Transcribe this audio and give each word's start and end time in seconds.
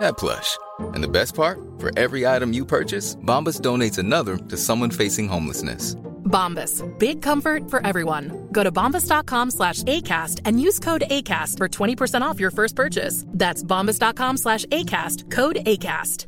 that 0.00 0.16
plush. 0.16 0.58
And 0.94 1.02
the 1.02 1.08
best 1.08 1.34
part? 1.34 1.58
For 1.78 1.90
every 1.98 2.26
item 2.26 2.52
you 2.52 2.64
purchase, 2.64 3.16
Bombas 3.16 3.60
donates 3.60 3.98
another 3.98 4.36
to 4.36 4.56
someone 4.56 4.90
facing 4.90 5.28
homelessness. 5.28 5.96
Bombas. 6.24 6.82
Big 6.98 7.22
comfort 7.22 7.70
for 7.70 7.86
everyone. 7.86 8.48
Go 8.52 8.62
to 8.64 8.72
bombas.com 8.72 9.50
slash 9.50 9.82
ACAST 9.84 10.40
and 10.44 10.60
use 10.60 10.78
code 10.78 11.04
ACAST 11.10 11.58
for 11.58 11.68
20% 11.68 12.22
off 12.22 12.40
your 12.40 12.50
first 12.50 12.74
purchase. 12.76 13.24
That's 13.28 13.62
bombas.com 13.62 14.36
slash 14.38 14.64
ACAST. 14.66 15.30
Code 15.30 15.56
ACAST. 15.66 16.26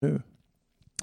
Nu. 0.00 0.22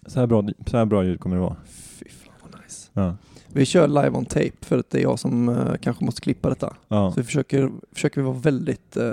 Så 0.07 0.19
här 0.19 0.27
bra, 0.27 0.43
så 0.67 0.77
här 0.77 0.85
bra 0.85 1.03
ljud 1.03 1.19
kommer 1.19 1.35
det 1.35 1.41
vara. 1.41 1.55
Fy 1.65 2.09
fan 2.09 2.33
vad 2.41 2.61
nice. 2.61 2.91
Ja. 2.93 3.15
Vi 3.55 3.65
kör 3.65 3.87
live 3.87 4.09
on 4.09 4.25
tape 4.25 4.51
för 4.61 4.77
att 4.79 4.89
det 4.89 4.99
är 4.99 5.01
jag 5.01 5.19
som 5.19 5.49
eh, 5.49 5.75
kanske 5.81 6.05
måste 6.05 6.21
klippa 6.21 6.49
detta. 6.49 6.75
Ja. 6.87 7.11
Så 7.11 7.19
vi 7.19 7.23
försöker, 7.23 7.71
försöker 7.91 8.21
vi 8.21 8.27
vara 8.27 8.37
väldigt 8.37 8.97
uh, 8.97 9.03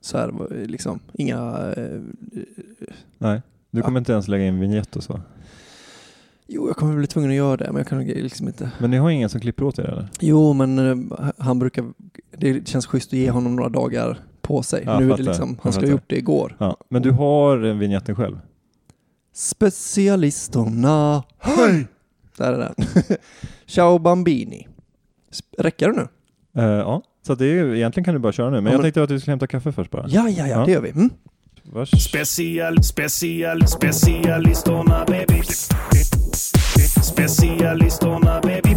så 0.00 0.18
här, 0.18 0.32
liksom, 0.66 1.00
inga... 1.12 1.72
eh, 1.76 2.00
Nej, 3.18 3.42
du 3.70 3.82
kommer 3.82 3.98
inte 3.98 4.12
ens 4.12 4.28
lägga 4.28 4.44
in 4.44 4.60
vignett 4.60 4.96
och 4.96 5.02
så. 5.02 5.20
jo, 6.46 6.66
jag 6.68 6.76
kommer 6.76 6.96
bli 6.96 7.06
tvungen 7.06 7.30
att 7.30 7.36
göra 7.36 7.56
det, 7.56 7.66
men 7.66 7.76
jag 7.76 7.86
kan 7.86 8.04
liksom 8.04 8.46
inte. 8.46 8.70
Men 8.78 8.90
ni 8.90 8.96
har 8.96 9.10
ingen 9.10 9.28
som 9.28 9.40
klipper 9.40 9.64
åt 9.64 9.78
er 9.78 9.84
eller? 9.84 10.08
Jo, 10.20 10.52
men 10.52 10.78
eh, 10.78 10.96
han 11.38 11.58
brukar... 11.58 11.84
Det 12.36 12.68
känns 12.68 12.86
schysst 12.86 13.12
att 13.12 13.18
ge 13.18 13.30
honom 13.30 13.56
några 13.56 13.68
dagar 13.68 14.18
på 14.40 14.62
sig. 14.62 14.82
Ja, 14.86 15.00
nu 15.00 15.12
är 15.12 15.16
det 15.16 15.22
liksom, 15.22 15.58
han 15.62 15.72
skulle 15.72 15.86
ha 15.86 15.92
gjort 15.92 16.10
det 16.10 16.16
igår. 16.18 16.56
Ja. 16.58 16.76
Men 16.88 17.02
du 17.02 17.10
har 17.10 17.64
eh, 17.64 17.74
vignetten 17.74 18.16
själv? 18.16 18.40
Specialisterna. 19.32 21.22
Hej! 21.38 21.86
Där 22.38 22.52
är 22.52 22.58
den. 22.58 22.74
Ciao 23.66 23.98
Bambini. 23.98 24.68
Räcker 25.58 25.88
det 25.88 25.94
nu? 25.96 26.08
Eh, 26.62 26.68
ja, 26.68 27.02
så 27.26 27.34
det 27.34 27.44
är, 27.44 27.48
ju- 27.54 27.76
egentligen 27.76 28.04
kan 28.04 28.14
du 28.14 28.20
bara 28.20 28.32
köra 28.32 28.50
nu. 28.50 28.56
Men 28.56 28.64
Ja, 28.64 28.70
jag 28.70 28.78
men- 28.78 28.82
tänkte 28.84 29.02
att 29.02 29.08
du 29.08 29.20
skulle 29.20 29.32
hämta 29.32 29.46
kaffe 29.46 29.72
först 29.72 29.90
bara. 29.90 30.04
Ja, 30.08 30.28
ja, 30.28 30.46
ja, 30.46 30.46
Ja. 30.46 30.64
det 30.64 30.72
gör 30.72 30.80
vi. 30.80 30.90
Mm. 30.90 31.10
Vars. 31.72 31.90
Special, 32.04 32.82
special, 32.82 33.66
specialisterna 33.66 35.04
baby. 35.08 35.42
Specialisterna 37.02 38.40
baby. 38.40 38.74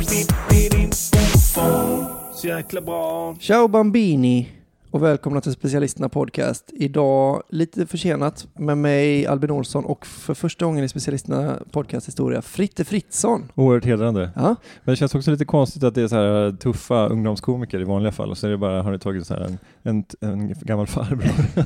Så 2.36 2.48
jäkla 2.48 2.82
bra. 2.82 3.36
Ciao 3.40 3.68
Bambini 3.68 4.50
och 4.92 5.04
välkomna 5.04 5.42
till 5.42 5.52
Specialisterna 5.52 6.10
Podcast. 6.10 6.70
Idag 6.74 7.44
lite 7.50 7.86
försenat 7.86 8.48
med 8.54 8.78
mig 8.78 9.28
Albin 9.28 9.52
Olsson 9.52 9.86
och 9.86 10.06
för 10.06 10.34
första 10.34 10.66
gången 10.66 10.84
i 10.84 10.90
Specialisterna 10.90 11.60
Podcast 11.72 12.08
historia 12.08 12.42
Fritte 12.42 12.86
Fritzson. 12.86 13.52
Oerhört 13.56 13.86
hedrande. 13.86 14.32
Ja, 14.36 14.56
Men 14.84 14.92
det 14.92 14.96
känns 14.96 15.16
också 15.16 15.32
lite 15.32 15.46
konstigt 15.46 15.84
att 15.84 15.96
det 15.96 16.02
är 16.02 16.08
så 16.08 16.16
här 16.16 16.52
tuffa 16.52 17.08
ungdomskomiker 17.08 17.80
i 17.80 17.84
vanliga 17.84 18.12
fall 18.12 18.32
och 18.32 18.38
så 18.38 18.48
är 18.48 18.52
det 18.52 18.58
bara, 18.58 18.82
har 18.82 18.92
ni 18.92 19.00
tagit 19.00 19.28
så 19.28 19.34
här 19.34 19.42
en, 19.42 19.58
en, 19.84 20.04
en 20.22 20.54
gammal 20.62 20.88
farbror. 20.88 21.32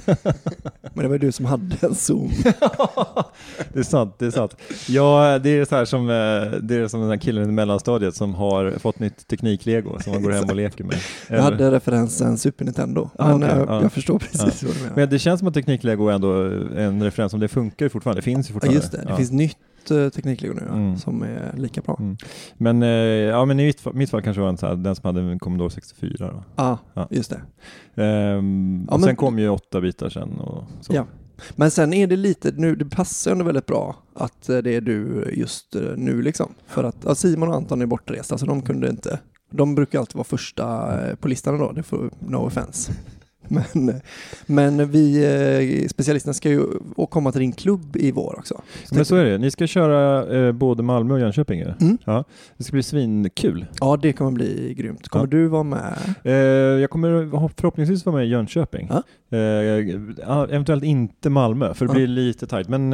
men 0.93 1.03
det 1.03 1.07
var 1.07 1.15
ju 1.15 1.17
du 1.17 1.31
som 1.31 1.45
hade 1.45 1.75
en 1.81 1.95
zoom. 1.95 2.31
det 3.73 3.79
är 3.79 3.83
sant, 3.83 4.15
det 4.19 4.25
är 4.25 4.31
sant. 4.31 4.55
Ja, 4.87 5.39
det 5.43 5.49
är 5.49 5.65
så 5.65 5.75
här 5.75 5.85
som, 5.85 6.01
eh, 6.09 6.59
det 6.61 6.75
är 6.75 6.87
som 6.87 6.99
den 7.01 7.09
här 7.09 7.17
killen 7.17 7.49
i 7.49 7.51
mellanstadiet 7.51 8.15
som 8.15 8.35
har 8.35 8.71
fått 8.71 8.99
nytt 8.99 9.27
tekniklego 9.27 9.99
som 10.03 10.13
man 10.13 10.23
går 10.23 10.31
hem 10.31 10.43
och 10.49 10.55
leker 10.55 10.83
med. 10.83 10.97
Jag 11.29 11.41
hade 11.41 11.71
referensen 11.71 12.37
Super 12.37 12.65
Nintendo. 12.65 13.09
Ja, 13.17 13.27
Men 13.27 13.35
okej, 13.43 13.49
eh, 13.49 13.63
ja. 13.67 13.81
jag 13.81 13.91
förstår 13.91 14.19
precis 14.19 14.63
vad 14.63 14.75
du 14.75 14.79
menar. 14.81 14.95
Men 14.95 15.09
det 15.09 15.19
känns 15.19 15.39
som 15.39 15.47
att 15.47 15.53
tekniklego 15.53 16.07
är 16.07 16.13
ändå 16.13 16.33
en 16.77 17.03
referens 17.03 17.31
som 17.31 17.39
det 17.39 17.47
funkar 17.47 17.89
fortfarande, 17.89 18.17
det 18.21 18.23
finns 18.25 18.49
ju 18.49 18.51
Ja, 18.51 18.53
fortfarande. 18.53 18.75
just 18.79 18.91
det, 18.91 18.97
det 18.97 19.05
Ja. 19.09 19.17
finns 19.17 19.31
nytt 19.31 19.57
uh, 19.91 20.09
tekniklego 20.09 20.53
nu 20.53 20.61
Mm. 20.71 20.97
som 20.97 21.21
är 21.23 21.53
lika 21.57 21.81
bra. 21.81 21.97
Mm. 21.99 22.17
Men, 22.57 22.83
eh, 22.83 22.89
ja, 22.89 23.45
men 23.45 23.59
i 23.59 23.65
mitt, 23.65 23.93
mitt 23.93 24.09
fall 24.09 24.21
kanske 24.21 24.41
var 24.41 24.49
en 24.49 24.57
så 24.57 24.67
här, 24.67 24.75
den 24.75 24.95
som 24.95 25.05
hade 25.07 25.21
en 25.21 25.39
Commodore 25.39 25.69
64. 25.69 26.31
Då. 26.31 26.43
Ja, 26.55 26.77
Ja. 26.93 27.07
just 27.11 27.29
det. 27.29 27.41
Ehm, 28.03 28.85
Ja, 28.87 28.93
och 28.93 28.99
men- 28.99 29.07
sen 29.07 29.15
kom 29.15 29.39
ju 29.39 29.49
åtta 29.49 29.81
bitar 29.81 30.09
sen. 30.09 30.39
Och 30.39 30.63
så. 30.81 30.93
Ja. 30.95 31.05
Men 31.55 31.71
sen 31.71 31.93
är 31.93 32.07
det 32.07 32.15
lite, 32.15 32.51
nu, 32.55 32.75
det 32.75 32.85
passar 32.85 33.31
ändå 33.31 33.45
väldigt 33.45 33.65
bra 33.65 33.95
att 34.13 34.49
eh, 34.49 34.57
det 34.57 34.75
är 34.75 34.81
du 34.81 35.29
just 35.37 35.75
eh, 35.75 35.81
nu 35.97 36.21
liksom. 36.21 36.53
För 36.67 36.83
att 36.83 36.97
ja, 37.05 37.15
Simon 37.15 37.49
och 37.49 37.55
Anton 37.55 37.81
är 37.81 37.85
bortresta 37.85 38.37
så 38.37 38.45
de 38.45 38.61
kunde 38.61 38.89
inte, 38.89 39.19
de 39.51 39.75
brukar 39.75 39.99
alltid 39.99 40.15
vara 40.15 40.23
första 40.23 40.65
eh, 41.09 41.15
på 41.15 41.27
listan 41.27 41.59
då, 41.59 41.71
det 41.71 41.83
får, 41.83 42.09
no 42.19 42.35
offense. 42.37 42.91
Men, 43.47 44.01
men 44.45 44.91
vi 44.91 45.23
eh, 45.83 45.87
specialisterna 45.87 46.33
ska 46.33 46.49
ju 46.49 46.63
komma 47.09 47.31
till 47.31 47.41
din 47.41 47.51
klubb 47.51 47.95
i 47.95 48.11
vår 48.11 48.35
också. 48.39 48.61
Men 48.91 49.05
så 49.05 49.15
är 49.15 49.25
det, 49.25 49.37
ni 49.37 49.51
ska 49.51 49.67
köra 49.67 50.35
eh, 50.37 50.51
både 50.51 50.83
Malmö 50.83 51.13
och 51.13 51.19
Jönköping. 51.19 51.61
Mm. 51.61 51.97
Ja, 52.05 52.23
det 52.57 52.63
ska 52.63 52.71
bli 52.73 52.83
svinkul. 52.83 53.65
Ja, 53.79 53.97
det 54.01 54.13
kommer 54.13 54.31
bli 54.31 54.73
grymt. 54.77 55.07
Kommer 55.07 55.25
Ja. 55.25 55.29
du 55.29 55.47
vara 55.47 55.63
med? 55.63 55.93
Eh, 56.23 56.33
jag 56.81 56.89
kommer 56.89 57.29
förhoppningsvis 57.57 58.05
vara 58.05 58.15
med 58.15 58.25
i 58.25 58.29
Jönköping. 58.29 58.89
Ja. 58.91 59.03
Eventuellt 60.49 60.83
inte 60.83 61.29
Malmö, 61.29 61.73
för 61.73 61.85
det 61.87 61.93
blir 61.93 62.07
lite 62.07 62.47
tajt. 62.47 62.69
Men 62.69 62.93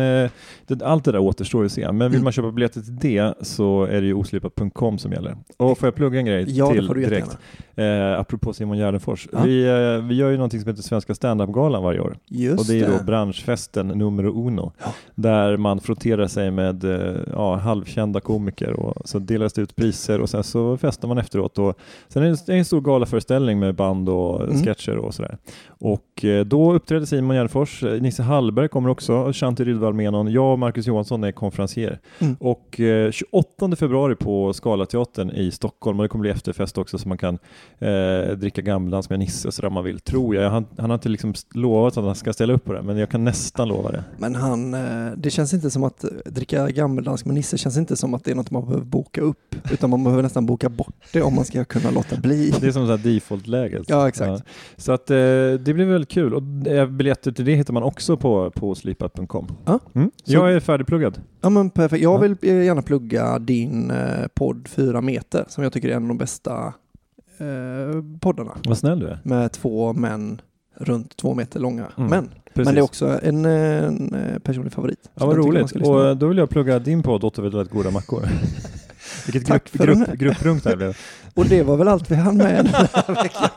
allt 0.83 1.03
det 1.05 1.11
där 1.11 1.19
återstår 1.19 1.65
att 1.65 1.71
se. 1.71 1.91
Men 1.91 1.99
vill 2.11 2.17
Mm. 2.17 2.23
man 2.23 2.33
köpa 2.33 2.51
biljetter 2.51 2.81
till 2.81 2.95
det 3.01 3.33
så 3.41 3.83
är 3.83 4.01
det 4.01 4.07
ju 4.07 4.13
oslipat.com 4.13 4.97
som 4.97 5.11
gäller. 5.11 5.37
Och 5.57 5.77
får 5.77 5.87
jag 5.87 5.95
plugga 5.95 6.19
en 6.19 6.25
grej 6.25 6.45
till 6.45 6.87
direkt? 6.95 7.37
Eh, 7.75 8.19
apropå 8.19 8.53
Simon 8.53 8.77
Gärdenfors. 8.77 9.27
Ja. 9.31 9.39
Vi, 9.43 9.63
eh, 9.67 10.07
vi 10.07 10.15
gör 10.15 10.29
ju 10.29 10.35
någonting 10.37 10.59
som 10.61 10.69
heter 10.69 10.83
Svenska 10.83 11.15
standup-galan 11.15 11.83
varje 11.83 11.99
år. 11.99 12.17
Just 12.27 12.59
och 12.59 12.65
det 12.65 12.79
är 12.81 12.87
det. 12.89 12.97
då 12.97 13.03
branschfesten 13.03 13.87
nummer 13.87 14.23
uno. 14.23 14.71
Ja. 14.83 14.93
Där 15.15 15.57
man 15.57 15.79
frotterar 15.79 16.27
sig 16.27 16.51
med 16.51 16.83
eh, 16.83 17.15
ja, 17.31 17.55
halvkända 17.55 18.19
komiker 18.19 18.73
och 18.73 19.09
så 19.09 19.19
delas 19.19 19.53
det 19.53 19.61
ut 19.61 19.75
priser 19.75 20.21
och 20.21 20.29
sen 20.29 20.43
så 20.43 20.77
festar 20.77 21.07
man 21.07 21.17
efteråt. 21.17 21.57
Och 21.59 21.77
sen 22.07 22.23
är 22.23 22.37
det 22.45 22.53
en 22.57 22.65
stor 22.65 22.81
galaföreställning 22.81 23.59
med 23.59 23.75
band 23.75 24.09
och 24.09 24.41
Mm. 24.43 24.63
sketcher 24.63 24.97
och 24.97 25.13
sådär. 25.13 25.37
Och 25.81 26.25
eh, 26.25 26.45
då 26.45 26.73
uppträder 26.73 27.05
Simon 27.05 27.35
Gärdenfors, 27.35 27.83
eh, 27.83 28.01
Nisse 28.01 28.23
Hallberg 28.23 28.67
kommer 28.67 28.89
också, 28.89 29.31
Shanti 29.33 29.63
Rydwall 29.63 29.93
Menon, 29.93 30.31
jag 30.31 30.51
och 30.51 30.59
Marcus 30.59 30.87
Johansson 30.87 31.23
är 31.23 31.31
konferencier. 31.31 31.99
Mm. 32.19 32.35
Och 32.39 32.79
eh, 32.79 33.11
28 33.11 33.75
februari 33.75 34.15
på 34.15 34.53
Scalateatern 34.53 35.31
i 35.31 35.51
Stockholm 35.51 35.99
och 35.99 36.03
det 36.03 36.09
kommer 36.09 36.21
bli 36.21 36.31
efterfest 36.31 36.77
också 36.77 36.97
så 36.97 37.07
man 37.07 37.17
kan 37.17 37.39
eh, 37.79 38.35
dricka 38.37 38.61
gammeldans 38.61 39.09
med 39.09 39.19
Nisse 39.19 39.51
sådär 39.51 39.67
om 39.67 39.73
man 39.73 39.83
vill, 39.83 39.99
tror 39.99 40.35
jag. 40.35 40.49
Han, 40.49 40.65
han 40.77 40.89
har 40.89 40.97
inte 40.97 41.09
liksom 41.09 41.33
lovat 41.53 41.97
att 41.97 42.03
han 42.03 42.15
ska 42.15 42.33
ställa 42.33 42.53
upp 42.53 42.65
på 42.65 42.73
det, 42.73 42.81
men 42.81 42.97
jag 42.97 43.09
kan 43.09 43.23
nästan 43.23 43.67
lova 43.67 43.91
det. 43.91 44.03
Men 44.17 44.35
han, 44.35 44.73
eh, 44.73 45.11
det 45.17 45.29
känns 45.29 45.53
inte 45.53 45.69
som 45.69 45.83
att 45.83 46.05
dricka 46.25 46.69
gammeldansk 46.69 47.25
med 47.25 47.35
Nisse 47.35 47.57
känns 47.57 47.77
inte 47.77 47.95
som 47.95 48.13
att 48.13 48.23
det 48.23 48.31
är 48.31 48.35
något 48.35 48.51
man 48.51 48.65
behöver 48.65 48.85
boka 48.85 49.21
upp, 49.21 49.55
utan 49.71 49.89
man 49.89 50.03
behöver 50.03 50.23
nästan 50.23 50.45
boka 50.45 50.69
bort 50.69 50.95
det 51.13 51.21
om 51.21 51.35
man 51.35 51.45
ska 51.45 51.65
kunna 51.65 51.91
låta 51.91 52.15
bli. 52.17 52.53
Det 52.61 52.67
är 52.67 52.71
som 52.71 53.01
default-läget. 53.03 53.83
Ja, 53.87 54.07
exakt. 54.07 54.43
Så 54.77 54.91
att 54.91 55.11
eh, 55.11 55.17
det 55.71 55.75
blir 55.75 55.85
väldigt 55.85 56.09
kul. 56.09 56.33
Och 56.33 56.67
eh, 56.67 56.87
biljetter 56.89 57.31
till 57.31 57.45
det 57.45 57.55
hittar 57.55 57.73
man 57.73 57.83
också 57.83 58.17
på, 58.17 58.51
på 58.51 58.75
sleepup.com. 58.75 59.47
Ja. 59.65 59.79
Mm. 59.93 60.11
Jag 60.25 60.53
är 60.53 60.59
färdigpluggad. 60.59 61.21
Ja 61.41 61.49
men 61.49 61.69
perfekt. 61.69 62.03
Jag 62.03 62.13
Ja. 62.13 62.17
vill 62.17 62.35
eh, 62.41 62.63
gärna 62.63 62.81
plugga 62.81 63.39
din 63.39 63.91
eh, 63.91 64.27
podd 64.33 64.67
4 64.67 65.01
meter 65.01 65.45
som 65.47 65.63
jag 65.63 65.73
tycker 65.73 65.89
är 65.89 65.93
en 65.95 66.01
av 66.03 66.07
de 66.07 66.17
bästa 66.17 66.73
eh, 67.37 68.03
poddarna. 68.19 68.57
Vad 68.63 68.77
snäll 68.77 68.99
du 68.99 69.07
är. 69.07 69.19
Med 69.23 69.51
två 69.51 69.93
män 69.93 70.41
runt 70.77 71.17
två 71.17 71.33
meter 71.33 71.59
långa 71.59 71.87
Mm, 71.97 72.09
män. 72.09 72.29
Precis. 72.53 72.65
Men 72.65 72.75
det 72.75 72.81
är 72.81 72.83
också 72.83 73.19
en, 73.23 73.45
en 73.45 74.15
personlig 74.43 74.73
favorit. 74.73 75.09
Ja, 75.15 75.25
vad 75.25 75.35
roligt. 75.37 75.71
Och 75.75 76.17
då 76.17 76.27
vill 76.27 76.37
jag 76.37 76.49
plugga 76.49 76.79
din 76.79 77.03
podd, 77.03 77.23
Åtta 77.23 77.41
väldigt 77.41 77.69
goda 77.71 77.91
mackor. 77.91 78.23
Vilket 79.25 79.45
Tack 79.47 79.71
grupp, 79.71 79.87
den 79.87 79.99
grupp, 80.05 80.19
grupprunk 80.19 80.63
det 80.63 80.69
här 80.69 80.77
blev. 80.77 80.97
Och 81.33 81.45
det 81.45 81.63
var 81.63 81.77
väl 81.77 81.87
allt 81.87 82.11
vi 82.11 82.15
hann 82.15 82.37
med 82.37 82.55
den 82.65 82.67
här 82.67 83.23
veckan. 83.23 83.49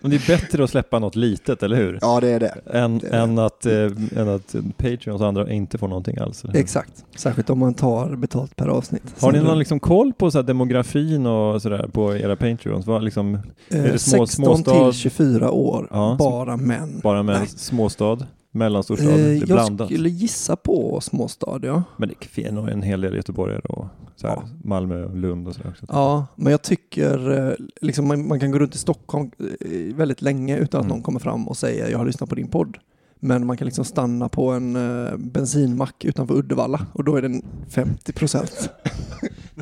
Men 0.00 0.10
det 0.10 0.16
är 0.16 0.26
bättre 0.26 0.64
att 0.64 0.70
släppa 0.70 0.98
något 0.98 1.16
litet, 1.16 1.62
eller 1.62 1.76
hur? 1.76 1.98
Ja 2.02 2.20
det 2.20 2.28
är 2.28 2.40
det. 2.40 2.54
Än, 2.72 2.98
det 2.98 3.06
är 3.06 3.10
det. 3.10 3.16
än, 3.18 3.38
att, 3.38 3.66
eh, 3.66 4.20
än 4.20 4.28
att 4.28 4.54
Patreons 4.76 5.20
och 5.20 5.28
andra 5.28 5.50
inte 5.52 5.78
får 5.78 5.88
någonting 5.88 6.18
alls. 6.18 6.44
Exakt. 6.54 7.04
Särskilt 7.16 7.50
om 7.50 7.58
man 7.58 7.74
tar 7.74 8.16
betalt 8.16 8.56
per 8.56 8.66
avsnitt. 8.68 9.02
Har 9.20 9.32
ni 9.32 9.40
någon 9.40 9.58
liksom 9.58 9.80
koll 9.80 10.12
på 10.12 10.30
så 10.30 10.42
demografin 10.42 11.26
och 11.26 11.62
sådär 11.62 11.88
på 11.92 12.16
era 12.16 12.36
Patreons? 12.36 12.86
Vad 12.86 13.04
liksom, 13.04 13.34
eh, 13.68 13.84
är 13.84 13.92
det 13.92 13.98
små- 13.98 14.26
16 14.26 14.44
småstad? 14.56 14.90
till 14.90 15.00
24 15.00 15.50
år, 15.50 15.88
Ja, 15.90 16.16
bara 16.18 16.56
män. 16.56 17.00
bara 17.02 17.22
Nej. 17.22 17.46
småstad, 17.48 18.18
mellanstorstad, 18.58 19.08
Eh, 19.10 19.32
jag 19.38 19.48
blandat? 19.48 19.88
skulle 19.88 20.08
gissa 20.08 20.56
på 20.56 21.00
småstad, 21.00 21.60
ja. 21.62 21.82
Men 21.96 22.08
det 22.34 22.44
är 22.46 22.52
nog 22.52 22.68
en 22.68 22.82
hel 22.82 23.00
del 23.00 23.14
göteborgare 23.14 23.60
och 23.68 23.86
så 24.16 24.26
här, 24.26 24.34
Ja. 24.36 24.42
Malmö 24.64 25.04
och 25.04 25.16
Lund 25.16 25.48
och 25.48 25.54
sådär 25.54 25.70
också. 25.70 25.86
Ja, 25.88 26.26
men 26.36 26.50
jag 26.50 26.62
tycker 26.62 27.46
eh, 27.48 27.52
liksom 27.80 28.08
man, 28.08 28.28
man 28.28 28.40
kan 28.40 28.50
gå 28.50 28.58
runt 28.58 28.74
i 28.74 28.78
Stockholm 28.78 29.30
eh, 29.60 29.94
väldigt 29.96 30.22
länge 30.22 30.56
utan 30.58 30.80
att 30.80 30.84
Mm. 30.84 30.96
någon 30.96 31.02
kommer 31.02 31.20
fram 31.20 31.48
och 31.48 31.56
säger 31.56 31.90
jag 31.90 31.98
har 31.98 32.06
lyssnat 32.06 32.28
på 32.28 32.34
din 32.34 32.48
podd. 32.48 32.76
Men 33.20 33.46
man 33.46 33.56
kan 33.56 33.64
liksom 33.64 33.84
stanna 33.84 34.28
på 34.28 34.50
en 34.50 34.76
eh, 34.76 35.16
bensinmack 35.16 36.04
utanför 36.04 36.34
Uddevalla 36.34 36.86
och 36.92 37.04
då 37.04 37.16
är 37.16 37.22
den 37.22 37.42
50 37.70 38.12
procent. 38.12 38.70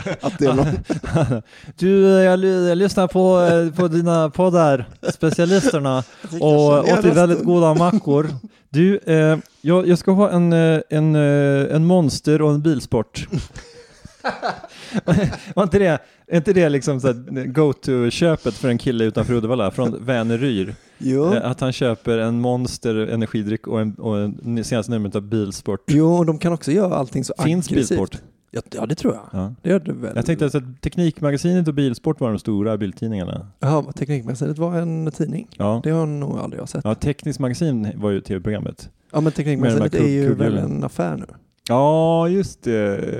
att 0.20 0.38
det 0.38 0.44
är 0.46 0.54
någon. 0.54 1.42
Du, 1.76 2.00
jag, 2.00 2.44
jag 2.44 2.78
lyssnar 2.78 3.08
på, 3.08 3.40
eh, 3.40 3.74
på 3.80 3.88
dina 3.88 4.30
poddar, 4.30 4.88
specialisterna, 5.14 6.04
och 6.40 6.68
åt 6.68 7.04
väldigt 7.04 7.44
goda 7.44 7.74
mackor. 7.74 8.28
Du, 8.68 8.98
eh, 8.98 9.38
jag, 9.60 9.88
jag 9.88 9.98
ska 9.98 10.10
ha 10.10 10.30
en, 10.30 10.52
eh, 10.52 10.80
en, 10.90 11.14
eh, 11.14 11.74
en 11.76 11.84
monster 11.84 12.42
och 12.42 12.50
en 12.50 12.62
bilsport. 12.62 13.28
Var 15.54 15.62
inte 15.62 15.78
det, 15.78 16.00
är 16.26 16.36
inte 16.36 16.52
det 16.52 16.68
liksom 16.68 17.00
go-to-köpet 17.46 18.54
för 18.54 18.68
en 18.68 18.78
kille 18.78 19.04
utanför 19.04 19.34
Uddevalla 19.34 19.70
från 19.70 20.04
Väneryr? 20.04 20.74
Jo. 20.98 21.34
Eh, 21.34 21.50
Att 21.50 21.60
han 21.60 21.72
köper 21.72 22.18
en 22.18 22.40
monster 22.40 22.94
energidryck 22.94 23.66
och, 23.66 23.80
en, 23.80 23.94
och 23.94 24.18
en 24.18 24.64
senaste 24.64 24.92
numret 24.92 25.14
av 25.16 25.22
Bilsport. 25.22 25.80
jo, 25.86 26.14
och 26.16 26.26
de 26.26 26.38
kan 26.38 26.52
också 26.52 26.72
göra 26.72 26.94
allting 26.94 27.24
så 27.24 27.34
Finns 27.44 27.68
aggressivt. 27.72 27.88
Bilsport? 27.98 28.22
Ja, 28.50 28.60
ja, 28.74 28.86
det 28.86 28.94
tror 28.94 29.14
jag. 29.14 29.40
Ja. 29.40 29.54
Det 29.62 29.70
gör 29.70 29.80
det 29.80 29.92
väl. 29.92 30.12
Jag 30.14 30.26
tänkte 30.26 30.44
alltså 30.44 30.58
att 30.58 30.80
Teknikmagasinet 30.80 31.68
och 31.68 31.74
Bilsport 31.74 32.20
var 32.20 32.28
de 32.28 32.38
stora 32.38 32.76
bildtidningarna. 32.76 33.46
Jaha, 33.60 33.92
Teknikmagasinet 33.92 34.58
var 34.58 34.74
en 34.78 35.10
tidning. 35.10 35.48
Ja. 35.56 35.80
Det 35.84 35.90
har 35.90 36.06
nog 36.06 36.38
aldrig 36.38 36.60
jag 36.60 36.68
sett. 36.68 36.84
Ja, 36.84 36.90
Ja, 36.90 36.94
Tekniskt 36.94 37.38
magasin 37.40 37.92
var 37.96 38.10
ju 38.10 38.20
tv-programmet. 38.20 38.90
men 39.12 39.32
Teknikmagasinet 39.32 39.94
är 39.94 40.08
ju 40.08 40.34
väl 40.34 40.58
en 40.58 40.84
affär 40.84 41.16
nu. 41.16 41.26
Ja, 41.68 42.28
just 42.28 42.62
det. 42.62 42.72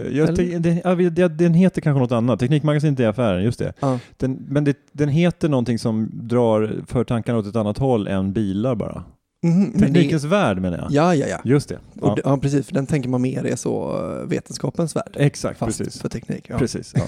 Eller? 0.06 0.36
te- 0.36 0.58
den, 0.58 0.80
ja, 0.84 0.94
det- 0.94 1.28
den 1.28 1.54
heter 1.54 1.80
kanske 1.80 2.00
något 2.00 2.12
annat. 2.12 2.40
Teknikmagasinet 2.40 3.00
är 3.00 3.08
affären, 3.08 3.44
just 3.44 3.58
det. 3.58 3.72
Ja. 3.80 3.98
Den, 4.16 4.38
men 4.48 4.64
det, 4.64 4.76
den 4.92 5.08
heter 5.08 5.48
någonting 5.48 5.78
som 5.78 6.10
drar 6.12 6.72
för 6.86 7.04
tankarna 7.04 7.38
åt 7.38 7.46
ett 7.46 7.56
annat 7.56 7.78
håll 7.78 8.06
än 8.08 8.32
bilar 8.32 8.74
bara. 8.74 9.04
Mhm, 9.42 9.60
men 9.62 9.72
det- 9.72 9.78
Teknikens 9.86 10.24
värld 10.24 10.58
menar 10.60 10.78
jag. 10.78 10.86
Ja, 10.90 11.14
ja, 11.14 11.26
ja. 11.26 11.38
Just 11.44 11.68
det. 11.68 11.74
Och 12.00 12.08
Ja. 12.08 12.14
det- 12.14 12.22
ja, 12.24 12.36
precis. 12.38 12.66
För 12.66 12.74
den 12.74 12.86
tänker 12.86 13.08
man 13.08 13.22
mer 13.22 13.46
är 13.46 13.56
så 13.56 13.96
eh, 14.22 14.28
vetenskapens 14.28 14.96
värld. 14.96 15.10
Exakt, 15.16 15.58
Fast 15.58 15.78
precis. 15.78 16.00
för 16.02 16.08
teknik. 16.08 16.46
Ja. 16.48 16.58
Precis, 16.58 16.92
ja. 16.96 17.02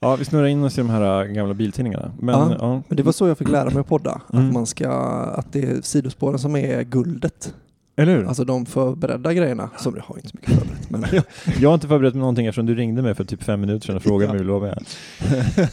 ja, 0.00 0.16
vi 0.16 0.24
snurrar 0.24 0.46
in 0.46 0.64
oss 0.64 0.78
i 0.78 0.80
de 0.80 0.90
här 0.90 1.22
äh, 1.24 1.32
gamla 1.32 1.54
biltidningarna. 1.54 2.12
Men. 2.20 2.48
Men 2.88 2.96
det 2.96 3.02
var 3.02 3.12
så 3.12 3.28
jag 3.28 3.38
fick 3.38 3.48
lära 3.48 3.70
mig 3.70 3.78
att 3.80 3.86
podda. 3.88 4.20
Mm. 4.32 4.46
Att, 4.48 4.52
man 4.54 4.66
ska, 4.66 4.90
att 5.36 5.52
det 5.52 5.62
är 5.64 5.80
sidospåren 5.82 6.38
som 6.38 6.56
är 6.56 6.82
guldet. 6.82 7.54
Eller 7.96 8.16
hur? 8.16 8.24
Alltså 8.26 8.44
de 8.44 8.66
förberedda 8.66 9.32
grejerna. 9.34 9.70
Som 9.78 9.96
jag 9.96 10.02
har 10.02 10.16
inte 10.16 10.28
så 10.28 10.36
mycket 10.36 10.54
förberett. 10.58 10.90
Men, 10.90 11.04
Jag 11.60 11.68
har 11.68 11.74
inte 11.74 11.88
förberett 11.88 12.14
mig 12.14 12.20
någonting 12.20 12.46
eftersom 12.46 12.66
du 12.66 12.74
ringde 12.74 13.02
mig 13.02 13.14
för 13.14 13.24
typ 13.24 13.42
fem 13.42 13.60
minuter 13.60 13.86
sedan 13.86 13.96
och 13.96 14.02
frågade 14.02 14.32
mig 14.32 14.42
hur 14.42 14.60
med. 14.60 14.84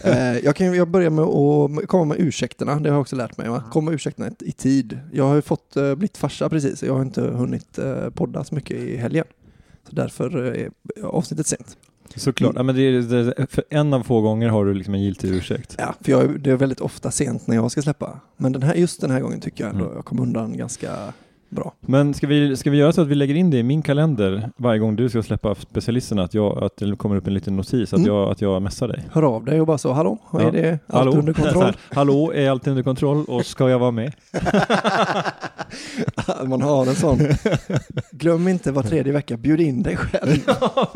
eh, 0.04 0.38
jag 0.46 0.56
kan 0.56 0.74
jag 0.74 0.88
börjar 0.90 1.10
med 1.10 1.24
att 1.26 1.88
komma 1.88 2.06
med 2.06 2.18
ursäkterna. 2.20 2.80
Det 2.80 2.90
har 2.90 2.96
jag 2.96 3.02
också 3.02 3.16
lärt 3.16 3.38
mig. 3.38 3.50
Va? 3.50 3.64
Komma 3.72 3.86
med 3.86 3.94
ursäkterna 3.96 4.32
i- 4.40 4.52
tid. 4.52 5.00
Jag 5.14 5.24
har 5.28 5.36
ju 5.36 5.42
fått 5.42 5.78
eh, 5.78 5.96
blivit 5.96 6.18
farsa 6.18 6.50
precis. 6.50 6.84
Jag 6.84 6.94
har 6.94 7.02
inte 7.02 7.22
hunnit 7.22 7.78
eh, 7.78 8.10
podda 8.10 8.44
så 8.44 8.56
mycket 8.56 8.78
i 8.78 8.98
helgen. 8.98 9.26
Så 9.90 9.96
därför 9.96 10.56
eh, 10.56 10.62
är 10.64 10.70
avsnittet 11.04 11.48
sent. 11.48 11.78
Såklart. 12.16 12.54
Ja, 12.56 12.64
men 12.64 12.76
det 12.76 12.82
är, 12.82 13.02
det, 13.02 13.48
för 13.50 13.64
en 13.70 13.94
av 13.94 14.04
få 14.04 14.22
gånger 14.22 14.50
har 14.50 14.66
du 14.66 14.74
liksom 14.74 14.94
en 14.94 15.02
giltig 15.04 15.30
ursäkt. 15.30 15.76
Ja, 15.78 15.96
för 16.02 16.12
jag, 16.12 16.40
det 16.42 16.52
är 16.52 16.56
väldigt 16.56 16.82
ofta 16.82 17.12
sent 17.12 17.48
när 17.48 17.56
jag 17.56 17.72
ska 17.72 17.82
släppa. 17.82 18.20
Men 18.38 18.52
den 18.52 18.64
här, 18.64 18.74
just 18.76 19.02
den 19.02 19.12
här 19.12 19.20
gången 19.20 19.40
tycker 19.40 19.64
jag 19.64 19.74
ändå 19.74 19.86
Mm. 19.86 19.96
jag 19.96 20.06
kom 20.06 20.20
undan 20.20 20.58
ganska 20.58 21.14
bra. 21.50 21.74
Men 21.82 22.14
ska 22.14 22.28
vi, 22.28 22.58
ska 22.58 22.70
vi 22.72 22.78
göra 22.78 22.92
så 22.92 23.02
att 23.02 23.08
vi 23.08 23.16
lägger 23.16 23.36
in 23.36 23.50
det 23.50 23.58
i 23.58 23.64
min 23.64 23.82
kalender 23.82 24.50
varje 24.58 24.80
gång 24.80 24.96
du 24.96 25.10
ska 25.10 25.24
släppa 25.24 25.56
specialisterna, 25.56 26.24
att, 26.24 26.34
jag, 26.34 26.64
att 26.64 26.78
det 26.78 26.96
kommer 26.96 27.16
upp 27.16 27.28
en 27.28 27.34
liten 27.34 27.56
notis 27.56 27.94
att, 27.94 28.00
Mm. 28.00 28.12
jag, 28.14 28.32
att 28.32 28.42
jag 28.42 28.62
messar 28.62 28.88
dig? 28.88 29.04
Hör 29.12 29.24
av 29.24 29.46
dig 29.46 29.62
och 29.62 29.68
bara 29.68 29.78
så, 29.78 29.94
hallå, 29.94 30.18
är 30.34 30.42
Ja. 30.42 30.52
det 30.52 30.80
allt 30.88 31.16
under 31.16 31.34
Så 31.34 31.42
kontroll? 31.44 31.74
Hallå, 31.94 32.32
är 32.36 32.50
allt 32.50 32.68
under 32.68 32.84
kontroll 32.84 33.26
och 33.28 33.46
ska 33.46 33.70
jag 33.70 33.80
vara 33.80 33.92
med? 33.92 34.14
Man 36.48 36.62
har 36.62 36.86
en 36.86 36.96
sån. 36.96 37.20
Glöm 38.12 38.48
inte 38.48 38.72
var 38.72 38.84
tredje 38.84 39.14
vecka, 39.14 39.38
bjud 39.38 39.62
in 39.62 39.84
dig 39.84 39.98
själv. 39.98 40.38
ja. 40.48 40.94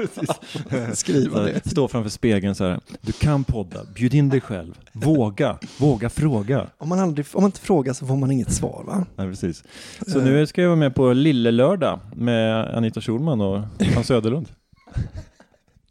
Skriva 0.93 1.41
det. 1.41 1.69
Stå 1.69 1.87
framför 1.87 2.09
spegeln 2.09 2.55
så 2.55 2.63
här, 2.63 2.79
du 3.01 3.11
kan 3.11 3.43
podda, 3.43 3.79
bjud 3.95 4.13
in 4.13 4.29
dig 4.29 4.41
själv, 4.41 4.73
våga, 4.91 5.57
våga 5.77 6.09
fråga. 6.09 6.67
Om 6.77 6.89
man, 6.89 6.99
aldrig, 6.99 7.25
om 7.33 7.41
man 7.41 7.47
inte 7.47 7.59
frågar 7.59 7.93
så 7.93 8.07
får 8.07 8.15
man 8.15 8.31
inget 8.31 8.53
svar 8.53 8.83
va? 8.87 9.05
Ja, 9.15 9.23
precis. 9.23 9.63
Så 10.07 10.21
nu 10.21 10.47
ska 10.47 10.61
jag 10.61 10.69
vara 10.69 10.79
med 10.79 10.95
på 10.95 11.13
Lille 11.13 11.51
Lördag 11.51 11.99
med 12.15 12.75
Anita 12.77 13.01
Schulman 13.01 13.41
och 13.41 13.61
Hans 13.95 14.07
Söderlund. 14.07 14.47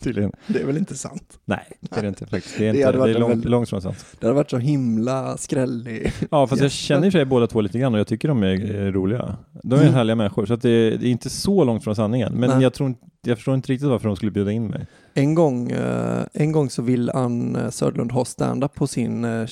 Tydligen. 0.02 0.32
Det 0.46 0.60
är 0.60 0.66
väl 0.66 0.76
inte 0.78 0.94
sant? 0.96 1.38
Nej, 1.44 1.66
det 1.80 1.96
är 1.96 2.02
det 2.02 2.08
inte 2.08 2.26
faktiskt. 2.26 2.58
Det 2.58 2.68
är, 2.68 2.74
inte, 2.74 2.86
hade 2.86 2.98
det 2.98 3.10
är 3.10 3.18
långt, 3.18 3.30
väldigt- 3.30 3.50
långt 3.50 3.68
från 3.68 3.82
sant. 3.82 4.06
Det 4.20 4.26
har 4.26 4.34
varit 4.34 4.50
så 4.50 4.58
himla 4.58 5.36
skrällig. 5.36 6.12
Ja, 6.30 6.46
fast 6.46 6.62
jag 6.62 6.70
känner 6.72 7.06
i 7.06 7.08
och 7.08 7.12
för 7.12 7.18
sig 7.18 7.24
båda 7.26 7.46
två 7.46 7.60
lite 7.60 7.78
grann 7.78 7.94
och 7.94 8.00
jag 8.00 8.06
tycker 8.06 8.28
de 8.28 8.42
är 8.42 8.92
roliga. 8.92 9.36
De 9.62 9.74
är 9.76 9.82
Mm. 9.82 9.94
härliga 9.94 10.16
människor, 10.16 10.46
så 10.46 10.56
det, 10.56 10.90
det 10.96 11.06
är 11.06 11.10
inte 11.10 11.30
så 11.30 11.64
långt 11.64 11.84
från 11.84 11.96
sanningen. 11.96 12.32
Men 12.32 12.50
Nej. 12.50 12.62
jag, 12.62 12.74
tror, 12.74 12.94
jag 13.22 13.36
förstår 13.36 13.54
inte 13.54 13.72
riktigt 13.72 13.88
varför 13.88 14.08
de 14.08 14.16
skulle 14.16 14.32
bjuda 14.32 14.52
in 14.52 14.66
mig. 14.66 14.86
En 15.14 15.34
gång, 15.34 15.70
eh, 15.70 16.22
en 16.32 16.52
gång 16.52 16.70
så 16.70 16.82
vill 16.82 17.10
Ann 17.10 17.56
eh, 17.56 17.70
Söderlund 17.70 18.12
ha 18.12 18.24
stand-up 18.24 18.74
på 18.74 18.86
sin 18.86 19.24
eh, 19.24 19.46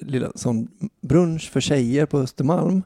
lilla 0.00 0.28
sån 0.34 0.68
brunch 1.02 1.50
för 1.50 1.60
tjejer 1.60 2.06
på 2.06 2.18
Östermalm. 2.18 2.82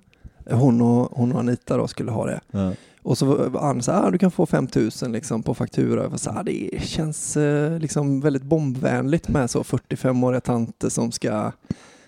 Hon 0.50 0.80
och, 0.80 1.10
hon 1.12 1.32
och 1.32 1.40
Anita 1.40 1.76
då 1.76 1.86
skulle 1.88 2.10
ha 2.10 2.26
det. 2.26 2.40
Ja. 2.50 2.72
Och 3.02 3.18
så 3.18 3.48
var 3.48 3.60
Ann 3.60 3.82
så 3.82 3.92
här, 3.92 4.06
ah, 4.06 4.10
du 4.10 4.18
kan 4.18 4.30
få 4.30 4.46
5000 4.46 5.12
liksom 5.12 5.42
på 5.42 5.54
faktura. 5.54 6.02
Jag 6.02 6.10
var 6.10 6.18
så 6.18 6.30
här, 6.30 6.40
ah, 6.40 6.42
det 6.42 6.82
känns 6.82 7.36
eh, 7.36 7.78
liksom 7.78 8.20
väldigt 8.20 8.42
bombvänligt 8.42 9.28
med 9.28 9.50
så 9.50 9.62
45-åriga 9.62 10.40
tanter 10.40 10.88
som 10.88 11.12
ska 11.12 11.52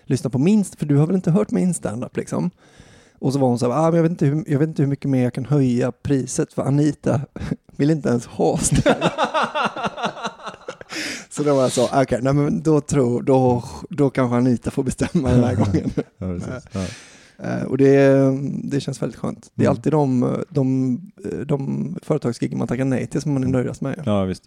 lyssna 0.03 0.29
på 0.29 0.37
minst, 0.37 0.75
för 0.75 0.85
du 0.85 0.97
har 0.97 1.07
väl 1.07 1.15
inte 1.15 1.31
hört 1.31 1.51
min 1.51 1.73
standup 1.73 2.17
liksom? 2.17 2.51
Och 3.19 3.33
så 3.33 3.39
var 3.39 3.47
hon 3.47 3.59
så 3.59 3.71
här, 3.71 3.87
ah, 3.87 3.91
men 3.91 3.95
jag, 3.95 4.03
vet 4.03 4.09
inte 4.09 4.25
hur, 4.25 4.43
jag 4.47 4.59
vet 4.59 4.67
inte 4.67 4.81
hur 4.81 4.89
mycket 4.89 5.09
mer 5.09 5.23
jag 5.23 5.33
kan 5.33 5.45
höja 5.45 5.91
priset 5.91 6.53
för 6.53 6.61
Anita 6.61 7.21
vill 7.75 7.89
inte 7.89 8.09
ens 8.09 8.25
ha 8.25 8.57
standup. 8.57 9.11
Så 11.29 11.43
då 11.43 11.55
var 11.55 11.61
jag 11.61 11.71
så, 11.71 11.89
okej, 11.93 12.19
nej 12.21 12.33
men 12.33 12.61
då 12.61 12.81
tror, 12.81 13.21
då, 13.21 13.63
då 13.89 14.09
kanske 14.09 14.37
Anita 14.37 14.71
får 14.71 14.83
bestämma 14.83 15.29
den 15.29 15.43
här 15.43 15.55
gången. 15.55 15.91
Ja, 15.95 16.03
precis. 16.27 16.67
Ja. 16.71 16.85
Eh, 17.43 17.63
och 17.63 17.77
det, 17.77 18.31
det 18.63 18.79
känns 18.79 19.01
väldigt 19.01 19.19
skönt. 19.19 19.51
Det 19.55 19.63
är 19.63 19.65
Mm. 19.65 19.71
alltid 19.77 19.91
de, 19.93 20.35
de, 20.49 20.99
de 21.45 21.95
företagsgig 22.03 22.57
man 22.57 22.67
tackar 22.67 22.85
nej 22.85 23.07
till 23.07 23.21
som 23.21 23.33
man 23.33 23.43
är 23.43 23.47
nöjdast 23.47 23.81
med. 23.81 24.01
Ja, 24.05 24.23
visst. 24.23 24.43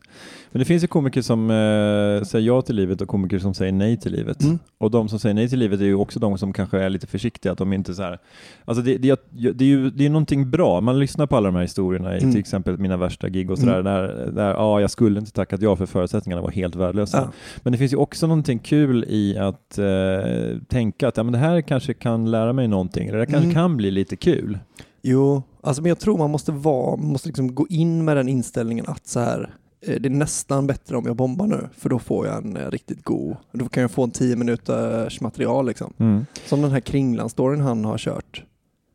Men 0.53 0.59
det 0.59 0.65
finns 0.65 0.83
ju 0.83 0.87
komiker 0.87 1.23
som 1.23 1.50
eh, 1.50 2.25
säger 2.26 2.47
ja 2.47 2.62
till 2.62 2.76
livet 2.76 3.00
och 3.00 3.09
komiker 3.09 3.38
som 3.38 3.55
säger 3.55 3.73
nej 3.73 3.97
till 3.97 4.12
livet. 4.12 4.43
Mm. 4.43 4.59
Och 4.79 4.91
de 4.91 5.09
som 5.09 5.19
säger 5.19 5.35
nej 5.35 5.49
till 5.49 5.59
livet 5.59 5.81
är 5.81 5.85
ju 5.85 5.95
också 5.95 6.19
de 6.21 6.38
som 6.38 6.53
kanske 6.53 6.79
är 6.79 6.88
lite 6.91 7.07
försiktiga, 7.07 7.53
att 7.53 7.59
de 7.59 7.73
inte 7.73 7.95
så 7.95 8.03
här... 8.03 8.19
Alltså 8.65 8.83
det, 8.83 8.97
det, 8.99 9.21
det 9.31 9.65
är 9.65 9.69
ju 9.69 9.91
det 9.91 10.07
är 10.07 10.11
någonting 10.11 10.50
bra, 10.50 10.81
man 10.81 10.99
lyssnar 10.99 11.26
på 11.26 11.37
alla 11.37 11.47
de 11.49 11.55
här 11.55 11.62
historierna 11.62 12.17
i 12.17 12.19
Mm. 12.19 12.31
till 12.33 12.41
exempel 12.41 12.79
mina 12.79 12.97
värsta 12.97 13.29
gig 13.29 13.50
och 13.50 13.59
sådär, 13.59 13.81
Mm. 13.81 13.85
där, 13.85 14.31
där 14.35 14.50
ja, 14.55 14.81
jag 14.81 14.91
skulle 14.91 15.21
inte 15.21 15.33
tackat 15.33 15.62
ja 15.62 15.76
för 15.76 15.87
förutsättningarna 15.87 16.43
var 16.43 16.50
helt 16.50 16.75
värdelösa. 16.76 17.19
Ja. 17.19 17.33
Men 17.62 17.73
det 17.73 17.79
finns 17.79 17.93
ju 17.93 17.97
också 17.97 18.26
någonting 18.26 18.59
kul 18.59 19.05
i 19.09 19.37
att 19.38 19.79
eh, 19.79 20.59
tänka 20.69 21.09
att 21.09 21.17
ja, 21.17 21.23
men 21.23 21.33
det 21.33 21.38
här 21.38 21.61
kanske 21.61 21.95
kan 21.95 22.31
lära 22.31 22.53
mig 22.53 22.69
någonting, 22.69 22.86
eller 22.95 23.19
det 23.19 23.26
kanske 23.26 23.45
Mm. 23.45 23.55
kan 23.55 23.76
bli 23.76 23.90
lite 23.90 24.16
kul. 24.16 24.59
Jo, 25.02 25.43
alltså 25.61 25.83
men 25.83 25.88
jag 25.88 25.99
tror 25.99 26.19
man 26.19 26.31
måste 26.31 26.52
vara, 26.52 26.97
måste 26.97 27.28
liksom 27.28 27.55
gå 27.55 27.66
in 27.71 28.05
med 28.05 28.16
den 28.16 28.28
inställningen 28.28 28.85
att 28.88 29.07
så 29.07 29.21
här, 29.21 29.50
eh, 29.87 30.00
det 30.00 30.09
är 30.09 30.11
nästan 30.11 30.66
bättre 30.66 30.97
om 30.97 31.07
jag 31.07 31.16
bombar 31.16 31.47
nu, 31.47 31.69
för 31.78 31.88
då 31.88 31.99
får 31.99 32.26
jag 32.26 32.45
en 32.45 32.57
eh, 32.57 32.71
riktigt 32.71 33.05
god, 33.05 33.37
då 33.52 33.69
kan 33.69 33.81
jag 33.81 33.90
få 33.90 34.02
en 34.05 34.11
10 34.11 34.37
minuters 34.37 35.21
material 35.21 35.66
liksom. 35.66 35.93
Mm. 35.99 36.26
Som 36.47 36.62
den 36.62 36.71
här 36.71 36.81
Kringland-storyn 36.81 37.61
han 37.61 37.85
har 37.85 37.99
kört, 37.99 38.43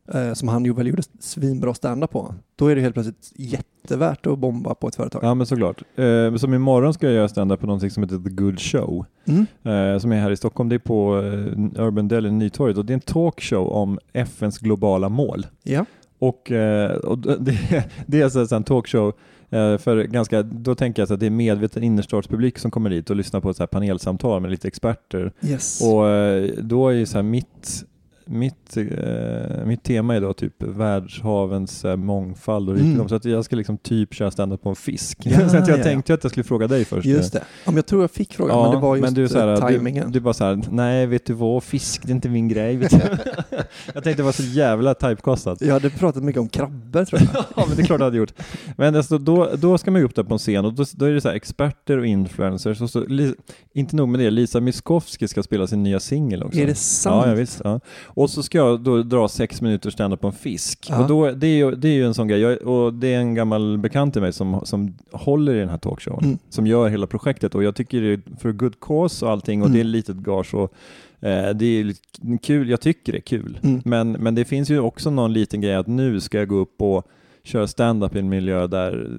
eh, 0.08 0.32
som 0.32 0.48
han 0.48 0.64
ju 0.64 0.74
väl 0.74 0.86
gjorde 0.86 1.02
svinbra 1.20 1.74
stand 1.74 2.10
på. 2.10 2.34
Då 2.56 2.66
är 2.66 2.74
det 2.74 2.80
helt 2.80 2.94
plötsligt 2.94 3.32
jättevärt 3.36 4.26
att 4.26 4.38
bomba 4.38 4.74
på 4.74 4.88
ett 4.88 4.94
företag. 4.94 5.24
Ja 5.24 5.34
men 5.34 5.46
såklart. 5.46 5.82
Eh, 5.96 6.34
som 6.36 6.54
imorgon 6.54 6.94
ska 6.94 7.06
jag 7.06 7.14
göra 7.14 7.28
stand-up 7.28 7.60
på 7.60 7.66
någonting 7.66 7.90
som 7.90 8.02
heter 8.02 8.18
The 8.18 8.30
Good 8.30 8.60
Show. 8.60 9.06
Mm. 9.24 9.46
eh, 9.62 9.98
som 9.98 10.12
är 10.12 10.20
här 10.20 10.30
i 10.30 10.36
Stockholm. 10.36 10.68
Det 10.68 10.74
är 10.74 10.78
på 10.78 11.18
eh, 11.18 11.82
Urban 11.84 12.08
Deli, 12.08 12.30
Nytorget 12.30 12.78
och 12.78 12.84
det 12.84 12.92
är 12.92 12.94
en 12.94 13.00
talkshow 13.00 13.68
om 13.68 13.98
FNs 14.12 14.58
globala 14.58 15.08
mål. 15.08 15.46
Ja. 15.62 15.84
Och, 16.18 16.52
eh, 16.52 16.96
och 16.96 17.18
det, 17.40 17.84
det 18.06 18.20
är 18.20 18.24
alltså 18.24 18.56
en 18.56 18.64
talkshow 18.64 19.12
eh, 19.50 19.78
för 19.78 20.04
ganska, 20.04 20.42
då 20.42 20.74
tänker 20.74 21.02
jag 21.02 21.08
så 21.08 21.14
att 21.14 21.20
det 21.20 21.26
är 21.26 21.30
medveten 21.30 21.82
innerstadspublik 21.82 22.58
som 22.58 22.70
kommer 22.70 22.90
dit 22.90 23.10
och 23.10 23.16
lyssnar 23.16 23.40
på 23.40 23.50
ett 23.50 23.56
så 23.56 23.66
panelsamtal 23.66 24.40
med 24.40 24.50
lite 24.50 24.68
experter. 24.68 25.32
Yes. 25.42 25.82
Och 25.82 26.08
eh, 26.08 26.50
då 26.62 26.88
är 26.88 26.92
ju 26.92 27.06
så 27.06 27.18
här 27.18 27.22
mitt 27.22 27.84
mitt, 28.26 28.76
eh, 28.76 29.64
mitt 29.66 29.82
tema 29.82 30.14
är 30.16 30.20
då 30.20 30.32
typ 30.32 30.62
världshavens 30.62 31.84
eh, 31.84 31.96
mångfald 31.96 32.68
och 32.68 32.74
rikedom, 32.74 32.94
Mm. 32.94 33.08
så 33.08 33.14
att 33.14 33.24
jag 33.24 33.44
ska 33.44 33.56
liksom 33.56 33.78
typ 33.78 34.14
köra 34.14 34.30
standup 34.30 34.62
på 34.62 34.68
en 34.68 34.76
fisk. 34.76 35.18
Ja, 35.22 35.48
så 35.48 35.56
att 35.56 35.68
jag 35.68 35.78
ja. 35.78 35.82
tänkte 35.82 36.12
ju 36.12 36.14
att 36.14 36.24
jag 36.24 36.30
skulle 36.30 36.44
fråga 36.44 36.68
dig 36.68 36.84
först. 36.84 37.06
Just 37.06 37.32
det. 37.32 37.38
Ja, 37.38 37.44
men 37.70 37.76
jag 37.76 37.86
tror 37.86 38.02
jag 38.02 38.10
fick 38.10 38.34
frågan, 38.34 38.62
men 38.62 38.70
det 38.70 38.76
var 38.76 38.96
just 38.96 39.14
du, 39.14 39.24
är 39.24 39.28
så 39.28 39.38
här, 39.38 39.48
eh, 39.48 39.54
du, 39.54 39.60
tajmingen. 39.60 40.12
du 40.12 40.20
bara 40.20 40.34
så 40.34 40.44
här, 40.44 40.62
nej 40.70 41.06
vet 41.06 41.26
du 41.26 41.32
vad, 41.32 41.62
fisk 41.62 42.02
det 42.02 42.10
är 42.10 42.14
inte 42.14 42.28
min 42.28 42.48
grej. 42.48 42.76
Du? 42.92 42.98
jag 43.94 44.04
tänkte 44.04 44.14
det 44.14 44.22
var 44.22 44.32
så 44.32 44.42
jävla 44.42 44.94
typecastat. 44.94 45.60
Jag 45.60 45.72
hade 45.72 45.90
pratat 45.90 46.22
mycket 46.22 46.40
om 46.40 46.48
krabbor 46.48 47.04
tror 47.04 47.20
jag. 47.20 47.44
ja 47.56 47.64
men 47.68 47.76
det 47.76 47.82
är 47.82 47.86
klart 47.86 47.98
du 47.98 48.04
hade 48.04 48.16
gjort. 48.16 48.32
Men 48.76 48.96
alltså, 48.96 49.18
då, 49.18 49.50
då 49.58 49.78
ska 49.78 49.90
man 49.90 50.00
ju 50.00 50.04
upp 50.04 50.14
där 50.14 50.22
på 50.22 50.32
en 50.34 50.38
scen 50.38 50.64
och 50.64 50.74
då, 50.74 50.84
då 50.94 51.04
är 51.04 51.12
det 51.12 51.20
så 51.20 51.28
här 51.28 51.34
experter 51.36 51.98
och 51.98 52.06
influencers 52.06 52.80
och 52.80 52.90
så, 52.90 53.06
inte 53.72 53.96
nog 53.96 54.08
med 54.08 54.20
det, 54.20 54.30
Lisa 54.30 54.60
Miskovsky 54.60 55.28
ska 55.28 55.42
spela 55.42 55.66
sin 55.66 55.82
nya 55.82 56.00
singel 56.00 56.42
också. 56.42 56.58
Är 56.58 56.66
det 56.66 56.74
sant? 56.74 57.26
Ja, 57.26 57.28
ja, 57.30 57.34
visst, 57.34 57.60
ja. 57.64 57.80
Och 58.14 58.30
så 58.30 58.42
ska 58.42 58.58
jag 58.58 58.80
då 58.80 59.02
dra 59.02 59.28
sex 59.28 59.62
minuter 59.62 59.90
stand 59.90 60.20
på 60.20 60.26
en 60.26 60.32
fisk. 60.32 60.86
Ja. 60.90 61.02
Och 61.02 61.08
då, 61.08 61.30
det, 61.30 61.46
är 61.46 61.56
ju, 61.56 61.70
det 61.70 61.88
är 61.88 61.92
ju 61.92 62.06
en 62.06 62.14
sån 62.14 62.28
grej, 62.28 62.40
jag, 62.40 62.62
och 62.62 62.94
det 62.94 63.14
är 63.14 63.18
en 63.18 63.34
gammal 63.34 63.78
bekant 63.78 64.12
till 64.14 64.22
mig 64.22 64.32
som, 64.32 64.60
som 64.64 64.94
håller 65.12 65.54
i 65.54 65.58
den 65.58 65.68
här 65.68 65.78
talkshowen, 65.78 66.24
Mm. 66.24 66.38
som 66.50 66.66
gör 66.66 66.88
hela 66.88 67.06
projektet 67.06 67.54
och 67.54 67.64
jag 67.64 67.74
tycker 67.76 68.00
det 68.00 68.12
är 68.12 68.20
för 68.38 68.52
good 68.52 68.80
cause 68.80 69.24
och 69.24 69.30
allting 69.32 69.62
och 69.62 69.66
Mm. 69.66 69.76
det 69.76 69.80
är 69.80 69.84
litet 69.84 70.16
gage 70.16 70.54
och 70.54 70.72
eh, 71.20 71.50
det 71.54 71.64
är 71.66 71.94
kul, 72.42 72.70
jag 72.70 72.80
tycker 72.80 73.12
det 73.12 73.18
är 73.18 73.22
kul. 73.22 73.58
Mm. 73.62 73.82
Men, 73.84 74.12
men 74.12 74.34
det 74.34 74.44
finns 74.44 74.70
ju 74.70 74.80
också 74.80 75.10
någon 75.10 75.32
liten 75.32 75.60
grej 75.60 75.74
att 75.74 75.86
nu 75.86 76.20
ska 76.20 76.38
jag 76.38 76.48
gå 76.48 76.56
upp 76.56 76.82
och 76.82 77.06
köra 77.44 77.66
stand-up 77.66 78.16
i 78.16 78.18
en 78.18 78.28
miljö 78.28 78.66
där 78.66 79.18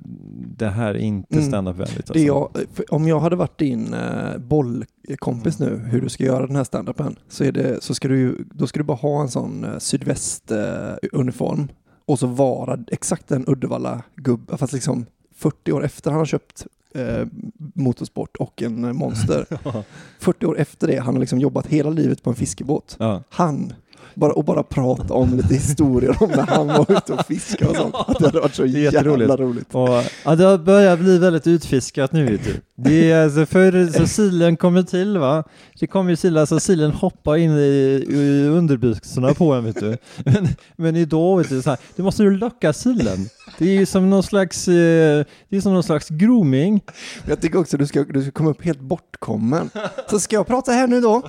det 0.58 0.68
här 0.68 0.90
är 0.94 0.98
inte 0.98 1.36
Mm. 1.36 1.48
stand-up-vänligt. 1.48 2.10
Alltså. 2.10 2.20
Jag, 2.26 2.50
om 2.90 3.08
jag 3.08 3.20
hade 3.20 3.36
varit 3.36 3.58
din 3.60 3.94
eh, 3.94 4.38
bollkompis 4.38 5.60
nu, 5.60 5.76
hur 5.78 6.02
du 6.02 6.10
ska 6.10 6.24
göra 6.24 6.48
den 6.48 6.56
här 6.56 6.64
standupen, 6.64 7.16
så, 7.30 7.44
är 7.44 7.52
det, 7.52 7.84
så 7.84 7.96
ska 7.96 8.08
du, 8.08 8.46
då 8.54 8.68
ska 8.68 8.80
du 8.80 8.84
bara 8.84 8.98
ha 8.98 9.22
en 9.22 9.30
sån 9.30 9.64
eh, 9.64 9.78
sydvästuniform 9.80 11.68
och 12.06 12.20
så 12.20 12.28
vara 12.28 12.80
exakt 12.92 13.32
en 13.32 13.46
Uddevalla-gubbe, 13.48 14.58
fast 14.58 14.74
liksom 14.74 15.06
40 15.36 15.72
år 15.72 15.84
efter 15.86 16.12
han 16.12 16.20
har 16.20 16.26
köpt 16.26 16.68
eh, 16.96 17.28
motorsport 17.76 18.36
och 18.38 18.62
en 18.62 18.84
eh, 18.86 18.94
monster. 18.94 19.46
40 20.20 20.46
år 20.46 20.58
efter 20.60 20.88
det, 20.88 21.00
han 21.00 21.16
har 21.16 21.20
liksom 21.20 21.40
jobbat 21.40 21.68
hela 21.68 21.90
livet 21.90 22.24
på 22.24 22.30
en 22.30 22.36
fiskebåt. 22.36 22.96
Ja. 23.00 23.24
Han, 23.30 23.74
bara, 24.16 24.34
och 24.34 24.46
bara 24.46 24.64
prata 24.64 25.14
om 25.14 25.36
lite 25.38 25.54
historier 25.54 26.24
om 26.24 26.30
när 26.30 26.46
han 26.48 26.68
var 26.68 26.92
ute 26.92 27.14
och 27.14 27.26
fiskade 27.26 27.72
och 27.72 27.78
sånt. 27.78 27.96
Att 27.96 28.20
det 28.20 28.26
hade 28.26 28.40
varit 28.40 28.56
så 28.56 28.66
jävla 28.66 29.38
roligt. 29.38 29.76
Och, 29.76 29.90
ja, 30.26 30.36
det 30.36 30.44
har 30.44 30.58
börjat 30.58 31.00
bli 31.00 31.18
väldigt 31.18 31.48
utfiskat 31.48 32.12
nu 32.12 32.26
vet 32.26 32.44
du. 32.44 32.62
Det 32.76 33.12
är 33.12 33.24
alltså 33.24 33.46
för 33.46 33.92
så 34.00 34.08
silen 34.08 34.58
kommer 34.58 34.84
till 34.84 35.18
va. 35.18 35.44
Det 35.80 35.88
kommer 35.88 36.10
ju 36.10 36.16
silar 36.16 36.46
så 36.46 36.60
silen 36.60 36.92
hoppar 36.92 37.38
in 37.38 37.52
i, 37.52 38.06
i 38.10 38.48
underbyxorna 38.48 39.34
på 39.34 39.54
en 39.54 39.66
vet 39.66 39.80
du. 39.80 39.98
Men, 40.26 40.48
men 40.76 40.96
idag 40.96 41.38
vet 41.38 41.50
du 41.50 41.62
så 41.62 41.70
här, 41.70 41.80
du 41.96 42.04
måste 42.04 42.24
ju 42.24 42.38
locka 42.38 42.74
silen. 42.74 43.30
Det 43.58 43.66
är 43.66 43.74
ju 43.74 43.86
som 43.86 44.10
någon 44.10 44.24
slags, 44.24 44.68
eh, 44.68 45.26
det 45.50 45.58
är 45.58 45.62
som 45.62 45.74
någon 45.74 45.84
slags 45.84 46.10
grooming. 46.10 46.82
Jag 47.26 47.42
tycker 47.42 47.60
också 47.60 47.78
du 47.78 47.88
ska, 47.88 48.04
du 48.04 48.22
ska 48.22 48.32
komma 48.32 48.50
upp 48.50 48.66
helt 48.66 48.80
bortkommen. 48.80 49.70
Så 50.10 50.20
ska 50.20 50.36
jag 50.36 50.48
prata 50.48 50.72
här 50.72 50.88
nu 50.88 51.02
då? 51.02 51.22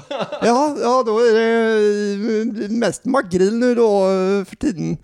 Ja, 0.43 0.77
ja 0.83 1.03
då 1.07 1.19
är 1.19 1.35
det 1.35 2.69
mest 2.75 3.05
makrill 3.05 3.55
nu 3.59 3.75
då 3.75 4.01
eh, 4.11 4.45
för 4.45 4.57
tiden. 4.57 4.97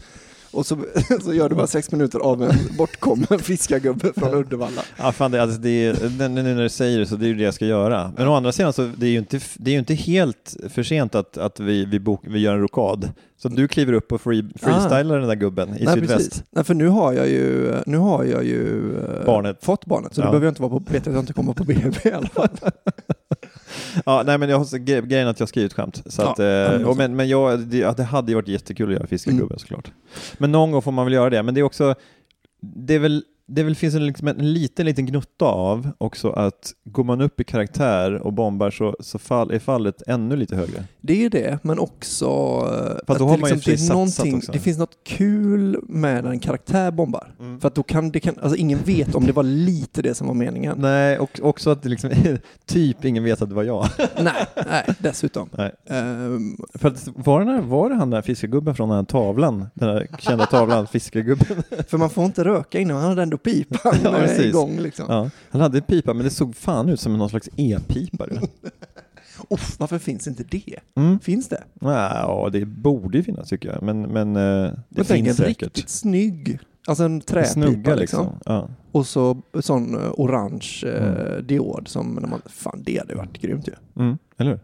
Och 0.52 0.66
så, 0.66 0.78
så 1.24 1.34
gör 1.34 1.48
du 1.48 1.54
bara 1.54 1.66
sex 1.66 1.92
minuter 1.92 2.18
av 2.18 2.42
en 2.42 2.52
bortkommen 2.78 3.38
fiskargubbe 3.38 4.12
från 4.16 4.34
Uddevalla. 4.34 4.82
Ja, 4.98 5.12
fan, 5.12 5.30
det, 5.30 5.42
alltså, 5.42 5.58
det 5.60 5.68
är, 5.86 6.28
nu 6.28 6.42
när 6.42 6.62
du 6.62 6.68
säger 6.68 6.98
det 6.98 7.06
så 7.06 7.16
det 7.16 7.26
är 7.26 7.28
ju 7.28 7.34
det 7.34 7.42
jag 7.42 7.54
ska 7.54 7.66
göra. 7.66 8.12
Men 8.16 8.28
å 8.28 8.34
andra 8.34 8.52
sidan 8.52 8.72
så 8.72 8.90
det 8.96 9.06
är 9.06 9.10
ju 9.10 9.18
inte, 9.18 9.40
det 9.56 9.74
är 9.74 9.78
inte 9.78 9.94
helt 9.94 10.56
för 10.68 10.82
sent 10.82 11.14
att, 11.14 11.36
att 11.36 11.60
vi, 11.60 11.84
vi, 11.84 12.00
bok, 12.00 12.20
vi 12.26 12.38
gör 12.38 12.54
en 12.54 12.60
rokad. 12.60 13.08
Så 13.42 13.48
du 13.48 13.68
kliver 13.68 13.92
upp 13.92 14.12
och 14.12 14.20
free, 14.20 14.44
freestylar 14.60 15.18
den 15.18 15.28
där 15.28 15.34
gubben 15.34 15.68
i 15.68 15.84
Nej, 15.84 15.94
sydväst. 15.94 16.16
precis. 16.16 16.42
Nej, 16.50 16.64
för 16.64 16.74
nu 16.74 16.88
har 16.88 17.12
jag 17.12 17.28
ju, 17.28 17.74
nu 17.86 17.96
har 17.96 18.24
jag 18.24 18.44
ju 18.44 18.94
eh, 18.98 19.26
Barnet. 19.26 19.64
fått 19.64 19.86
barnet, 19.86 20.14
så 20.14 20.20
Ja. 20.20 20.24
då 20.24 20.30
behöver 20.30 20.46
jag 20.46 20.50
inte 20.52 20.62
vara 20.62 20.70
på, 20.70 20.92
vet 20.92 21.06
att 21.06 21.12
jag 21.14 21.22
inte 21.22 21.32
kommer 21.32 21.52
på 21.52 21.64
BB 21.64 21.96
i 22.04 22.12
alla 22.12 22.28
fall. 22.28 22.48
Ja, 24.06 24.22
nej 24.26 24.38
men 24.38 24.48
jag 24.48 24.58
har 24.58 24.64
gre- 24.64 25.06
grejen 25.06 25.28
att 25.28 25.40
jag 25.40 25.48
skriver 25.48 25.66
ett 25.66 25.72
skämt. 25.72 26.02
Så 26.06 26.22
att, 26.22 26.38
eh, 26.38 26.46
ja, 26.46 26.70
men 26.70 26.84
och 26.84 26.96
men, 26.96 27.16
men 27.16 27.28
jag, 27.28 27.58
det, 27.60 27.78
ja, 27.78 27.92
det 27.96 28.02
hade 28.04 28.30
ju 28.32 28.34
varit 28.34 28.48
jättekul 28.48 28.88
att 28.88 28.94
göra 28.94 29.06
Fiskargubben 29.06 29.46
Mm. 29.46 29.58
såklart. 29.58 29.90
Men 30.38 30.52
någon 30.52 30.70
gång 30.70 30.82
får 30.82 30.92
man 30.92 31.06
väl 31.06 31.14
göra 31.14 31.30
det. 31.30 31.42
Men 31.42 31.54
det 31.54 31.60
är 31.60 31.64
också, 31.64 31.94
det 32.62 32.94
är 32.94 32.98
väl, 32.98 33.24
det 33.52 33.62
väl 33.62 33.74
finns 33.74 33.94
en, 33.94 34.06
liksom 34.06 34.28
en 34.28 34.52
liten, 34.52 34.86
liten 34.86 35.06
gnutta 35.06 35.44
av 35.44 35.90
också 35.98 36.30
att 36.30 36.72
går 36.84 37.04
man 37.04 37.20
upp 37.20 37.40
i 37.40 37.44
karaktär 37.44 38.12
och 38.14 38.32
bombar 38.32 38.70
så, 38.70 38.96
så 39.00 39.18
fall, 39.18 39.50
är 39.50 39.58
fallet 39.58 40.02
ännu 40.06 40.36
lite 40.36 40.56
högre. 40.56 40.84
Det 41.00 41.24
är 41.24 41.30
det, 41.30 41.58
men 41.62 41.78
också 41.78 42.26
eh, 42.26 43.06
Fast 43.06 43.06
då 43.06 43.12
att 43.12 43.20
har 43.20 43.36
det, 43.36 43.40
man 43.40 43.50
liksom, 43.50 44.24
det, 44.26 44.34
också. 44.34 44.52
det 44.52 44.58
finns 44.58 44.78
något 44.78 44.96
kul 45.04 45.80
med 45.82 46.24
när 46.24 46.30
en 46.30 46.38
karaktär 46.38 46.90
bombar. 46.90 47.34
Mm. 47.40 47.60
För 47.60 47.68
att 47.68 47.74
då 47.74 47.82
kan, 47.82 48.10
det 48.10 48.20
kan, 48.20 48.34
alltså 48.42 48.56
ingen 48.56 48.78
vet 48.78 49.14
om 49.14 49.26
det 49.26 49.32
var 49.32 49.42
lite 49.42 50.02
det 50.02 50.14
som 50.14 50.26
var 50.26 50.34
meningen. 50.34 50.76
Nej, 50.78 51.18
och 51.18 51.40
också 51.42 51.70
att 51.70 51.82
det 51.82 51.88
liksom, 51.88 52.10
typ 52.66 53.04
ingen 53.04 53.24
vet 53.24 53.42
att 53.42 53.48
det 53.48 53.54
var 53.54 53.62
jag. 53.62 53.86
nej, 54.20 54.46
nej, 54.66 54.84
dessutom. 54.98 55.48
Nej. 55.56 55.72
Ehm, 55.88 56.56
För 56.74 56.88
att, 56.88 57.08
var, 57.14 57.40
den 57.40 57.48
här, 57.48 57.60
var 57.60 57.90
det 57.90 57.94
han 57.94 58.10
där 58.10 58.22
fiskargubben 58.22 58.74
från 58.74 58.88
den 58.88 58.98
här 58.98 59.04
tavlan? 59.04 59.66
Den 59.74 59.88
här 59.88 60.06
kända 60.18 60.46
tavlan, 60.46 60.86
fiskargubben? 60.86 61.62
för 61.88 61.98
man 61.98 62.10
får 62.10 62.24
inte 62.24 62.44
röka 62.44 62.78
innan, 62.78 62.96
han 62.96 63.08
hade 63.08 63.22
ändå 63.22 63.38
pipan 63.42 63.96
Ja, 64.04 64.26
igång 64.42 64.78
liksom. 64.80 65.06
Ja, 65.08 65.30
han 65.50 65.60
hade 65.60 65.78
en 65.78 65.84
pipa 65.84 66.14
men 66.14 66.24
det 66.24 66.30
såg 66.30 66.56
fan 66.56 66.88
ut 66.88 67.00
som 67.00 67.18
någon 67.18 67.28
slags 67.30 67.48
e-pipa. 67.56 68.26
du. 68.26 68.40
Uff, 69.50 69.76
varför 69.80 69.98
finns 69.98 70.26
inte 70.26 70.42
det? 70.42 70.76
Mm. 70.96 71.20
Finns 71.20 71.48
det? 71.48 71.62
Ja, 71.80 72.48
det 72.52 72.64
borde 72.64 73.22
finnas 73.22 73.48
tycker 73.48 73.68
jag, 73.72 73.82
men, 73.82 74.02
men 74.02 74.36
eh, 74.36 74.72
det 74.88 75.04
tänker 75.04 75.14
finns 75.14 75.28
en 75.40 75.46
säkert. 75.46 75.62
riktigt 75.62 75.88
snygg, 75.90 76.58
alltså 76.86 77.04
en 77.04 77.20
träpipa 77.20 77.52
Snugga 77.52 77.94
liksom. 77.94 78.24
liksom. 78.24 78.38
Ja. 78.44 78.68
Och 78.92 79.06
så 79.06 79.42
sån 79.60 79.94
eh, 80.04 80.10
orange 80.16 80.82
eh, 80.86 81.04
Mm. 81.30 81.46
diod 81.46 81.88
som 81.88 82.14
när 82.20 82.28
man, 82.28 82.40
fan 82.46 82.82
det 82.86 82.98
hade 82.98 83.14
varit 83.14 83.38
grymt 83.42 83.68
ju. 83.68 83.72
Mm, 84.02 84.18
eller 84.38 84.50
hur? 84.50 84.60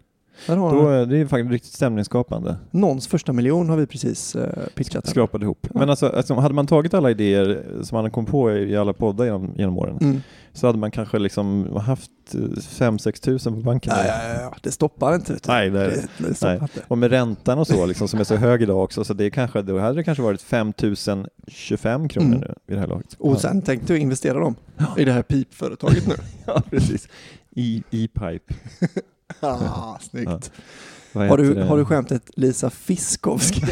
Där 0.47 0.57
har 0.57 0.73
Då, 0.73 1.05
det 1.05 1.19
är 1.19 1.26
faktiskt 1.26 1.50
riktigt 1.52 1.73
stämningsskapande. 1.73 2.57
Någons 2.71 3.09
första 3.09 3.33
miljon 3.33 3.69
har 3.69 3.76
vi 3.76 3.87
precis 3.87 4.37
eh, 4.37 4.66
pitchat. 4.75 5.05
här. 5.07 5.11
Skrapade 5.11 5.45
ihop. 5.45 5.59
Ja. 5.62 5.71
Men 5.81 5.90
alltså, 5.90 6.09
alltså, 6.09 6.35
hade 6.35 6.55
man 6.55 6.66
tagit 6.66 6.95
alla 6.95 7.11
idéer 7.11 7.62
som 7.83 7.97
man 8.02 8.11
kom 8.11 8.26
på 8.26 8.52
i 8.52 8.76
alla 8.76 8.93
poddar 8.93 9.25
genom, 9.25 9.52
genom 9.57 9.78
åren 9.78 9.99
Mm. 10.00 10.21
så 10.52 10.66
hade 10.66 10.78
man 10.78 10.90
kanske 10.90 11.19
liksom 11.19 11.76
haft 11.76 12.11
5-6 12.33 13.23
tusen 13.23 13.55
på 13.55 13.61
banken. 13.61 13.93
Ja, 13.97 14.05
ja, 14.07 14.40
ja, 14.40 14.55
det 14.62 14.71
stoppar 14.73 15.14
inte. 15.14 15.33
Vet 15.33 15.43
du. 15.43 15.52
Nej, 15.52 15.71
det, 15.71 15.78
det, 15.78 16.09
det 16.28 16.35
stoppar 16.35 16.52
nej. 16.52 16.59
inte. 16.62 16.81
Och 16.88 16.99
med 16.99 17.11
räntan 17.11 17.59
och 17.59 17.66
så 17.66 17.87
liksom, 17.87 18.09
som 18.09 18.21
är 18.21 18.25
så 18.25 18.37
hög 18.37 18.62
idag 18.62 18.85
också, 18.85 19.05
så 19.05 19.14
det 19.14 19.25
är 19.25 19.31
kanske, 19.31 19.62
då 19.62 19.78
hade 19.78 19.95
det 19.95 20.05
kanske 20.05 20.23
varit 20.23 20.43
5025 20.43 22.09
kronor 22.09 22.26
Mm. 22.28 22.40
nu 22.40 22.55
vid 22.66 22.76
det 22.76 22.81
här 22.81 22.88
laget. 22.88 23.14
Och 23.19 23.40
sen 23.40 23.62
tänkte 23.62 23.93
du 23.93 23.99
investera 23.99 24.38
dem 24.40 24.55
i 24.97 25.05
det 25.05 25.12
här 25.12 25.23
pipföretaget 25.23 26.07
nu. 26.07 26.14
Ja, 26.47 26.62
precis. 26.71 27.09
E- 27.57 27.83
E-pipe. 27.90 28.55
ah, 29.40 29.99
snyggt. 29.99 30.52
Vad 31.12 31.28
Har 31.28 31.38
du, 31.38 31.54
det? 31.54 31.64
har 31.64 31.76
du 31.76 31.85
skämtet 31.85 32.30
Lisa 32.37 32.71
Fiskovsk? 32.71 33.54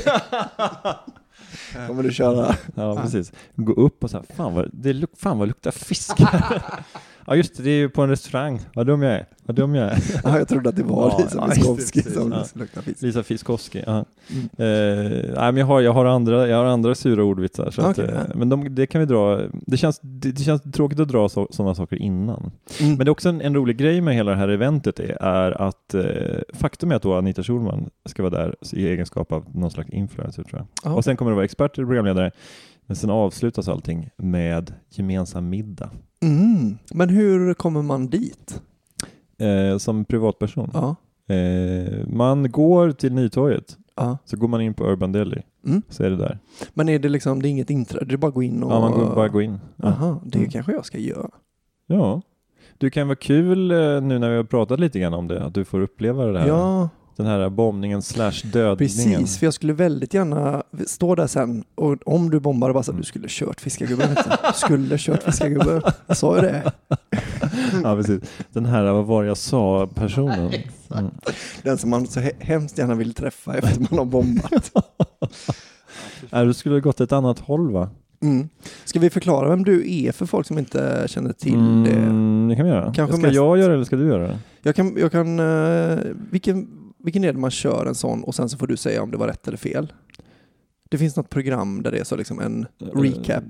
Kommer 1.86 2.02
du 2.02 2.12
köra? 2.12 2.56
Ja, 2.74 2.96
precis. 3.02 3.32
Gå 3.56 3.72
upp 3.72 4.04
och 4.04 4.10
så 4.10 4.16
här, 4.16 4.26
fan 4.36 4.54
vad, 4.54 4.70
det 4.72 5.06
fan 5.18 5.38
vad 5.38 5.48
luktar 5.48 5.70
fisk. 5.70 6.12
Ja 7.26 7.36
just 7.36 7.56
det, 7.56 7.62
det 7.62 7.70
är 7.70 7.76
ju 7.76 7.88
på 7.88 8.02
en 8.02 8.08
restaurang. 8.08 8.60
Vad 8.74 8.86
dum 8.86 9.02
jag 9.02 9.12
är. 9.12 9.26
Vad 9.46 9.56
dum 9.56 9.74
jag 9.74 9.84
är. 9.92 9.98
Ja, 10.24 10.38
jag 10.38 10.48
trodde 10.48 10.68
att 10.68 10.76
det 10.76 10.82
var 10.82 11.08
Ja, 11.10 11.18
Lisa 11.18 11.36
ja, 11.36 11.50
Fiskovski 11.54 12.02
precis. 12.02 12.18
som 12.18 12.32
Ja. 12.32 12.44
luktar 12.54 12.82
fisk. 12.82 13.02
Lisa 13.02 13.22
Fiskowski. 13.22 13.82
Ja. 13.86 14.04
Mm. 14.30 14.44
Eh, 14.56 15.34
nej, 15.36 15.52
men 15.52 15.56
jag, 15.56 15.66
har, 15.66 15.80
jag, 15.80 15.92
har 15.92 16.04
andra, 16.04 16.48
jag 16.48 16.56
har 16.56 16.64
andra 16.64 16.94
sura 16.94 17.24
ordvitsar. 17.24 17.70
Så 17.70 17.82
att, 17.82 17.98
Okej, 17.98 18.10
eh, 18.10 18.20
ja. 18.28 18.34
Men 18.34 18.48
de, 18.48 18.74
det 18.74 18.86
kan 18.86 19.00
vi 19.00 19.06
dra. 19.06 19.40
Det 19.52 19.76
känns, 19.76 20.00
det, 20.02 20.32
det 20.32 20.42
känns 20.42 20.62
tråkigt 20.72 21.00
att 21.00 21.08
dra 21.08 21.28
så, 21.28 21.48
sådana 21.50 21.74
saker 21.74 21.96
innan. 21.96 22.50
Mm. 22.80 22.94
Men 22.94 22.98
det 22.98 23.08
är 23.08 23.10
också 23.10 23.28
en, 23.28 23.40
en 23.40 23.54
rolig 23.54 23.76
grej 23.76 24.00
med 24.00 24.14
hela 24.14 24.30
det 24.30 24.36
här 24.36 24.48
eventet 24.48 25.00
är, 25.00 25.22
är 25.22 25.62
att 25.62 25.94
eh, 25.94 26.02
faktum 26.54 26.90
är 26.90 26.94
att 26.96 27.02
då 27.02 27.14
Anita 27.14 27.42
Schulman 27.42 27.90
ska 28.06 28.22
vara 28.22 28.34
där 28.34 28.54
i 28.72 28.88
egenskap 28.88 29.32
av 29.32 29.44
någon 29.54 29.70
slags 29.70 29.90
influencer 29.90 30.42
tror 30.42 30.58
jag. 30.60 30.66
Ja. 30.92 30.96
Och 30.96 31.04
sen 31.04 31.16
kommer 31.16 31.30
det 31.30 31.34
vara 31.34 31.44
experter 31.44 31.82
och 31.82 31.88
programledare. 31.88 32.30
Men 32.86 32.96
sen 32.96 33.10
avslutas 33.10 33.68
allting 33.68 34.10
med 34.16 34.74
gemensam 34.90 35.48
middag. 35.48 35.90
Mm. 36.26 36.78
Men 36.94 37.08
hur 37.08 37.54
kommer 37.54 37.82
man 37.82 38.06
dit? 38.06 38.60
Eh, 39.38 39.78
som 39.78 40.04
privatperson. 40.04 40.70
Ja. 40.74 40.96
Eh, 41.34 42.06
man 42.08 42.50
går 42.50 42.92
till 42.92 43.12
Nytorget, 43.12 43.76
ja. 43.96 44.18
så 44.24 44.36
går 44.36 44.48
man 44.48 44.60
in 44.60 44.74
på 44.74 44.84
Urban 44.84 45.12
Deli, 45.12 45.42
Mm. 45.66 45.82
så 45.88 46.02
är 46.04 46.10
det 46.10 46.16
där. 46.16 46.38
Men 46.74 46.88
är 46.88 46.98
det 46.98 47.08
liksom, 47.08 47.42
det 47.42 47.48
är 47.48 47.50
inget 47.50 47.70
inträde, 47.70 48.04
det 48.04 48.14
är 48.14 48.16
bara 48.16 48.28
att 48.28 48.34
gå 48.34 48.42
in 48.42 48.62
och... 48.62 48.72
Ja, 48.72 48.80
man 48.80 48.92
går, 48.92 49.14
bara 49.14 49.28
går 49.28 49.42
in. 49.42 49.58
Ja. 49.76 49.88
Aha, 49.88 50.20
det 50.26 50.38
Mm. 50.38 50.50
kanske 50.50 50.72
jag 50.72 50.86
ska 50.86 50.98
göra. 50.98 51.30
ja. 51.86 52.22
Du 52.78 52.90
kan 52.90 53.06
vara 53.08 53.16
kul 53.16 53.70
eh, 53.70 53.76
nu 54.00 54.18
när 54.18 54.30
vi 54.30 54.36
har 54.36 54.44
pratat 54.44 54.80
lite 54.80 54.98
grann 55.00 55.14
om 55.14 55.28
det, 55.28 55.44
att 55.44 55.54
du 55.54 55.64
får 55.64 55.80
uppleva 55.80 56.24
det 56.26 56.38
här. 56.40 56.48
Ja, 56.48 56.88
Den 57.16 57.26
här 57.26 57.48
bombningen 57.50 58.02
slash 58.02 58.32
dödningen. 58.52 58.76
precis. 58.76 59.38
För 59.38 59.46
jag 59.46 59.54
skulle 59.54 59.72
väldigt 59.72 60.14
gärna 60.14 60.62
stå 60.86 61.14
där 61.14 61.26
sen 61.26 61.64
och 61.74 61.96
om 62.06 62.30
du 62.30 62.40
bombade 62.40 62.74
bara 62.74 62.82
så 62.82 62.90
att 62.90 62.96
du 62.96 63.02
skulle 63.02 63.26
kört 63.28 63.60
fiskargubben. 63.60 64.08
skulle 64.54 64.98
kört 64.98 65.22
fiskargubben. 65.22 65.82
Jag 66.06 66.16
sa 66.16 66.36
ju 66.36 66.42
det. 66.42 66.72
Ja, 67.82 67.96
precis. 67.96 68.20
Den 68.52 68.66
här, 68.66 68.92
vad 68.92 69.04
var 69.06 69.22
det 69.22 69.28
jag 69.28 69.36
sa, 69.36 69.86
personen. 69.94 70.52
Mm. 70.98 71.10
Den 71.62 71.78
som 71.78 71.90
man 71.90 72.06
så 72.06 72.20
he- 72.20 72.32
hemskt 72.38 72.78
gärna 72.78 72.94
vill 72.94 73.14
träffa 73.14 73.54
efter 73.56 73.80
man 73.80 73.98
har 73.98 74.04
bombat. 74.04 74.70
Nej, 76.30 76.46
du 76.46 76.54
skulle 76.54 76.74
ha 76.74 76.80
gått 76.80 77.00
ett 77.00 77.12
annat 77.12 77.38
håll 77.38 77.70
va? 77.72 77.90
Mm. 78.22 78.48
Ska 78.84 78.98
vi 79.00 79.10
förklara 79.10 79.48
vem 79.48 79.64
du 79.64 79.92
är 80.04 80.12
för 80.12 80.26
folk 80.26 80.46
som 80.46 80.58
inte 80.58 81.04
känner 81.06 81.32
till 81.32 81.52
det? 81.84 81.90
Mm, 81.92 82.48
det 82.48 82.56
kan 82.56 82.64
vi 82.64 82.70
göra. 82.70 82.92
Kanske 82.94 83.16
ska 83.16 83.22
mest- 83.26 83.34
jag 83.34 83.58
göra 83.58 83.68
det 83.68 83.74
eller 83.74 83.84
ska 83.84 83.96
du 83.96 84.06
göra 84.08 84.22
det? 84.28 84.38
Jag 84.62 84.76
kan, 84.76 84.96
jag 84.98 85.12
kan 85.12 85.38
eh, 85.38 85.98
vilken, 86.30 86.68
vilken 87.04 87.24
är 87.24 87.32
det 87.32 87.38
man 87.38 87.50
kör 87.50 87.86
en 87.86 87.94
sån 87.94 88.24
och 88.24 88.34
sen 88.34 88.48
så 88.48 88.58
får 88.58 88.66
du 88.66 88.76
säga 88.76 89.02
om 89.02 89.10
det 89.10 89.16
var 89.16 89.26
rätt 89.28 89.48
eller 89.48 89.58
fel? 89.58 89.92
Det 90.88 90.98
finns 90.98 91.16
något 91.16 91.30
program 91.30 91.82
där 91.82 91.90
det 91.90 91.98
är 91.98 92.04
så 92.04 92.16
liksom 92.16 92.40
en 92.40 92.66
recap. 92.78 93.44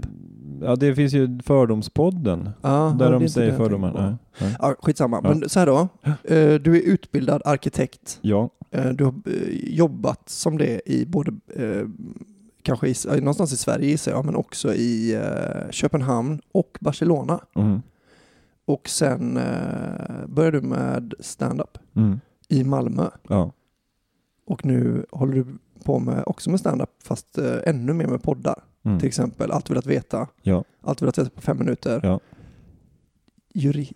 Ja, 0.63 0.77
det 0.77 0.95
finns 0.95 1.13
ju 1.13 1.39
Fördomspodden. 1.45 2.49
Ja, 2.63 2.97
där 2.99 3.13
de 3.13 3.29
säger 3.29 3.57
fördomar. 3.57 3.93
på. 3.93 4.01
Nej, 4.03 4.15
nej. 4.41 4.57
Ja, 4.59 4.75
skitsamma. 4.83 5.21
Ja. 5.25 5.29
Men 5.35 5.49
så 5.49 5.59
här 5.59 5.67
då. 5.67 5.89
Eh, 6.25 6.55
Du 6.61 6.77
är 6.77 6.83
utbildad 6.83 7.43
arkitekt. 7.45 8.19
Ja. 8.23 8.51
Eh, 8.71 8.91
Du 8.91 9.05
har 9.05 9.15
eh, 9.27 9.49
jobbat 9.75 10.29
som 10.29 10.59
det 10.59 10.81
i 10.87 11.07
både, 11.07 11.33
eh, 11.55 11.87
kanske 12.63 12.89
i, 12.89 12.95
eh, 13.09 13.17
någonstans 13.17 13.53
i 13.53 13.57
Sverige 13.57 13.87
gissar 13.89 14.13
jag, 14.13 14.25
men 14.25 14.37
också 14.37 14.75
i 14.75 15.15
eh, 15.15 15.71
Köpenhamn 15.71 16.41
och 16.53 16.79
Barcelona. 16.81 17.41
Mm. 17.57 17.83
Och 18.67 18.89
sen 18.89 19.37
eh, 19.37 20.27
började 20.29 20.61
du 20.61 20.67
med 20.67 21.15
stand-up 21.21 21.79
Mm. 21.97 22.21
I 22.49 22.65
Malmö. 22.65 23.11
Ja. 23.29 23.53
Och 24.47 24.65
nu 24.65 25.07
håller 25.11 25.35
du 25.35 25.47
på 25.85 25.99
med 25.99 26.23
också 26.27 26.51
med 26.51 26.61
stand-up 26.61 26.91
fast 27.03 27.39
eh, 27.39 27.57
ännu 27.67 27.93
mer 27.93 28.07
med 28.07 28.23
poddar. 28.23 28.65
Mm. 28.85 28.99
Till 28.99 29.09
exempel 29.09 29.51
Allt 29.51 29.65
du 29.67 29.73
velat 29.73 29.87
veta. 29.87 30.29
Ja. 30.43 30.65
Allt 30.81 30.99
du 30.99 31.05
velat 31.05 31.19
veta 31.19 31.31
på 31.31 31.41
fem 31.41 31.59
minuter. 31.59 32.01
Ja. 32.03 32.21
Jurist. 33.55 33.95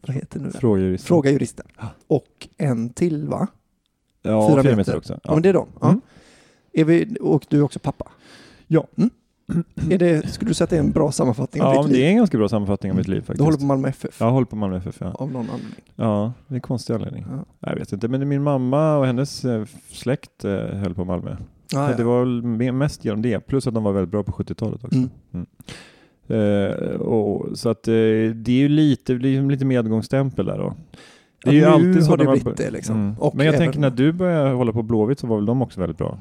Vad 0.00 0.16
heter 0.16 0.38
det 0.38 0.44
nu? 0.44 0.50
Fråga 0.52 0.80
juristen. 0.82 1.06
Fråga 1.06 1.30
juristen. 1.30 1.66
Och 2.06 2.48
en 2.56 2.90
till 2.90 3.28
va? 3.28 3.46
Ja, 4.22 4.48
Fyra 4.48 4.62
fyra, 4.62 4.62
meter. 4.62 4.76
meter 4.76 4.96
också. 4.96 5.20
Ja, 5.24 5.32
men 5.32 5.42
det 5.42 5.48
är 5.48 5.52
de. 5.52 5.68
Mm. 5.82 6.00
Är 6.72 6.84
vi, 6.84 7.16
och 7.20 7.46
du 7.48 7.58
är 7.58 7.62
också 7.62 7.78
pappa? 7.78 8.10
Ja. 8.66 8.86
Mm. 8.96 9.10
Är 9.90 9.98
det, 9.98 10.28
skulle 10.32 10.50
du 10.50 10.54
säga 10.54 10.64
att 10.64 10.70
det 10.70 10.76
är 10.76 10.80
en 10.80 10.90
bra 10.90 11.12
sammanfattning 11.12 11.62
av 11.62 11.74
Ja, 11.74 11.82
ditt 11.82 11.92
liv? 11.92 12.00
det 12.00 12.06
är 12.06 12.10
en 12.10 12.16
ganska 12.16 12.38
bra 12.38 12.48
sammanfattning 12.48 12.92
av 12.92 12.98
mitt 12.98 13.08
liv 13.08 13.20
faktiskt. 13.20 13.38
Du 13.38 13.44
håller 13.44 13.58
på 13.58 13.64
Malmö 13.64 13.88
FF? 13.88 14.20
Jag 14.20 14.30
håller 14.30 14.46
på 14.46 14.56
Malmö 14.56 14.76
FF, 14.76 14.96
ja. 15.00 15.06
Av 15.14 15.32
någon 15.32 15.50
anledning? 15.50 15.74
Ja, 15.96 16.32
det 16.48 16.52
är 16.52 16.56
en 16.56 16.60
konstig 16.60 16.94
anledning. 16.94 17.26
Ja. 17.30 17.68
Jag 17.70 17.76
vet 17.78 17.92
inte, 17.92 18.08
men 18.08 18.28
min 18.28 18.42
mamma 18.42 18.96
och 18.96 19.06
hennes 19.06 19.44
eh, 19.44 19.64
släkt 19.92 20.44
eh, 20.44 20.52
höll 20.52 20.94
på 20.94 21.04
Malmö. 21.04 21.30
Ah, 21.32 21.36
Så 21.68 21.76
ja. 21.92 21.96
Det 21.96 22.04
var 22.04 22.72
mest 22.72 23.04
genom 23.04 23.22
det, 23.22 23.40
plus 23.46 23.66
att 23.66 23.74
de 23.74 23.84
var 23.84 23.92
väldigt 23.92 24.10
bra 24.10 24.22
på 24.22 24.32
70-talet 24.32 24.84
också. 24.84 24.98
Mm. 25.32 25.46
Eh, 26.28 27.00
och, 27.00 27.58
så 27.58 27.68
att 27.68 27.88
eh, 27.88 27.92
det 28.34 28.48
är 28.48 28.50
ju 28.50 28.68
lite, 28.68 29.14
det 29.14 29.28
ju 29.28 29.50
lite 29.50 29.64
medgångsstämpel 29.64 30.46
där 30.46 30.58
då. 30.58 30.74
Det 31.44 31.50
är 31.50 31.54
Ja, 31.54 31.58
ju 31.78 31.84
nu 31.84 31.88
alltid 31.90 32.04
så 32.04 32.10
har 32.10 32.16
det 32.16 32.24
blivit 32.26 32.56
det, 32.56 32.70
liksom. 32.70 32.96
Mm. 32.96 33.14
Men 33.34 33.46
jag 33.46 33.54
även- 33.54 33.58
tänker 33.66 33.80
när 33.80 33.90
du 33.90 34.12
började 34.12 34.50
hålla 34.50 34.72
på 34.72 34.82
Blåvitt 34.82 35.18
så 35.18 35.26
var 35.26 35.36
väl 35.36 35.46
de 35.46 35.62
också 35.62 35.80
väldigt 35.80 35.98
bra? 35.98 36.18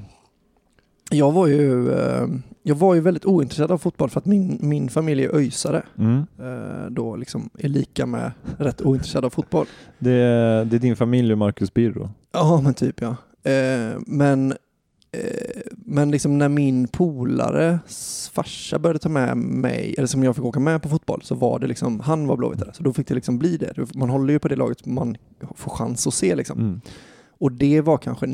Jag 1.12 1.32
var 1.32 1.48
ju, 1.48 1.92
eh, 1.92 2.28
jag 2.64 2.76
var 2.76 2.94
ju 2.96 3.02
väldigt 3.02 3.26
ointresserad 3.26 3.72
av 3.72 3.78
fotboll 3.78 4.10
för 4.10 4.20
att 4.20 4.26
min, 4.26 4.58
min 4.62 4.90
familj 4.90 5.24
är 5.24 5.36
öjsare. 5.36 5.84
Mm. 5.98 6.18
Eh, 6.40 6.90
då 6.92 7.16
liksom 7.16 7.50
är 7.60 7.70
lika 7.70 8.06
med 8.06 8.32
rätt 8.58 8.82
ointresserad 8.82 9.26
av 9.26 9.30
fotboll. 9.30 9.66
Det, 10.00 10.12
är- 10.12 10.66
det 10.66 10.76
är 10.76 10.80
din 10.80 10.96
familj 10.96 11.32
och 11.32 11.38
Marcus 11.38 11.74
Birro. 11.74 12.10
Ja, 12.32 12.62
men 12.64 12.74
typ 12.74 13.02
ja. 13.02 13.16
Eh, 13.52 13.98
men 14.08 14.54
men 15.86 16.12
liksom 16.12 16.38
när 16.38 16.50
min 16.50 16.88
polares 16.88 18.32
farsa 18.34 18.80
började 18.80 19.00
ta 19.00 19.10
med 19.10 19.38
mig, 19.38 19.96
eller 19.98 20.08
som 20.08 20.24
jag 20.24 20.36
fick 20.36 20.46
åka 20.46 20.60
med 20.60 20.82
på 20.82 20.90
fotboll, 20.90 21.22
så 21.24 21.36
var 21.36 21.60
det 21.60 21.68
liksom, 21.68 22.00
han 22.00 22.28
var 22.28 22.38
blåvittare. 22.38 22.70
Så 22.74 22.84
då 22.84 22.94
fick 22.94 23.08
det 23.08 23.16
liksom 23.16 23.38
bli 23.40 23.58
det. 23.58 23.96
Man 23.96 24.10
håller 24.10 24.34
ju 24.34 24.40
på 24.40 24.48
det 24.48 24.56
laget 24.56 24.86
man 24.86 25.18
får 25.56 25.72
chans 25.72 26.08
att 26.08 26.14
se 26.14 26.36
liksom. 26.36 26.60
Mm. 26.60 26.82
Och 27.40 27.52
det 27.52 27.82
var 27.82 27.98
kanske 27.98 28.28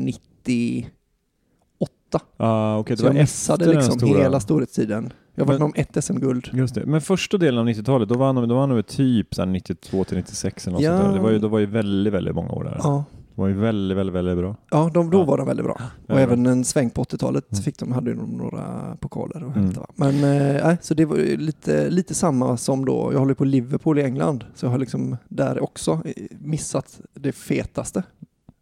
98. 2.12 2.20
Ah, 2.36 2.78
okay, 2.78 2.94
det 2.96 3.00
så 3.00 3.06
var 3.06 3.14
jag 3.14 3.20
missade 3.22 3.66
liksom 3.72 3.98
stora- 3.98 4.18
hela 4.22 4.40
storhetstiden. 4.40 5.12
Jag 5.34 5.44
varit 5.44 5.60
Men- 5.60 5.68
med 5.68 5.74
om 5.76 5.80
ett 5.82 6.04
SM-guld. 6.04 6.50
Just 6.52 6.74
det. 6.74 6.86
Men 6.86 7.00
första 7.00 7.38
delen 7.38 7.60
av 7.60 7.66
90-talet, 7.68 8.08
då 8.08 8.14
var 8.14 8.32
var 8.54 8.60
han 8.60 8.68
nog 8.68 8.86
typ 8.86 9.34
så 9.34 9.42
här 9.42 9.46
92 9.46 10.04
till 10.04 10.16
96 10.16 10.66
eller 10.66 10.74
något 10.74 10.84
Ja. 10.84 10.98
sånt 10.98 11.08
där. 11.08 11.14
Det 11.14 11.20
var 11.22 11.30
ju, 11.30 11.38
då 11.38 11.48
var 11.48 11.58
ju 11.58 11.66
väldigt, 11.66 12.12
väldigt 12.12 12.34
många 12.34 12.50
år 12.52 12.64
där. 12.64 12.76
Ja, 12.82 13.04
Det 13.34 13.40
var 13.40 13.48
ju 13.48 13.54
väldigt, 13.54 13.98
väldigt, 13.98 14.14
väldigt 14.14 14.36
bra. 14.38 14.56
ja 14.70 14.90
de, 14.94 15.10
då 15.10 15.18
Ja. 15.18 15.24
var 15.24 15.38
de 15.38 15.46
väldigt 15.46 15.66
bra. 15.66 15.74
Och 15.74 16.10
Väldigt 16.10 16.24
även 16.26 16.46
en 16.46 16.64
sväng 16.64 16.90
på 16.90 17.02
80-talet 17.02 17.52
Mm. 17.52 17.62
fick 17.62 17.78
de, 17.78 17.92
hade 17.92 18.14
de 18.14 18.26
några 18.30 18.96
pokaler 19.00 19.36
att 19.36 19.42
Mm. 19.42 19.52
hämta. 19.52 19.86
Men 19.94 20.20
nej, 20.20 20.76
så 20.82 20.94
det 20.94 21.04
var 21.04 21.16
ju 21.16 21.36
lite, 21.36 21.90
lite 21.90 22.14
samma 22.14 22.56
som 22.56 22.84
då, 22.84 23.10
jag 23.12 23.18
håller 23.18 23.34
på 23.34 23.44
Liverpool 23.44 23.98
i 23.98 24.02
England, 24.02 24.44
så 24.54 24.66
jag 24.66 24.70
har 24.70 24.78
liksom 24.78 25.16
där 25.28 25.62
också 25.62 26.02
missat 26.40 27.00
det 27.14 27.32
fetaste. 27.32 28.02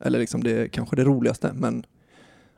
Eller 0.04 0.18
liksom 0.18 0.42
det 0.42 0.68
kanske 0.72 0.96
det 0.96 1.04
roligaste, 1.04 1.50
men 1.54 1.84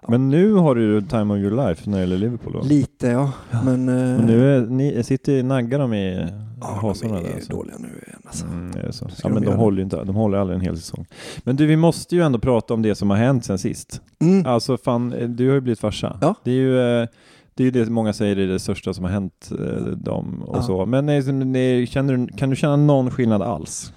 Men 0.08 0.28
nu 0.28 0.52
har 0.52 0.74
du 0.74 0.82
ju 0.82 1.00
time 1.02 1.34
of 1.34 1.38
your 1.40 1.66
life 1.68 1.90
när 1.90 1.96
det 1.96 2.00
gäller 2.02 2.18
Liverpool 2.18 2.52
då. 2.52 2.60
lite 2.62 3.06
ja. 3.06 3.32
Men, 3.64 3.88
eh, 3.88 4.24
nu 4.26 4.56
är, 4.56 4.66
ni, 4.66 5.02
sitter 5.04 5.42
naggar 5.42 5.78
de 5.78 5.94
i 5.94 6.26
ja, 6.60 6.78
hasorna 6.82 7.14
de 7.14 7.22
där 7.22 7.30
är 7.30 7.34
alltså. 7.34 7.52
dåliga 7.52 7.74
nu 7.78 7.88
igen 8.06 8.20
alltså. 8.24 8.46
Mm, 8.46 8.70
det 8.72 8.80
är 8.80 8.90
så. 8.90 9.08
Ja, 9.22 9.28
men 9.28 9.42
de 9.42 9.48
de 9.50 9.56
håller 9.56 9.76
ju 9.76 9.82
inte, 9.84 10.04
de 10.04 10.14
håller 10.16 10.38
aldrig 10.38 10.54
en 10.58 10.64
hel 10.64 10.76
säsong. 10.76 11.06
Men 11.44 11.56
du, 11.56 11.66
vi 11.66 11.76
måste 11.76 12.14
ju 12.16 12.22
ändå 12.22 12.38
prata 12.38 12.74
om 12.74 12.82
det 12.82 12.94
som 12.94 13.10
har 13.10 13.16
hänt 13.16 13.44
sen 13.44 13.58
sist. 13.58 14.00
Mm. 14.20 14.46
Alltså 14.46 14.76
fan, 14.76 15.14
du 15.36 15.48
har 15.48 15.54
ju 15.54 15.60
blivit 15.60 15.80
farsa. 15.80 16.18
Ja. 16.20 16.34
Det 16.44 16.50
är 16.50 16.54
ju 16.54 16.78
eh, 17.02 17.08
det, 17.54 17.62
är 17.62 17.64
ju 17.64 17.70
det 17.70 17.90
många 17.90 18.12
säger 18.12 18.36
är 18.38 18.46
det 18.46 18.58
största 18.58 18.92
som 18.94 19.04
har 19.04 19.10
hänt 19.10 19.50
eh, 19.60 19.82
dem 19.86 20.42
och 20.42 20.56
Ja. 20.56 20.62
så. 20.62 20.86
Men 20.86 21.22
som 21.22 21.52
det- 21.52 21.86
känner, 21.90 22.16
du- 22.16 22.26
kan 22.26 22.50
du 22.50 22.56
känna 22.56 22.76
någon 22.76 23.10
skillnad 23.10 23.42
alls? 23.42 23.92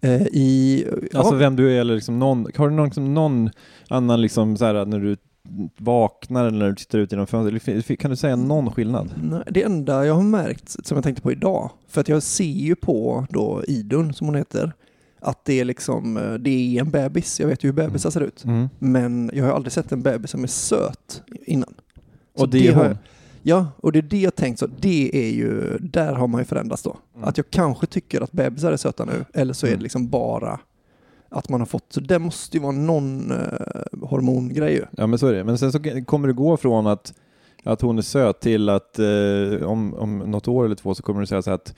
Eh, 0.00 0.22
I, 0.22 0.84
Alltså 1.14 1.34
ja, 1.34 1.38
vem 1.38 1.56
du 1.56 1.72
är 1.76 1.80
eller 1.80 1.94
liksom 1.94 2.18
någon, 2.18 2.46
har 2.56 2.68
du 2.68 2.74
någon, 2.74 2.84
liksom, 2.84 3.14
någon 3.14 3.50
annan 3.88 4.20
liksom 4.20 4.56
så 4.56 4.64
här 4.64 4.84
när 4.84 4.98
du 4.98 5.16
vaknar 5.76 6.44
eller 6.46 6.58
när 6.58 6.68
du 6.68 6.74
tittar 6.74 6.98
ut 6.98 7.12
genom 7.12 7.26
fönstret? 7.26 7.98
Kan 8.00 8.10
du 8.10 8.16
säga 8.16 8.36
någon 8.36 8.70
skillnad? 8.72 9.10
nej, 9.22 9.42
det 9.50 9.62
enda 9.62 10.06
jag 10.06 10.14
har 10.14 10.22
märkt 10.22 10.86
som 10.86 10.94
jag 10.96 11.04
tänkte 11.04 11.22
på 11.22 11.32
idag, 11.32 11.70
för 11.88 12.00
att 12.00 12.08
jag 12.08 12.22
ser 12.22 12.44
ju 12.44 12.74
på 12.74 13.26
då 13.30 13.62
Idun 13.68 14.14
som 14.14 14.26
hon 14.26 14.36
heter, 14.36 14.72
att 15.20 15.44
det 15.44 15.60
är 15.60 15.64
liksom, 15.64 16.16
eh, 16.16 16.32
det 16.34 16.50
är 16.50 16.80
en 16.80 16.90
bebis. 16.90 17.40
Jag 17.40 17.46
vet 17.48 17.64
ju 17.64 17.68
hur 17.68 17.72
bebisar 17.72 18.10
ser 18.10 18.20
ut. 18.20 18.44
Mm. 18.44 18.68
Men 18.78 19.30
jag 19.34 19.44
har 19.44 19.52
aldrig 19.52 19.72
sett 19.72 19.92
en 19.92 20.02
bebis 20.02 20.30
som 20.30 20.42
är 20.42 20.46
söt 20.48 21.22
innan. 21.46 21.74
Så 22.36 22.42
Och 22.42 22.48
det 22.48 22.68
är 22.68 22.72
har 22.72 22.82
hon? 22.82 22.88
jag, 22.88 22.96
Ja, 23.42 23.66
och 23.76 23.92
det 23.92 23.98
är 23.98 24.02
det 24.02 24.18
jag 24.20 24.34
tänkt 24.34 24.58
så. 24.58 24.66
Det 24.66 25.10
är 25.28 25.30
ju, 25.32 25.78
där 25.78 26.12
har 26.14 26.26
man 26.26 26.40
ju 26.40 26.44
förändrats 26.44 26.82
då. 26.82 26.96
Mm. 27.16 27.28
Att 27.28 27.36
jag 27.36 27.50
kanske 27.50 27.86
tycker 27.86 28.20
att 28.20 28.32
bebisar 28.32 28.72
är 28.72 28.76
söta 28.76 29.04
nu, 29.04 29.24
eller 29.34 29.52
så 29.54 29.66
är 29.66 29.70
Mm. 29.70 29.78
det 29.78 29.82
liksom 29.82 30.08
bara 30.08 30.60
att 31.30 31.48
man 31.48 31.60
har 31.60 31.66
fått, 31.66 31.92
så 31.92 32.00
det 32.00 32.18
måste 32.18 32.56
ju 32.56 32.62
vara 32.62 32.72
någon 32.72 33.30
eh, 33.30 34.08
hormongrej 34.08 34.74
ju. 34.74 34.84
Ja 34.96 35.06
men 35.06 35.18
så 35.18 35.26
är 35.26 35.32
det. 35.32 35.44
Men 35.44 35.58
sen 35.58 35.72
så 35.72 35.80
kommer 36.06 36.28
det 36.28 36.34
gå 36.34 36.56
från 36.56 36.86
att, 36.86 37.14
att 37.64 37.80
hon 37.80 37.98
är 37.98 38.02
söt 38.02 38.40
till 38.40 38.68
att 38.68 38.98
eh, 38.98 39.62
om, 39.62 39.94
om 39.94 40.18
något 40.18 40.48
år 40.48 40.64
eller 40.64 40.74
två 40.74 40.94
så 40.94 41.02
kommer 41.02 41.20
du 41.20 41.26
säga 41.26 41.42
så 41.42 41.50
här 41.50 41.54
att 41.54 41.74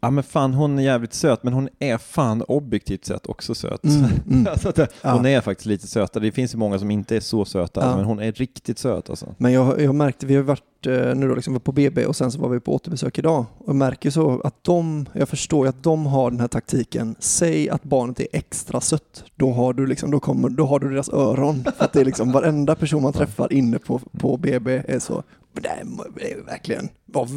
Ja 0.00 0.10
men 0.10 0.24
fan 0.24 0.54
hon 0.54 0.78
är 0.78 0.82
jävligt 0.82 1.14
söt 1.14 1.42
men 1.42 1.52
hon 1.52 1.68
är 1.78 1.98
fan 1.98 2.42
objektivt 2.42 3.04
sett 3.04 3.26
också 3.26 3.54
söt. 3.54 3.84
Mm, 3.84 4.04
mm. 4.30 4.46
alltså, 4.46 4.72
det, 4.76 4.88
Ja. 5.02 5.12
Hon 5.12 5.26
är 5.26 5.40
faktiskt 5.40 5.66
lite 5.66 5.86
sötare. 5.86 6.24
Det 6.24 6.32
finns 6.32 6.54
ju 6.54 6.58
många 6.58 6.78
som 6.78 6.90
inte 6.90 7.16
är 7.16 7.20
så 7.20 7.44
söta 7.44 7.80
Ja. 7.80 7.96
men 7.96 8.04
hon 8.04 8.20
är 8.20 8.32
riktigt 8.32 8.78
söt 8.78 9.10
alltså. 9.10 9.34
Men 9.38 9.52
jag, 9.52 9.80
jag 9.80 9.94
märkte, 9.94 10.26
vi 10.26 10.36
har 10.36 10.42
varit 10.42 10.86
eh, 10.86 11.14
nu 11.14 11.28
då 11.28 11.34
liksom 11.34 11.52
var 11.52 11.60
på 11.60 11.72
BB 11.72 12.06
och 12.06 12.16
sen 12.16 12.32
så 12.32 12.40
var 12.40 12.48
vi 12.48 12.60
på 12.60 12.74
återbesök 12.74 13.18
idag 13.18 13.44
och 13.58 13.68
jag 13.68 13.76
märker 13.76 14.10
så 14.10 14.40
att 14.44 14.64
de, 14.64 15.06
jag 15.12 15.28
förstår 15.28 15.66
ju 15.66 15.68
att 15.68 15.82
de 15.82 16.06
har 16.06 16.30
den 16.30 16.40
här 16.40 16.48
taktiken, 16.48 17.14
säg 17.18 17.70
att 17.70 17.84
barnet 17.84 18.20
är 18.20 18.26
extra 18.32 18.80
sött, 18.80 19.24
då 19.36 19.52
har 19.52 19.72
du 19.72 19.86
liksom, 19.86 20.10
då 20.10 20.20
kommer, 20.20 20.48
då 20.48 20.66
har 20.66 20.78
du 20.78 20.90
deras 20.90 21.08
öron. 21.08 21.64
För 21.76 21.84
att 21.84 21.92
det 21.92 22.00
är 22.00 22.04
liksom 22.04 22.32
varenda 22.32 22.74
person 22.74 23.02
man 23.02 23.12
träffar 23.22 23.52
inne 23.52 23.78
på, 23.78 24.00
på 24.18 24.36
BB 24.36 24.82
är 24.88 24.98
så, 24.98 25.22
det 25.52 25.68
är, 25.68 26.44
verkligen, 26.46 26.88
vad 27.06 27.28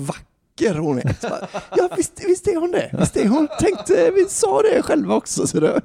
vacker 0.52 0.80
hon 0.80 0.98
är. 0.98 1.16
Så 1.22 1.28
ja 1.78 1.90
visst, 1.98 2.24
visst 2.28 2.48
är 2.48 2.56
hon 2.56 2.72
det, 2.72 2.90
visst 3.00 3.18
är 3.18 3.28
hon, 3.28 3.48
tänkte, 3.60 4.06
eh, 4.08 4.14
vi 4.14 4.26
sa 4.30 4.62
det 4.62 4.82
själva 4.82 5.16
också. 5.16 5.48
Så 5.48 5.60
det, 5.60 5.82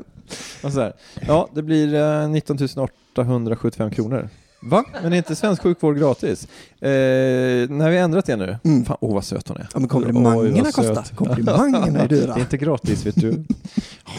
Och 0.63 0.73
så 0.73 0.81
här, 0.81 0.93
ja, 1.27 1.49
det 1.55 1.63
blir 1.63 1.95
eh, 1.95 2.29
19 2.29 2.59
875 3.13 3.91
kronor. 3.91 4.29
Va? 4.69 4.85
Men 5.03 5.13
är 5.13 5.17
inte 5.17 5.37
svensk 5.37 5.63
sjukvård 5.63 5.99
gratis? 5.99 6.49
Eh, 6.81 6.89
när 7.71 7.91
vi 7.91 7.97
ändrat 7.97 8.27
det 8.27 8.37
nu? 8.37 8.59
Mm. 8.65 8.85
Fan, 8.85 8.97
åh 9.01 9.15
vad 9.15 9.25
söt 9.25 9.49
hon 9.49 9.57
är. 9.57 9.69
ja 9.73 9.79
men 9.81 9.89
komplimangerna 9.89 10.73
kostar, 10.73 11.15
komplimangerna 11.15 11.99
är 11.99 12.09
dyra. 12.09 12.27
Det 12.35 12.41
är 12.41 12.43
inte 12.43 12.57
gratis 12.57 13.07
vet 13.07 13.21
du. 13.21 13.45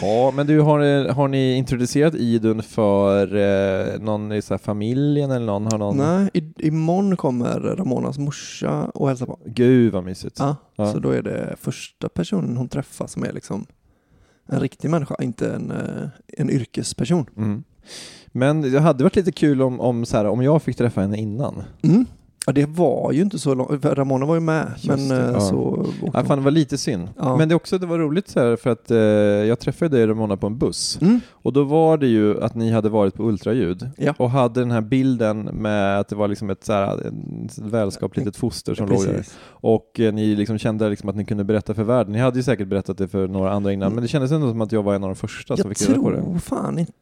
Ja, 0.00 0.32
men 0.34 0.46
du, 0.46 0.60
har, 0.60 1.08
har 1.08 1.28
ni 1.28 1.54
introducerat 1.54 2.14
Idun 2.14 2.62
för 2.62 3.36
eh, 3.36 4.00
någon 4.00 4.32
i 4.32 4.42
så 4.42 4.54
här, 4.54 4.58
familjen 4.58 5.30
eller 5.30 5.46
någon? 5.46 5.66
Har 5.66 5.78
någon? 5.78 5.96
Nej, 5.96 6.30
i, 6.34 6.66
imorgon 6.66 7.16
kommer 7.16 7.60
Ramonas 7.60 8.18
morsa 8.18 8.84
och 8.84 9.08
hälsa 9.08 9.26
på. 9.26 9.38
Gud 9.44 9.92
vad 9.92 10.04
mysigt. 10.04 10.36
Ja, 10.38 10.56
Ja. 10.78 10.92
Så 10.92 10.98
då 10.98 11.10
är 11.10 11.22
det 11.22 11.56
första 11.60 12.08
personen 12.08 12.56
hon 12.56 12.68
träffar 12.68 13.06
som 13.06 13.22
är 13.24 13.32
liksom 13.32 13.66
en 14.46 14.60
riktig 14.60 14.90
människa, 14.90 15.16
inte 15.20 15.52
en, 15.52 15.70
eh, 15.70 16.08
en 16.38 16.50
yrkesperson. 16.50 17.26
Mm. 17.36 17.64
Men 18.32 18.72
det 18.72 18.80
hade 18.80 19.04
varit 19.04 19.16
lite 19.16 19.32
kul 19.32 19.62
om, 19.62 19.80
om, 19.80 20.04
så 20.04 20.16
här, 20.16 20.26
om 20.26 20.42
jag 20.42 20.62
fick 20.62 20.76
träffa 20.76 21.00
henne 21.00 21.16
innan. 21.16 21.62
Mm. 21.82 22.06
Ja, 22.46 22.52
det 22.52 22.66
var 22.68 23.12
ju 23.12 23.22
inte 23.22 23.38
så 23.38 23.54
långt, 23.54 23.84
Ramona 23.84 24.26
var 24.26 24.34
ju 24.34 24.40
med, 24.40 24.72
Just 24.76 24.86
men 24.88 25.08
det, 25.08 25.24
eh, 25.24 25.30
ja. 25.32 25.40
så 25.40 25.86
Ja, 26.14 26.24
fan, 26.24 26.38
det 26.38 26.44
var 26.44 26.50
lite 26.50 26.78
synd. 26.78 27.08
Ja. 27.18 27.36
Men 27.36 27.48
det, 27.48 27.54
också, 27.54 27.78
det 27.78 27.86
var 27.86 27.98
roligt 27.98 28.28
så 28.28 28.40
här, 28.40 28.56
för 28.56 28.70
att 28.70 28.90
eh, 28.90 28.98
jag 28.98 29.58
träffade 29.58 29.96
dig 29.96 30.06
Ramona 30.06 30.36
på 30.36 30.46
en 30.46 30.58
buss. 30.58 30.98
Mm. 31.02 31.20
Och 31.30 31.52
då 31.52 31.64
var 31.64 31.98
det 31.98 32.06
ju 32.06 32.42
att 32.42 32.54
ni 32.54 32.70
hade 32.70 32.88
varit 32.88 33.14
på 33.14 33.22
ultraljud 33.22 33.90
Ja. 33.96 34.14
och 34.18 34.30
hade 34.30 34.60
den 34.60 34.70
här 34.70 34.80
bilden 34.80 35.38
med 35.44 36.00
att 36.00 36.08
det 36.08 36.16
var 36.16 36.28
liksom 36.28 36.50
ett 36.50 36.64
så 36.64 36.72
här, 36.72 37.06
en 37.06 37.48
välskap 37.70 38.16
litet 38.16 38.36
foster 38.36 38.74
som 38.74 38.88
låg 38.88 39.04
där. 39.04 39.24
Och 39.46 40.00
eh, 40.00 40.12
ni 40.14 40.36
liksom 40.36 40.58
kände 40.58 40.88
liksom 40.88 41.08
att 41.08 41.16
ni 41.16 41.24
kunde 41.24 41.44
berätta 41.44 41.74
för 41.74 41.84
världen. 41.84 42.12
Ni 42.12 42.18
hade 42.18 42.36
ju 42.36 42.42
säkert 42.42 42.68
berättat 42.68 42.98
det 42.98 43.08
för 43.08 43.28
några 43.28 43.52
andra 43.52 43.72
innan, 43.72 43.92
men 43.94 44.02
det 44.02 44.08
kändes 44.08 44.32
ändå 44.32 44.48
som 44.50 44.60
att 44.60 44.72
jag 44.72 44.82
var 44.82 44.94
en 44.94 45.04
av 45.04 45.08
de 45.10 45.16
första 45.16 45.56
som 45.56 45.68
Jag 45.68 45.78
fick 45.78 45.88
reda 45.88 46.00
på 46.02 46.10
det. 46.10 46.16
tror 46.22 46.38
fan 46.38 46.78
inte, 46.78 46.92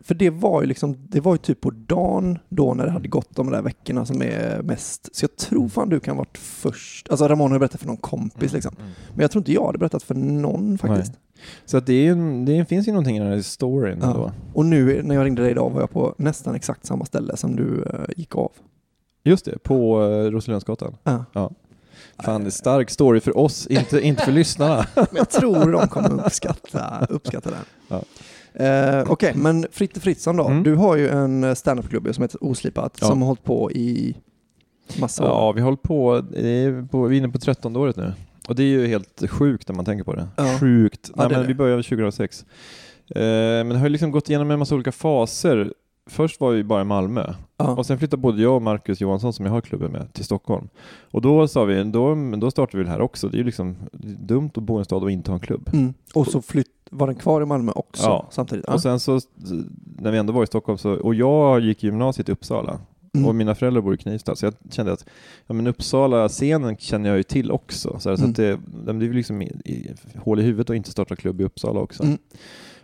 för 0.00 0.14
det 0.14 0.30
var 0.30 0.60
ju 0.60 0.66
liksom, 0.66 0.96
det 1.08 1.20
var 1.20 1.34
ju 1.34 1.38
typ 1.38 1.60
på 1.60 1.70
dagen 1.70 2.38
då 2.48 2.74
när 2.74 2.84
det 2.86 2.90
hade 2.90 3.08
gått 3.08 3.36
de 3.36 3.50
där 3.50 3.62
veckorna 3.62 4.06
som 4.06 4.22
är 4.22 4.62
mest, 4.62 5.16
så 5.16 5.24
jag 5.24 5.36
tror 5.36 5.68
fan 5.68 5.88
du 5.88 6.00
kan 6.00 6.16
ha 6.16 6.18
varit 6.18 6.38
först. 6.38 7.10
Alltså 7.10 7.28
Ramona 7.28 7.54
har 7.54 7.58
berättat 7.58 7.80
för 7.80 7.86
någon 7.86 7.96
kompis 7.96 8.52
liksom, 8.52 8.74
men 9.10 9.20
jag 9.20 9.30
tror 9.30 9.40
inte 9.40 9.52
jag 9.52 9.66
hade 9.66 9.78
berättat 9.78 10.02
för 10.02 10.14
någon 10.14 10.78
faktiskt. 10.78 11.12
Så 11.64 11.76
att 11.76 11.86
det, 11.86 12.06
är, 12.08 12.44
det 12.46 12.64
finns 12.64 12.88
ju 12.88 12.92
någonting 12.92 13.16
i 13.16 13.20
den 13.20 13.28
här 13.28 13.42
storyn 13.42 13.98
Ja. 14.02 14.06
ändå. 14.06 14.32
Och 14.52 14.66
nu 14.66 15.02
när 15.02 15.14
jag 15.14 15.24
ringde 15.24 15.42
dig 15.42 15.50
idag 15.50 15.70
var 15.70 15.80
jag 15.80 15.90
på 15.90 16.14
nästan 16.18 16.54
exakt 16.54 16.86
samma 16.86 17.04
ställe 17.04 17.36
som 17.36 17.56
du 17.56 17.82
eh, 17.82 18.00
gick 18.16 18.36
av. 18.36 18.52
Just 19.24 19.44
det, 19.44 19.58
på 19.62 20.00
uh, 20.02 20.30
Roselundsgatan. 20.30 20.96
Ja. 21.04 21.50
Fan, 22.24 22.40
det 22.40 22.48
är 22.48 22.50
stark 22.50 22.90
story 22.90 23.20
för 23.20 23.38
oss, 23.38 23.66
inte, 23.66 24.00
inte 24.00 24.24
för 24.24 24.32
lyssnarna. 24.32 24.86
Men 24.94 25.06
jag 25.12 25.30
tror 25.30 25.72
de 25.72 25.88
kommer 25.88 26.26
uppskatta, 26.26 27.06
uppskatta 27.08 27.50
den. 27.50 27.58
Ja. 27.88 28.02
Eh, 28.54 29.02
Okej, 29.12 29.32
men 29.36 29.66
Fritte 29.72 30.00
Fritzson 30.00 30.36
då. 30.36 30.46
Mm. 30.48 30.62
Du 30.62 30.74
har 30.74 30.96
ju 30.96 31.08
en 31.08 31.56
standupklubb 31.56 32.14
som 32.14 32.22
heter 32.22 32.44
Oslipat 32.44 32.98
Ja. 33.00 33.06
som 33.06 33.20
har 33.22 33.26
hållit 33.26 33.44
på 33.44 33.70
i 33.72 34.16
massa 35.00 35.22
år. 35.24 35.28
Ja, 35.28 35.52
vi 35.52 35.60
har 35.60 35.64
hållit 35.64 35.82
på, 35.82 36.24
vi 36.30 36.66
är 36.66 37.12
inne 37.12 37.28
på 37.28 37.38
13 37.38 37.76
året 37.76 37.96
nu. 37.96 38.12
Och 38.48 38.54
det 38.54 38.62
är 38.62 38.66
ju 38.66 38.86
helt 38.86 39.30
sjukt 39.30 39.68
när 39.68 39.76
man 39.76 39.84
tänker 39.84 40.04
på 40.04 40.14
det. 40.14 40.28
Ja. 40.36 40.58
Sjukt. 40.60 41.00
Ja, 41.08 41.12
Nej, 41.16 41.28
det 41.28 41.34
men 41.34 41.42
det. 41.42 41.48
vi 41.48 41.54
började 41.54 41.82
2006. 41.82 42.44
Eh, 43.14 43.20
men 43.22 43.68
det 43.68 43.78
har 43.78 43.86
ju 43.86 43.90
liksom 43.92 44.10
gått 44.10 44.28
igenom 44.28 44.50
en 44.50 44.58
massa 44.58 44.74
olika 44.74 44.92
faser. 44.92 45.72
Först 46.10 46.40
var 46.40 46.50
vi 46.52 46.64
bara 46.64 46.80
i 46.80 46.84
Malmö 46.84 47.34
Ja. 47.56 47.74
och 47.76 47.86
sen 47.86 47.98
flyttade 47.98 48.20
både 48.20 48.42
jag 48.42 48.54
och 48.56 48.62
Marcus 48.62 49.00
Johansson 49.00 49.32
som 49.32 49.46
jag 49.46 49.52
har 49.52 49.60
klubben 49.60 49.92
med 49.92 50.12
till 50.12 50.24
Stockholm. 50.24 50.68
Och 51.10 51.22
då 51.22 51.48
sa 51.48 51.64
vi, 51.64 51.84
då, 51.84 52.14
då 52.36 52.50
startade 52.50 52.78
vi 52.78 52.84
det 52.84 52.90
här 52.90 53.00
också. 53.00 53.28
Det 53.28 53.36
är 53.36 53.38
ju 53.38 53.44
liksom 53.44 53.76
dumt 54.18 54.50
att 54.54 54.62
bo 54.62 54.76
i 54.76 54.78
en 54.78 54.84
stad 54.84 55.02
och 55.02 55.10
inte 55.10 55.30
ha 55.30 55.34
en 55.34 55.40
klubb. 55.40 55.70
Mm. 55.72 55.94
Och 56.14 56.26
så 56.26 56.42
flytt, 56.42 56.66
var 56.90 57.06
den 57.06 57.16
kvar 57.16 57.42
i 57.42 57.46
Malmö 57.46 57.72
också 57.74 58.02
Ja. 58.02 58.28
samtidigt? 58.30 58.64
Ja. 58.68 58.74
Och 58.74 58.80
sen 58.82 59.00
så, 59.00 59.20
när 59.98 60.10
vi 60.12 60.18
ändå 60.18 60.32
var 60.32 60.42
i 60.42 60.46
Stockholm, 60.46 60.78
så, 60.78 60.92
och 60.92 61.14
jag 61.14 61.60
gick 61.60 61.82
gymnasiet 61.82 62.28
i 62.28 62.32
Uppsala 62.32 62.78
Mm. 63.14 63.26
och 63.28 63.34
mina 63.34 63.54
föräldrar 63.54 63.82
bor 63.82 63.94
i 63.94 63.96
Knivsta, 63.96 64.36
så 64.36 64.46
jag 64.46 64.54
kände 64.70 64.92
att 64.92 65.04
ja, 65.46 65.54
men 65.54 65.66
Uppsala-scenen 65.66 66.76
känner 66.76 67.08
jag 67.08 67.16
ju 67.16 67.22
till 67.22 67.50
också. 67.50 67.96
Så, 68.00 68.08
här, 68.08 68.16
så 68.16 68.22
Mm. 68.22 68.30
att 68.30 68.36
det, 68.36 68.58
det 68.86 68.92
blir 68.92 69.12
liksom 69.12 69.42
i, 69.42 69.46
i, 69.64 69.90
hål 70.18 70.40
i 70.40 70.42
huvudet 70.42 70.70
att 70.70 70.76
inte 70.76 70.90
starta 70.90 71.16
klubb 71.16 71.40
i 71.40 71.44
Uppsala 71.44 71.80
också. 71.80 72.02
Mm. 72.02 72.18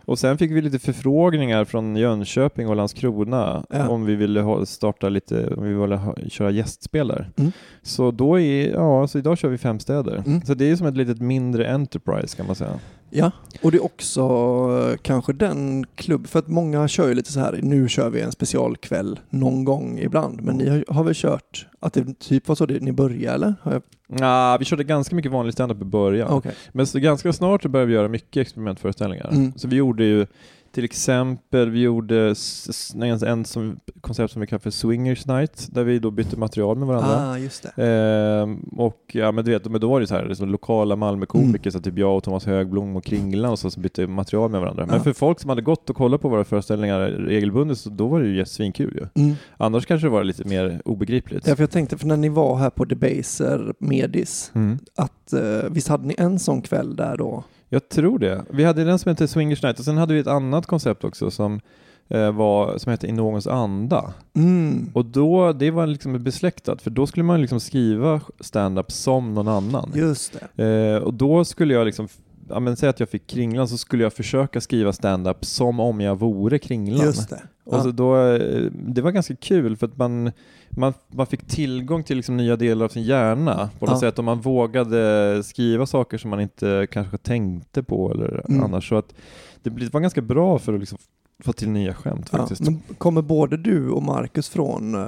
Och 0.09 0.19
sen 0.19 0.37
fick 0.37 0.51
vi 0.51 0.61
lite 0.61 0.79
förfrågningar 0.79 1.65
från 1.65 1.95
Jönköping 1.95 2.67
och 2.67 2.75
Landskrona 2.75 3.65
Ja. 3.69 3.87
om 3.89 4.05
vi 4.05 4.15
ville 4.15 4.65
starta 4.65 5.09
lite, 5.09 5.47
om 5.55 5.63
vi 5.63 5.73
ville 5.73 5.99
köra 6.29 6.51
gästspel 6.51 7.07
där. 7.07 7.29
Mm. 7.37 7.51
Så 7.81 8.11
då 8.11 8.39
är, 8.39 8.71
ja, 8.71 9.07
så 9.07 9.17
idag 9.17 9.37
kör 9.37 9.49
vi 9.49 9.57
fem 9.57 9.79
städer. 9.79 10.23
Mm. 10.25 10.41
Så 10.41 10.53
det 10.53 10.71
är 10.71 10.75
som 10.75 10.87
ett 10.87 10.97
litet 10.97 11.21
mindre 11.21 11.73
enterprise 11.73 12.37
kan 12.37 12.45
man 12.45 12.55
säga. 12.55 12.79
Ja, 13.09 13.31
och 13.61 13.71
det 13.71 13.77
är 13.77 13.83
också 13.83 14.21
eh, 14.91 14.97
kanske 15.01 15.33
den 15.33 15.85
klubb, 15.95 16.27
för 16.27 16.39
att 16.39 16.47
många 16.47 16.87
kör 16.87 17.07
ju 17.07 17.13
lite 17.13 17.31
så 17.31 17.39
här, 17.39 17.59
nu 17.63 17.89
kör 17.89 18.09
vi 18.09 18.21
en 18.21 18.31
specialkväll 18.31 19.19
någon 19.29 19.63
gång 19.63 19.99
ibland, 19.99 20.41
men 20.41 20.55
ni 20.55 20.69
har, 20.69 20.85
har 20.87 21.03
väl 21.03 21.13
kört 21.15 21.67
att 21.79 21.93
det 21.93 22.19
typ 22.19 22.47
var 22.47 22.55
så 22.55 22.65
det, 22.65 22.79
ni 22.79 22.91
började 22.91 23.35
eller? 23.35 23.55
Har 23.61 23.71
jag, 23.71 23.81
Ja, 24.17 24.57
vi 24.59 24.65
körde 24.65 24.83
ganska 24.83 25.15
mycket 25.15 25.31
vanlig 25.31 25.53
standup 25.53 25.81
i 25.81 25.85
början. 25.85 26.29
Okej. 26.29 26.51
Men 26.71 26.87
så 26.87 26.99
ganska 26.99 27.33
snart 27.33 27.63
så 27.63 27.69
började 27.69 27.87
vi 27.87 27.93
göra 27.93 28.07
mycket 28.07 28.41
experimentföreställningar. 28.41 29.29
Mm. 29.31 29.53
Så 29.55 29.67
vi 29.67 29.75
gjorde 29.75 30.03
ju 30.03 30.27
till 30.79 30.85
exempel, 30.85 31.69
vi 31.69 31.81
gjorde 31.81 32.35
en, 33.27 33.45
som, 33.45 33.79
koncept 34.01 34.33
som 34.33 34.41
vi 34.41 34.47
kallar 34.47 34.59
för 34.59 34.69
Swingers 34.71 35.25
Night, 35.25 35.67
där 35.71 35.83
vi 35.83 35.99
då 35.99 36.11
bytte 36.11 36.37
material 36.37 36.77
med 36.77 36.87
varandra. 36.87 37.29
Ah, 37.31 37.37
just 37.37 37.65
det. 37.75 37.83
Ehm, 37.85 38.59
och 38.77 39.01
ja, 39.13 39.31
men 39.31 39.45
du 39.45 39.51
vet, 39.51 39.71
men 39.71 39.81
då 39.81 39.89
var 39.89 39.99
det 39.99 40.07
så 40.07 40.15
här, 40.15 40.25
liksom, 40.25 40.49
lokala 40.49 40.95
Malmökomiker, 40.95 41.59
Mm. 41.69 41.71
så 41.71 41.79
typ 41.79 41.97
jag 41.97 42.17
och 42.17 42.23
Thomas 42.23 42.45
Högblom 42.45 42.95
och 42.95 43.03
Kringlan 43.03 43.51
och 43.51 43.59
så, 43.59 43.71
så 43.71 43.79
bytte 43.79 44.07
material 44.07 44.49
med 44.51 44.61
varandra. 44.61 44.83
Ja. 44.87 44.91
Men 44.93 45.01
för 45.03 45.13
folk 45.13 45.39
som 45.39 45.49
hade 45.49 45.61
gått 45.61 45.89
och 45.89 45.95
kollat 45.95 46.21
på 46.21 46.29
våra 46.29 46.43
föreställningar 46.43 46.99
regelbundet, 47.09 47.77
så 47.77 47.89
då 47.89 48.07
var 48.07 48.19
det 48.21 48.27
ju 48.27 48.45
svinkul 48.45 48.93
ju. 49.15 49.23
Mm. 49.23 49.35
Annars 49.57 49.85
kanske 49.85 50.07
det 50.07 50.11
var 50.11 50.23
lite 50.23 50.45
mer 50.47 50.81
obegripligt. 50.85 51.47
Ja, 51.47 51.55
för 51.55 51.63
jag 51.63 51.71
tänkte, 51.71 51.97
för 51.97 52.07
när 52.07 52.17
ni 52.17 52.29
var 52.29 52.55
här 52.57 52.69
på 52.69 52.85
Debaser 52.85 53.73
Medis, 53.79 54.51
Mm. 54.55 54.79
att 54.95 55.33
eh, 55.33 55.69
visst 55.71 55.87
hade 55.87 56.07
ni 56.07 56.15
en 56.17 56.39
sån 56.39 56.61
kväll 56.61 56.95
där 56.95 57.17
då? 57.17 57.43
Jag 57.69 57.89
tror 57.89 58.19
det. 58.19 58.45
Vi 58.49 58.63
hade 58.63 58.83
den 58.83 58.99
som 58.99 59.09
hette 59.09 59.27
Swingers 59.27 59.63
Night 59.63 59.79
och 59.79 59.85
sen 59.85 59.97
hade 59.97 60.13
vi 60.13 60.19
ett 60.19 60.27
annat 60.27 60.65
koncept 60.65 61.03
också 61.03 61.31
som, 61.31 61.61
eh, 62.07 62.31
var, 62.31 62.77
som 62.77 62.91
hette 62.91 63.07
I 63.07 63.11
någons 63.11 63.47
anda. 63.47 64.13
Mm. 64.35 64.89
Och 64.93 65.05
då, 65.05 65.53
det 65.53 65.71
var 65.71 65.87
liksom 65.87 66.23
besläktat 66.23 66.81
för 66.81 66.89
då 66.89 67.07
skulle 67.07 67.23
man 67.23 67.41
liksom 67.41 67.59
skriva 67.59 68.21
stand-up 68.39 68.91
som 68.91 69.33
någon 69.33 69.47
annan. 69.47 69.91
Just 69.95 70.39
det. 70.55 70.95
Eh, 70.95 71.03
och 71.03 71.13
då 71.13 71.45
skulle 71.45 71.73
jag 71.73 71.85
liksom, 71.85 72.07
ja 72.49 72.59
men 72.59 72.75
säg 72.75 72.89
att 72.89 72.99
jag 72.99 73.09
fick 73.09 73.27
Kringlan 73.27 73.67
så 73.67 73.77
skulle 73.77 74.03
jag 74.03 74.13
försöka 74.13 74.61
skriva 74.61 74.93
stand-up 74.93 75.45
som 75.45 75.79
om 75.79 76.01
jag 76.01 76.19
vore 76.19 76.59
Kringlan. 76.59 77.05
Just 77.05 77.29
det. 77.29 77.41
Och 77.63 77.81
så 77.81 77.91
då, 77.91 78.17
eh, 78.25 78.71
det 78.71 79.01
var 79.01 79.11
ganska 79.11 79.35
kul 79.35 79.77
för 79.77 79.87
att 79.87 79.97
man, 79.97 80.31
man, 80.69 80.93
man 81.07 81.25
fick 81.27 81.47
tillgång 81.47 82.03
till 82.03 82.17
liksom 82.17 82.37
nya 82.37 82.55
delar 82.55 82.85
av 82.85 82.89
sin 82.89 83.03
hjärna 83.03 83.69
på 83.79 83.85
något 83.85 83.93
Ja. 83.93 83.99
sätt. 83.99 84.19
Om 84.19 84.25
man 84.25 84.41
vågade 84.41 85.43
skriva 85.43 85.85
saker 85.85 86.17
som 86.17 86.29
man 86.29 86.41
inte 86.41 86.87
kanske 86.91 87.17
tänkte 87.17 87.83
på 87.83 88.11
eller 88.11 88.45
Mm. 88.49 88.63
annars. 88.63 88.89
Så 88.89 88.95
att 88.95 89.13
det 89.63 89.93
var 89.93 89.99
ganska 89.99 90.21
bra 90.21 90.59
för 90.59 90.73
att 90.73 90.79
liksom 90.79 90.97
få 91.43 91.53
till 91.53 91.69
nya 91.69 91.93
skämt 91.93 92.29
Ja, 92.31 92.37
faktiskt. 92.37 92.61
men 92.61 92.79
kommer 92.97 93.21
både 93.21 93.57
du 93.57 93.89
och 93.89 94.03
Marcus 94.03 94.49
från 94.49 94.95
uh, 94.95 95.05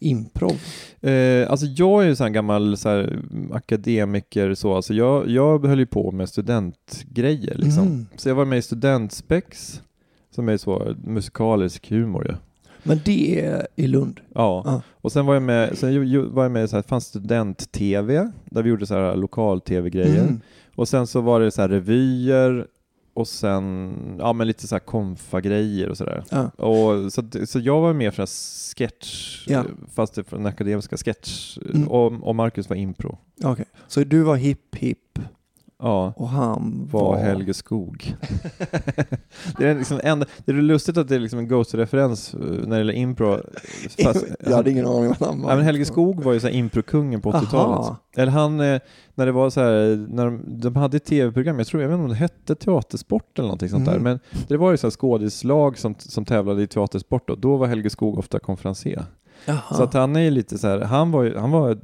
improv? 0.00 0.60
Eh, 1.00 1.50
alltså 1.50 1.66
jag 1.66 2.02
är 2.02 2.06
ju 2.08 2.14
här 2.24 2.28
gammal 2.30 2.76
så 2.76 2.88
här, 2.88 3.18
akademiker 3.52 4.54
så, 4.54 4.74
alltså 4.74 4.94
jag, 4.94 5.28
jag 5.30 5.64
höll 5.66 5.78
ju 5.78 5.86
på 5.86 6.10
med 6.10 6.28
studentgrejer 6.28 7.54
liksom. 7.54 7.86
Mm. 7.86 8.06
Så 8.16 8.28
jag 8.28 8.34
var 8.34 8.44
med 8.44 8.58
i 8.58 8.62
Studentspex, 8.62 9.80
som 10.34 10.48
är 10.48 10.56
så 10.56 10.94
musikalisk 11.04 11.90
humor 11.90 12.26
ju. 12.28 12.34
Men 12.82 13.00
det 13.04 13.40
är 13.44 13.66
i 13.76 13.86
Lund? 13.86 14.20
Ja, 14.34 14.62
Ja. 14.66 14.82
och 14.92 15.12
sen 15.12 15.26
var 15.26 15.34
jag 15.34 15.42
med, 15.42 15.78
sen 15.78 16.32
var 16.34 16.42
jag 16.42 16.52
med 16.52 16.70
så 16.70 16.76
här, 16.76 16.82
fanns 16.82 17.04
student-tv, 17.04 18.30
där 18.44 18.62
vi 18.62 18.70
gjorde 18.70 18.86
så 18.86 18.94
här 18.94 19.16
lokal-tv-grejer. 19.16 20.22
Mm. 20.22 20.40
Och 20.74 20.88
sen 20.88 21.06
så 21.06 21.20
var 21.20 21.40
det 21.40 21.50
så 21.50 21.60
här 21.62 21.68
revyer, 21.68 22.66
och 23.14 23.28
sen, 23.28 23.94
ja 24.18 24.32
men 24.32 24.46
lite 24.46 24.66
så 24.68 24.74
här 24.74 24.80
konfa-grejer 24.80 25.88
och 25.88 25.96
sådär. 25.96 26.24
Ja. 26.30 26.48
Och 26.48 27.12
så, 27.12 27.22
så 27.46 27.58
jag 27.58 27.80
var 27.80 27.92
med 27.92 28.14
för 28.14 28.22
sketch, 28.76 29.44
Ja. 29.48 29.64
fast 29.94 30.14
det 30.14 30.22
den 30.36 30.46
akademiska 30.46 30.96
sketch, 30.96 31.58
Mm. 31.74 31.88
och, 31.88 32.12
och 32.28 32.34
Marcus 32.36 32.68
var 32.68 32.76
impro. 32.76 33.18
Okej. 33.44 33.64
Så 33.88 34.04
du 34.04 34.22
var 34.22 34.36
hipp 34.36 34.74
hipp 34.74 35.18
Ja, 35.82 36.12
och 36.16 36.28
han 36.28 36.88
var 36.90 37.00
var... 37.00 37.16
Helge 37.16 37.54
Skog. 37.54 38.16
det, 39.58 39.68
är 39.68 39.74
liksom 39.74 40.00
enda, 40.04 40.26
det 40.44 40.52
är 40.52 40.56
lustigt 40.56 40.96
att 40.96 41.08
det 41.08 41.14
är 41.14 41.18
liksom 41.18 41.38
en 41.38 41.48
Ghost-referens 41.48 42.34
eh, 42.34 42.40
när 42.40 42.70
det 42.70 42.78
gäller 42.78 42.92
impro. 42.92 43.38
Fast, 44.04 44.24
Jag 44.40 44.56
hade 44.56 44.70
ingen 44.70 44.86
aning 44.86 45.14
vad 45.18 45.28
han 45.28 45.42
var. 45.42 45.56
Men 45.56 45.64
Helge 45.64 45.84
Skog 45.84 46.22
var 46.22 46.32
ju 46.32 46.40
så 46.40 46.46
här 46.46 46.54
improkungen 46.54 47.20
på 47.20 47.32
80-talet. 47.32 47.78
Aha. 47.78 47.96
Eller 48.16 48.32
han, 48.32 48.60
eh, 48.60 48.80
när 49.14 49.26
det 49.26 49.32
var 49.32 49.50
så 49.50 49.60
här, 49.60 50.06
när 50.08 50.24
de, 50.24 50.42
de 50.60 50.76
hade 50.76 50.96
ett 50.96 51.04
tv-program, 51.04 51.58
jag 51.58 51.66
tror, 51.66 51.82
jag 51.82 51.88
vet 51.88 51.94
inte 51.94 52.04
om 52.04 52.10
det 52.10 52.16
hette 52.16 52.54
Teatersport 52.54 53.38
eller 53.38 53.48
någonting 53.48 53.68
sånt 53.68 53.88
Mm. 53.88 53.92
där, 54.04 54.10
men 54.10 54.20
det 54.48 54.56
var 54.56 54.70
ju 54.70 54.76
så 54.76 54.86
här 54.86 54.90
skådislag 54.90 55.78
som, 55.78 55.94
som 55.98 56.24
tävlade 56.24 56.62
i 56.62 56.66
teatersport 56.66 57.28
då. 57.28 57.34
Då 57.34 57.56
var 57.56 57.66
Helge 57.66 57.90
Skog 57.90 58.18
ofta 58.18 58.38
konferencier. 58.38 59.04
Jaha. 59.44 59.60
Så 59.76 59.82
att 59.82 59.94
han 59.94 60.16
är 60.16 60.20
ju 60.20 60.30
lite 60.30 60.58
så 60.58 60.68
här, 60.68 60.80
han 60.80 61.10
var, 61.10 61.34
han 61.38 61.50
var 61.50 61.78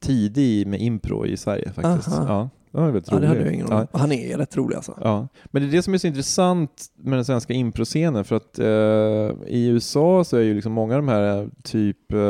tidig 0.00 0.66
med 0.66 0.80
impro 0.80 1.26
i 1.26 1.36
Sverige 1.36 1.72
faktiskt. 1.72 2.18
Aha. 2.18 2.26
Ja, 2.28 2.48
var 2.80 2.90
väldigt 2.90 3.12
ja, 3.12 3.18
det 3.18 3.26
hade 3.26 3.40
jag 3.40 3.52
ingen 3.54 3.66
Ja. 3.70 3.74
aning 3.76 3.88
om. 3.92 4.00
Han 4.00 4.12
är 4.12 4.38
rätt 4.38 4.56
rolig 4.56 4.76
alltså. 4.76 4.98
Ja, 5.00 5.28
men 5.46 5.62
det 5.62 5.68
är 5.68 5.72
det 5.72 5.82
som 5.82 5.94
är 5.94 5.98
så 5.98 6.06
intressant 6.06 6.84
med 6.96 7.18
den 7.18 7.24
svenska 7.24 7.52
improscenen 7.52 8.24
för 8.24 8.36
att 8.36 8.58
eh, 8.58 9.46
i 9.54 9.66
USA 9.68 10.24
så 10.24 10.36
är 10.36 10.40
ju 10.42 10.54
liksom 10.54 10.72
många 10.72 10.94
av 10.96 11.02
de 11.02 11.08
här 11.08 11.48
typ 11.62 12.12
eh, 12.12 12.20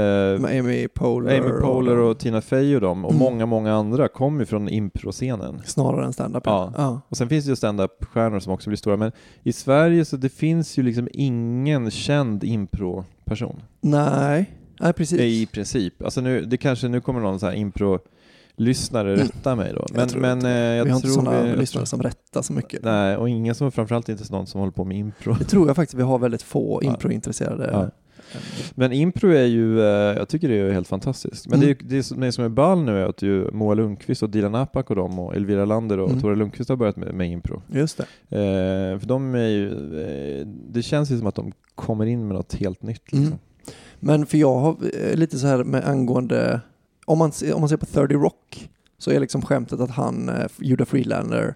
eh, 0.00 0.40
Med 0.40 0.60
Amy 0.60 0.88
Poehler. 0.88 1.40
Amy 1.40 1.60
Poehler 1.60 1.96
och 1.96 2.18
Tina 2.18 2.40
Fey 2.40 2.74
och 2.74 2.80
dem 2.80 3.04
och 3.04 3.10
Mm. 3.12 3.22
många, 3.24 3.46
många 3.46 3.74
andra 3.74 4.08
kommer 4.08 4.40
ju 4.40 4.46
från 4.46 4.68
improscenen. 4.68 5.62
Snarare 5.64 6.04
än 6.06 6.12
stand-up. 6.12 6.42
Ja. 6.46 6.72
ja. 6.76 7.00
Och 7.08 7.16
sen 7.16 7.28
finns 7.28 7.44
det 7.44 7.48
ju 7.50 7.56
stand-up-stjärnor 7.56 8.40
som 8.40 8.52
också 8.52 8.70
blir 8.70 8.76
stora, 8.76 8.96
men 8.96 9.12
i 9.42 9.52
Sverige 9.52 10.04
så 10.04 10.16
det 10.16 10.28
finns 10.28 10.78
ju 10.78 10.82
liksom 10.82 11.08
ingen 11.12 11.90
känd 11.90 12.44
impro-person. 12.44 13.62
Nej, 13.80 14.50
nej 14.80 14.92
precis. 14.92 15.20
I 15.20 15.46
princip. 15.46 16.02
Alltså 16.02 16.20
nu, 16.20 16.44
det 16.44 16.56
kanske, 16.56 16.88
nu 16.88 17.00
kommer 17.00 17.20
någon 17.20 17.40
så 17.40 17.46
här 17.46 17.54
impro-lyssnare 17.54 18.08
Mm. 19.14 19.26
rätta 19.26 19.56
mig 19.56 19.72
då. 19.74 19.84
Jag 19.88 19.96
Men, 19.96 20.08
tror 20.08 20.20
men 20.20 20.44
eh, 20.46 20.50
jag 20.52 20.84
vi 20.84 20.90
har 20.90 20.96
inte 20.96 21.08
sådana 21.08 21.42
vi- 21.42 21.48
jag 21.48 21.58
lyssnare 21.58 21.86
som 21.86 22.02
rättar 22.02 22.42
så 22.42 22.52
mycket. 22.52 22.84
Nej, 22.84 23.16
och 23.16 23.28
ingen 23.28 23.54
som, 23.54 23.72
framförallt 23.72 24.08
inte 24.08 24.32
någon 24.32 24.46
som 24.46 24.58
håller 24.60 24.72
på 24.72 24.84
med 24.84 24.96
impro. 24.98 25.34
Det 25.38 25.44
tror 25.44 25.66
jag 25.66 25.76
faktiskt 25.76 25.98
vi 25.98 26.02
har 26.02 26.18
väldigt 26.18 26.42
få 26.42 26.82
improintresserade. 26.82 27.68
Ja. 27.72 27.90
Men 28.74 28.92
impro 28.92 29.28
är 29.30 29.44
ju, 29.44 29.80
eh, 29.80 29.86
jag 30.18 30.28
tycker 30.28 30.48
det 30.48 30.54
är 30.58 30.72
helt 30.72 30.88
fantastiskt. 30.88 31.48
Men 31.48 31.62
Mm. 31.62 31.74
det, 31.80 31.84
är, 31.84 31.88
det, 31.96 32.02
som- 32.02 32.20
är 32.44 32.48
ball 32.48 32.82
nu 32.84 32.98
är 33.02 33.06
att 33.08 33.22
ju 33.22 33.50
Moa 33.52 33.74
Lundqvist 33.74 34.22
och 34.22 34.30
Dilan 34.30 34.54
Apak 34.54 34.90
och 34.90 34.96
dem 34.96 35.18
och 35.18 35.36
Elvira 35.36 35.64
Lander 35.64 35.98
och 36.00 36.08
Mm. 36.10 36.20
Tore 36.22 36.36
Lundqvist 36.36 36.68
har 36.70 36.76
börjat 36.76 36.96
med, 36.96 37.14
med 37.14 37.30
impro. 37.30 37.62
Just 37.72 37.98
det. 37.98 38.36
Eh, 38.36 38.98
för 38.98 39.06
de 39.06 39.34
är 39.34 39.48
ju, 39.48 39.68
eh, 40.40 40.46
det 40.46 40.82
känns 40.82 41.10
ju 41.10 41.18
som 41.18 41.26
att 41.26 41.34
de 41.34 41.52
kommer 41.74 42.06
in 42.06 42.26
med 42.26 42.34
något 42.36 42.54
helt 42.54 42.82
nytt. 42.82 43.02
Liksom. 43.12 43.26
Mm. 43.26 43.38
Men 44.00 44.26
för 44.26 44.38
jag 44.38 44.54
har 44.58 44.76
lite 45.16 45.38
så 45.38 45.46
här 45.46 45.64
med 45.64 45.84
angående, 45.88 46.60
om 47.12 47.18
man, 47.18 47.32
om 47.54 47.60
man 47.60 47.68
ser 47.68 47.76
på 47.76 47.86
30 47.86 48.14
Rock 48.14 48.70
så 48.98 49.10
är 49.10 49.20
liksom 49.20 49.42
skämtet 49.42 49.80
att 49.80 49.90
han, 49.90 50.28
eh, 50.28 50.46
Judah 50.58 50.86
Freelander, 50.86 51.54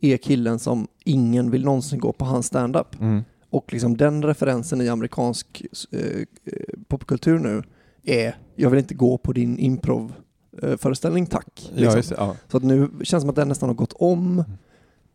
är 0.00 0.16
killen 0.16 0.58
som 0.58 0.88
ingen 1.04 1.50
vill 1.50 1.64
någonsin 1.64 1.98
gå 1.98 2.12
på 2.12 2.24
hans 2.24 2.46
stand-up. 2.46 3.00
Mm. 3.00 3.24
Och 3.50 3.72
liksom 3.72 3.96
den 3.96 4.22
referensen 4.22 4.80
i 4.80 4.88
amerikansk 4.88 5.62
eh, 5.90 6.00
eh, 6.00 6.24
popkultur 6.88 7.38
nu 7.38 7.62
är, 8.04 8.36
jag 8.54 8.70
vill 8.70 8.78
inte 8.78 8.94
gå 8.94 9.18
på 9.18 9.32
din 9.32 9.58
improv 9.58 10.12
eh, 10.62 10.76
föreställning 10.76 11.26
tack. 11.26 11.70
Ja, 11.74 11.94
Liksom. 11.94 12.16
det, 12.16 12.22
ja. 12.22 12.36
Så 12.48 12.56
att 12.56 12.62
nu 12.62 12.90
känns 12.90 13.10
det 13.10 13.20
som 13.20 13.30
att 13.30 13.36
den 13.36 13.48
nästan 13.48 13.68
har 13.68 13.74
gått 13.74 13.92
om 13.92 14.44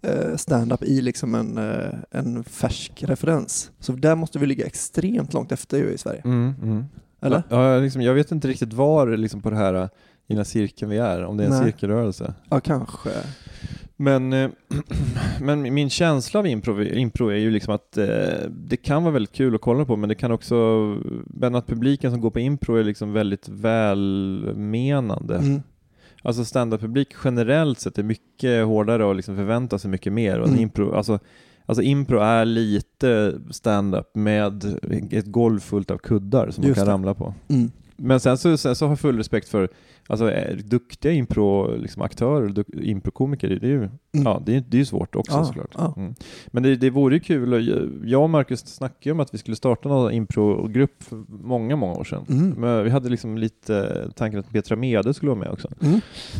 eh, 0.01 0.35
stand-up 0.35 0.83
i 0.83 1.01
liksom 1.01 1.35
en, 1.35 1.57
eh, 1.57 1.93
en 2.11 2.43
färsk 2.43 3.03
referens. 3.03 3.71
Så 3.79 3.91
där 3.91 4.15
måste 4.15 4.39
vi 4.39 4.45
ligga 4.45 4.65
extremt 4.65 5.33
långt 5.33 5.51
efter 5.51 5.83
i 5.83 5.97
Sverige. 5.97 6.21
Mm, 6.25 6.53
mm. 6.63 6.85
Eller? 7.21 7.43
Ja, 7.49 7.73
jag 7.73 7.83
liksom, 7.83 8.01
jag 8.01 8.13
vet 8.13 8.31
inte 8.31 8.47
riktigt 8.47 8.73
var 8.73 9.17
liksom, 9.17 9.41
på 9.41 9.49
det 9.49 9.55
här, 9.55 9.83
i 9.83 9.87
den 10.27 10.37
här 10.37 10.43
cirkeln 10.43 10.91
vi 10.91 10.97
är, 10.97 11.23
om 11.23 11.37
det 11.37 11.43
är 11.43 11.47
en 11.47 11.53
Nej. 11.53 11.63
cirkelrörelse. 11.63 12.33
Ja, 12.49 12.59
kanske. 12.59 13.09
Men, 13.95 14.33
eh, 14.33 14.49
men 15.41 15.73
min 15.73 15.89
känsla 15.89 16.39
av 16.39 16.47
impro, 16.47 16.83
impro 16.83 17.27
är 17.27 17.35
ju 17.37 17.51
liksom 17.51 17.73
att 17.75 17.97
eh, 17.97 18.05
det 18.49 18.77
kan 18.77 19.03
vara 19.03 19.13
väldigt 19.13 19.31
kul 19.35 19.55
att 19.55 19.61
kolla 19.61 19.85
på 19.85 19.95
men 19.95 20.09
det 20.09 20.15
kan 20.15 20.31
också, 20.31 20.55
men 21.25 21.55
att 21.55 21.67
publiken 21.67 22.11
som 22.11 22.21
går 22.21 22.29
på 22.31 22.39
impro 22.39 22.75
är 22.75 22.83
liksom 22.83 23.13
väldigt 23.13 23.49
välmenande. 23.49 25.35
Mm. 25.37 25.61
Alltså 26.23 26.45
standup-publik 26.45 27.07
generellt 27.23 27.79
sett 27.79 27.97
är 27.97 28.03
mycket 28.03 28.65
hårdare 28.65 29.05
och 29.05 29.15
liksom 29.15 29.35
förväntar 29.35 29.77
sig 29.77 29.91
mycket 29.91 30.13
mer. 30.13 30.39
Och 30.39 30.47
Mm. 30.47 30.59
impro, 30.59 30.93
alltså, 30.93 31.19
alltså 31.71 31.81
impro 31.81 32.19
är 32.19 32.45
lite 32.45 33.33
standup 33.51 34.15
med 34.15 34.63
ett 35.11 35.25
golv 35.25 35.59
fullt 35.59 35.91
av 35.91 35.97
kuddar 35.97 36.49
som 36.51 36.61
man 36.61 36.67
Just 36.67 36.77
kan 36.77 36.85
det. 36.87 36.93
ramla 36.93 37.13
på. 37.13 37.33
Mm. 37.47 37.71
Men 38.01 38.19
sen 38.19 38.37
så, 38.37 38.57
sen 38.57 38.75
så 38.75 38.85
har 38.85 38.91
jag 38.91 38.99
full 38.99 39.17
respekt 39.17 39.47
för 39.49 39.69
alltså, 40.07 40.31
eh, 40.31 40.57
duktiga 40.57 41.11
impro, 41.11 41.75
liksom, 41.75 42.01
aktörer, 42.01 42.49
duk, 42.49 42.67
improkomiker, 42.81 43.49
det 43.49 43.67
är 43.67 43.69
ju 43.69 43.89
Mm. 44.13 44.25
ja, 44.25 44.41
det 44.45 44.55
är, 44.55 44.63
det 44.69 44.79
är 44.79 44.85
svårt 44.85 45.15
också 45.15 45.31
Ja, 45.37 45.45
såklart. 45.45 45.71
ja. 45.77 45.93
Mm. 45.97 46.15
Men 46.47 46.63
det, 46.63 46.75
det 46.75 46.89
vore 46.89 47.13
ju 47.15 47.19
kul, 47.19 47.53
och 47.53 47.61
jag- 48.05 48.23
och 48.23 48.29
Marcus 48.29 48.59
snackade 48.59 48.99
ju 49.01 49.11
om 49.11 49.19
att 49.19 49.33
vi 49.33 49.37
skulle 49.37 49.55
starta 49.55 49.89
någon 49.89 50.11
improgrupp 50.11 51.03
för 51.03 51.23
många, 51.27 51.75
många 51.75 51.93
år 51.93 52.03
sedan. 52.03 52.25
Mm. 52.29 52.49
Men 52.49 52.83
vi 52.83 52.89
hade 52.89 53.09
liksom 53.09 53.37
lite 53.37 54.07
tanken 54.15 54.39
att 54.39 54.49
Petra 54.49 54.75
Mede 54.75 55.13
skulle 55.13 55.29
vara 55.31 55.39
med 55.39 55.49
också. 55.49 55.67
Mm. 55.81 55.99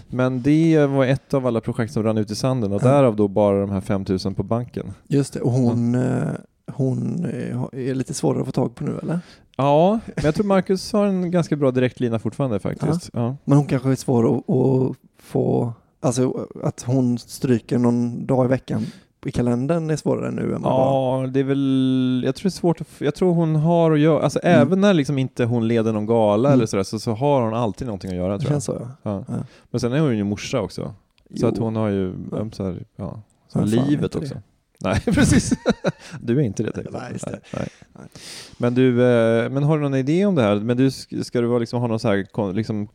Men 0.09 0.41
det 0.41 0.85
var 0.85 1.05
ett 1.05 1.33
av 1.33 1.47
alla 1.47 1.61
projekt 1.61 1.93
som 1.93 2.03
rann 2.03 2.17
ut 2.17 2.31
i 2.31 2.35
sanden 2.35 2.73
och 2.73 2.81
därav 2.81 3.15
då 3.15 3.27
bara 3.27 3.61
de 3.61 3.69
här 3.69 3.81
5000 3.81 4.35
på 4.35 4.43
banken. 4.43 4.93
Just 5.07 5.33
det, 5.33 5.39
och 5.41 5.51
hon, 5.51 5.95
eh, 5.95 6.27
hon 6.75 7.25
eh, 7.25 7.89
är 7.89 7.93
lite 7.95 8.13
svårare 8.13 8.39
att 8.41 8.45
få 8.45 8.51
tag 8.51 8.75
på 8.75 8.83
nu 8.83 8.99
eller? 9.03 9.19
Ja, 9.57 9.99
men 10.15 10.25
jag 10.25 10.35
tror 10.35 10.45
Marcus 10.45 10.93
har 10.93 11.05
en 11.05 11.31
ganska 11.31 11.55
bra 11.55 11.71
direktlina 11.71 12.19
fortfarande 12.19 12.59
faktiskt. 12.59 13.09
Ja. 13.13 13.35
Men 13.45 13.57
hon 13.57 13.67
kanske 13.67 13.91
är 13.91 13.95
svår 13.95 14.35
att, 14.37 14.49
att 14.49 14.95
få, 15.19 15.73
alltså 15.99 16.47
att 16.63 16.81
hon 16.83 17.17
stryker 17.17 17.77
någon 17.77 18.25
dag 18.25 18.45
i 18.45 18.47
veckan 18.47 18.85
i 19.25 19.31
kalendern 19.31 19.89
är 19.89 19.95
svårare 19.95 20.31
nu 20.31 20.55
än 20.55 20.61
vad. 20.61 20.71
Ja, 20.73 21.27
det 21.33 21.39
är 21.39 21.43
väl, 21.43 22.21
jag 22.25 22.35
tror 22.35 22.43
det 22.43 22.47
är 22.47 22.59
svårt 22.59 22.81
att, 22.81 22.87
jag 22.97 23.15
tror 23.15 23.33
hon 23.33 23.55
har 23.55 23.91
att 23.91 23.99
göra, 23.99 24.21
alltså 24.23 24.39
Mm. 24.43 24.61
även 24.61 24.81
när 24.81 24.93
liksom 24.93 25.17
inte 25.17 25.45
hon 25.45 25.67
leder 25.67 25.93
någon 25.93 26.05
gala 26.05 26.49
Mm. 26.49 26.57
eller 26.59 26.65
sådär 26.65 26.83
så, 26.83 26.99
så 26.99 27.11
har 27.11 27.41
hon 27.41 27.53
alltid 27.53 27.87
någonting 27.87 28.11
att 28.11 28.17
göra 28.17 28.37
tror 28.37 28.51
jag. 28.51 28.53
känns 28.53 28.65
så 28.65 28.87
ja. 29.03 29.23
Ja. 29.27 29.35
Men 29.71 29.79
sen 29.79 29.93
är 29.93 29.99
hon 29.99 30.17
ju 30.17 30.23
morsa 30.23 30.61
också, 30.61 30.81
så 30.83 30.91
Jo. 31.29 31.47
att 31.47 31.57
hon 31.57 31.75
har 31.75 31.87
ju, 31.89 32.13
Ja. 32.31 32.49
så 32.51 32.63
här, 32.65 32.83
ja, 32.95 33.21
så 33.47 33.61
livet 33.65 34.15
också. 34.15 34.33
det? 34.33 34.41
Nej, 34.83 34.99
precis. 35.05 35.53
Du 36.21 36.37
är 36.37 36.41
inte 36.43 36.63
det 36.63 36.71
tänkte 36.71 36.91
jag. 36.93 37.01
Nej, 37.01 37.11
just 37.11 37.25
det. 37.25 37.39
Nej. 37.53 37.67
Nej. 37.93 38.05
Men 38.57 38.73
du, 38.75 39.03
eh, 39.03 39.49
men 39.49 39.63
har 39.63 39.77
du 39.77 39.83
någon 39.83 39.95
idé 39.95 40.25
om 40.25 40.35
det 40.35 40.41
här? 40.41 40.55
Men 40.59 40.77
du, 40.77 40.89
sk- 40.89 41.23
ska 41.23 41.41
du 41.41 41.47
vara 41.47 41.59
liksom, 41.59 41.81
ha 41.81 41.87
någon 41.87 41.99
så 41.99 42.07
här 42.07 42.53
liksom, 42.53 42.87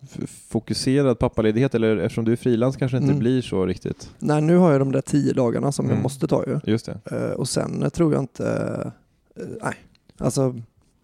fokuserad 0.48 1.18
pappaledighet 1.18 1.74
eller 1.74 1.96
eftersom 1.96 2.24
du 2.24 2.32
är 2.32 2.36
frilans 2.36 2.76
kanske 2.76 2.96
inte 2.96 3.06
Mm. 3.08 3.18
blir 3.18 3.42
så 3.42 3.66
riktigt? 3.66 4.10
Nej, 4.18 4.40
nu 4.42 4.56
har 4.56 4.72
jag 4.72 4.80
de 4.80 4.92
där 4.92 5.00
tio 5.00 5.32
dagarna 5.32 5.72
som 5.72 5.84
jag 5.86 5.92
Mm. 5.92 6.02
måste 6.02 6.26
ta 6.26 6.44
ju. 6.46 6.60
Just 6.64 6.86
det. 6.86 6.98
Eh, 7.16 7.30
och 7.30 7.48
sen 7.48 7.82
eh, 7.82 7.88
tror 7.88 8.12
jag 8.12 8.22
inte, 8.22 8.92
nej, 9.62 9.74
alltså 10.18 10.54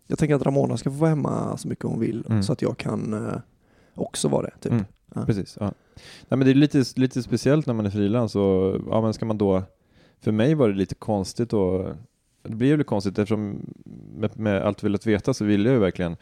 jag 0.07 0.19
tänker 0.19 0.35
att 0.35 0.43
Ramona 0.43 0.77
ska 0.77 0.91
få 0.91 0.97
vara 0.97 1.11
hemma 1.11 1.57
så 1.57 1.69
mycket 1.69 1.85
hon 1.85 2.01
vill 2.01 2.25
Mm. 2.29 2.43
så 2.43 2.53
att 2.53 2.63
jag 2.63 2.77
kan 2.79 3.31
också 3.95 4.29
vara 4.29 4.43
det. 4.43 4.53
Typ. 4.61 4.73
Mm. 4.73 4.85
Ja. 5.15 5.27
Precis. 5.27 5.57
Ja. 5.61 5.73
Nej, 6.29 6.39
men 6.39 6.41
det 6.41 6.51
är 6.51 6.55
lite, 6.55 6.85
lite 6.97 7.23
speciellt 7.23 7.67
när 7.67 7.75
man 7.75 7.87
är 7.87 7.91
frilans 7.91 8.35
ja, 8.35 9.01
men 9.03 9.13
ska 9.15 9.25
man 9.27 9.39
då, 9.39 9.63
för 10.23 10.33
mig 10.33 10.55
var 10.55 10.69
det 10.69 10.75
lite 10.75 10.95
konstigt 10.95 11.53
och 11.53 11.85
det 12.43 12.55
blev 12.57 12.79
lite 12.79 12.89
konstigt 12.89 13.19
eftersom 13.19 13.61
med, 14.17 14.39
med 14.39 14.63
allt 14.63 14.85
velat 14.85 15.07
veta 15.07 15.35
så 15.35 15.45
ville 15.45 15.69
jag 15.69 15.75
ju 15.75 15.81
verkligen 15.81 16.17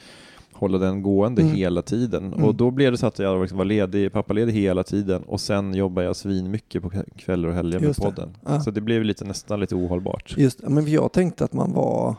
hålla 0.52 0.78
den 0.78 1.02
gående 1.02 1.42
Mm. 1.42 1.54
hela 1.54 1.82
tiden 1.82 2.26
Mm. 2.26 2.44
och 2.44 2.54
då 2.54 2.70
blev 2.70 2.92
det 2.92 2.98
så 2.98 3.06
att 3.06 3.18
jag 3.18 3.40
liksom 3.42 3.58
var 3.58 3.64
ledig, 3.64 4.12
pappaledig 4.12 4.52
hela 4.52 4.82
tiden 4.84 5.22
och 5.22 5.40
sen 5.40 5.74
jobbar 5.74 6.02
jag 6.02 6.16
svin 6.16 6.50
mycket 6.50 6.82
på 6.82 6.90
kvällar 7.16 7.48
och 7.48 7.54
helger 7.54 7.80
med 7.80 7.96
podden. 7.96 8.36
Ja. 8.46 8.60
Så 8.60 8.70
det 8.70 8.80
blev 8.80 9.04
lite, 9.04 9.24
nästan 9.24 9.60
lite 9.60 9.74
ohållbart. 9.74 10.34
Just, 10.36 10.62
men 10.68 10.86
jag 10.90 11.12
tänkte 11.12 11.44
att 11.44 11.52
man 11.52 11.72
var, 11.72 12.14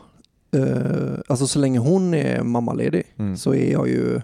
eh, 0.56 1.18
alltså 1.26 1.46
så 1.46 1.58
länge 1.58 1.78
hon 1.78 2.14
är 2.14 2.42
mammaledig 2.42 3.02
Mm. 3.16 3.36
så 3.36 3.54
är 3.54 3.72
jag 3.72 3.88
ju 3.88 4.20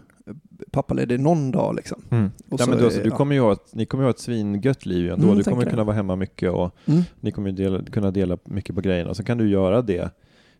pappaledig 0.70 1.20
någon 1.20 1.50
dag 1.50 1.74
liksom. 1.76 2.02
Mm. 2.10 2.30
Och 2.48 2.60
Ja, 2.60 2.66
men 2.66 2.78
du, 2.78 2.84
alltså, 2.84 3.00
du 3.02 3.08
ja. 3.08 3.16
kommer 3.16 3.34
ju 3.34 3.40
ha 3.40 3.52
ett, 3.52 3.74
ni 3.74 3.86
kommer 3.86 4.04
ju 4.04 4.06
ha 4.06 4.10
ett 4.10 4.18
svingött 4.18 4.86
liv 4.86 5.10
ändå. 5.10 5.24
Mm, 5.26 5.38
du 5.38 5.44
kommer 5.44 5.64
det. 5.64 5.70
kunna 5.70 5.84
vara 5.84 5.96
hemma 5.96 6.16
mycket 6.16 6.50
och 6.52 6.74
Mm. 6.86 7.02
ni 7.20 7.32
kommer 7.32 7.52
dela, 7.52 7.82
kunna 7.84 8.10
dela 8.10 8.38
mycket 8.44 8.74
på 8.74 8.80
grejerna. 8.80 9.14
Så 9.14 9.24
kan 9.24 9.38
du 9.38 9.48
göra 9.48 9.82
det. 9.82 10.10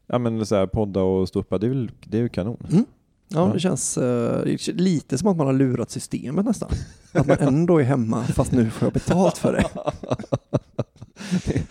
Ja 0.07 0.19
men 0.19 0.47
så 0.47 0.57
här, 0.57 0.67
podda 0.67 1.01
och 1.03 1.29
det 1.59 1.67
är 1.67 1.69
väl 1.69 1.91
det 2.05 2.19
är 2.19 2.23
ju 2.23 2.29
kanon. 2.29 2.67
Ja, 2.71 2.79
Ja. 3.29 3.51
det 3.55 3.61
känns 3.61 3.99
känns 4.45 4.69
lite 4.81 5.19
som 5.19 5.29
att 5.29 5.37
man 5.37 5.47
har 5.47 5.55
lurat 5.55 5.91
systemet 5.91 6.45
nästan. 6.45 6.71
Att 7.13 7.27
man 7.27 7.37
ändå 7.41 7.79
är 7.79 7.85
hemma 7.85 8.25
fast 8.25 8.53
nu 8.53 8.71
får 8.71 8.87
jag 8.87 8.93
betalt 8.93 9.39
för 9.39 9.53
det. 9.53 9.65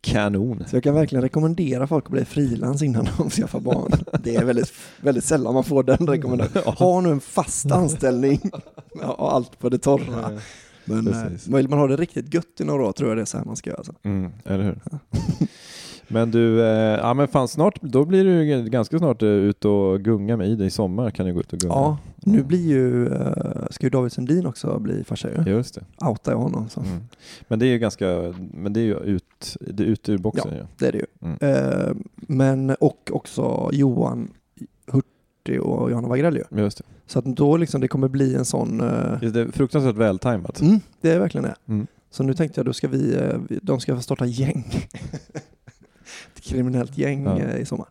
Kanon. 0.00 0.64
Så 0.66 0.76
jag 0.76 0.82
kan 0.82 0.94
verkligen 0.94 1.22
rekommendera 1.22 1.86
folk 1.86 2.04
att 2.04 2.10
bli 2.10 2.24
frilans 2.24 2.82
innan 2.82 3.08
de 3.18 3.30
skaffar 3.30 3.60
barn. 3.60 3.92
Det 4.24 4.36
är 4.36 4.44
väldigt, 4.44 4.72
väldigt 5.00 5.24
sällan 5.24 5.54
man 5.54 5.64
får 5.64 5.82
den 5.82 6.06
rekommendationen. 6.06 6.74
Ha 6.76 7.00
nu 7.00 7.10
en 7.10 7.20
fast 7.20 7.70
anställning 7.70 8.40
och 9.02 9.34
allt 9.34 9.58
på 9.58 9.68
det 9.68 9.78
torra. 9.78 10.30
Men 10.84 11.06
eh, 11.08 11.22
Precis. 11.22 11.48
vill 11.48 11.68
man 11.68 11.78
ha 11.78 11.86
det 11.86 11.96
riktigt 11.96 12.34
gött 12.34 12.60
i 12.60 12.64
några 12.64 12.84
år 12.86 12.92
tror 12.92 13.10
jag 13.10 13.18
det 13.18 13.22
är 13.22 13.24
så 13.24 13.38
här 13.38 13.44
man 13.44 13.56
ska 13.56 13.70
göra. 13.70 13.78
Alltså. 13.78 13.94
Mm, 14.02 14.32
eller 14.44 14.64
hur? 14.64 14.78
Men 16.08 16.30
du, 16.30 16.60
eh, 16.62 16.98
ja 17.00 17.14
men 17.14 17.28
fan 17.28 17.48
snart, 17.48 17.78
då 17.82 18.04
blir 18.04 18.24
du 18.24 18.68
ganska 18.70 18.98
snart 18.98 19.22
eh, 19.22 19.28
ut 19.28 19.64
och 19.64 20.00
gunga 20.00 20.36
med 20.36 20.48
Ida 20.48 20.64
i 20.64 20.70
sommar 20.70 21.10
kan 21.10 21.26
du 21.26 21.32
gå 21.34 21.40
ut 21.40 21.52
och 21.52 21.58
gunga. 21.58 21.74
Ja, 21.74 21.98
nu 22.16 22.42
blir 22.42 22.66
ju, 22.68 23.06
uh, 23.06 23.66
ska 23.70 23.86
ju 23.86 23.90
David 23.90 24.12
Sundin 24.12 24.46
också 24.46 24.78
bli 24.78 25.04
farsa 25.04 25.28
ju. 25.30 25.52
Just 25.52 25.74
det. 25.74 26.06
Outar 26.06 26.32
jag 26.32 26.38
honom 26.38 26.68
så. 26.68 26.80
Mm. 26.80 27.00
Men 27.48 27.58
det 27.58 27.66
är 27.66 27.70
ju 27.70 27.78
ganska, 27.78 28.34
men 28.52 28.72
det 28.72 28.80
är 28.80 28.84
ju 28.84 28.96
ut, 28.98 29.56
det 29.60 29.82
är 29.82 29.86
ut 29.86 30.08
ur 30.08 30.18
boxen 30.18 30.52
ju. 30.52 30.62
Det 30.78 30.86
är 30.86 30.92
det 30.92 30.98
ju. 30.98 31.06
Mm. 31.22 31.38
Eh, 31.40 31.94
men, 32.16 32.70
och 32.80 33.10
också 33.12 33.70
Johan 33.72 34.30
Hurtig 34.86 35.62
och 35.62 35.90
Johanna 35.90 36.08
Wagrell 36.08 36.36
ju. 36.36 36.62
Just 36.62 36.78
det. 36.78 36.84
Så 37.06 37.18
att 37.18 37.24
då 37.24 37.56
liksom 37.56 37.80
det 37.80 37.88
kommer 37.88 38.08
bli 38.08 38.34
en 38.34 38.44
sån, 38.44 38.80
eh, 38.80 39.18
Just 39.22 39.34
det. 39.34 39.52
Fruktansvärt 39.52 39.96
vältajmat. 39.96 40.60
mm, 40.60 40.80
det 41.00 41.10
är 41.10 41.18
verkligen 41.18 41.44
det. 41.44 41.54
Mm. 41.68 41.86
Så 42.10 42.22
nu 42.22 42.34
tänkte 42.34 42.58
jag 42.60 42.66
då 42.66 42.72
ska 42.72 42.88
vi, 42.88 43.14
eh, 43.16 43.36
vi- 43.48 43.58
de 43.62 43.80
ska 43.80 43.96
få 43.96 44.02
starta 44.02 44.26
gäng. 44.26 44.64
Kriminellt 46.44 46.98
gäng 46.98 47.24
Ja. 47.24 47.38
eh, 47.38 47.60
i 47.60 47.64
sommar. 47.64 47.86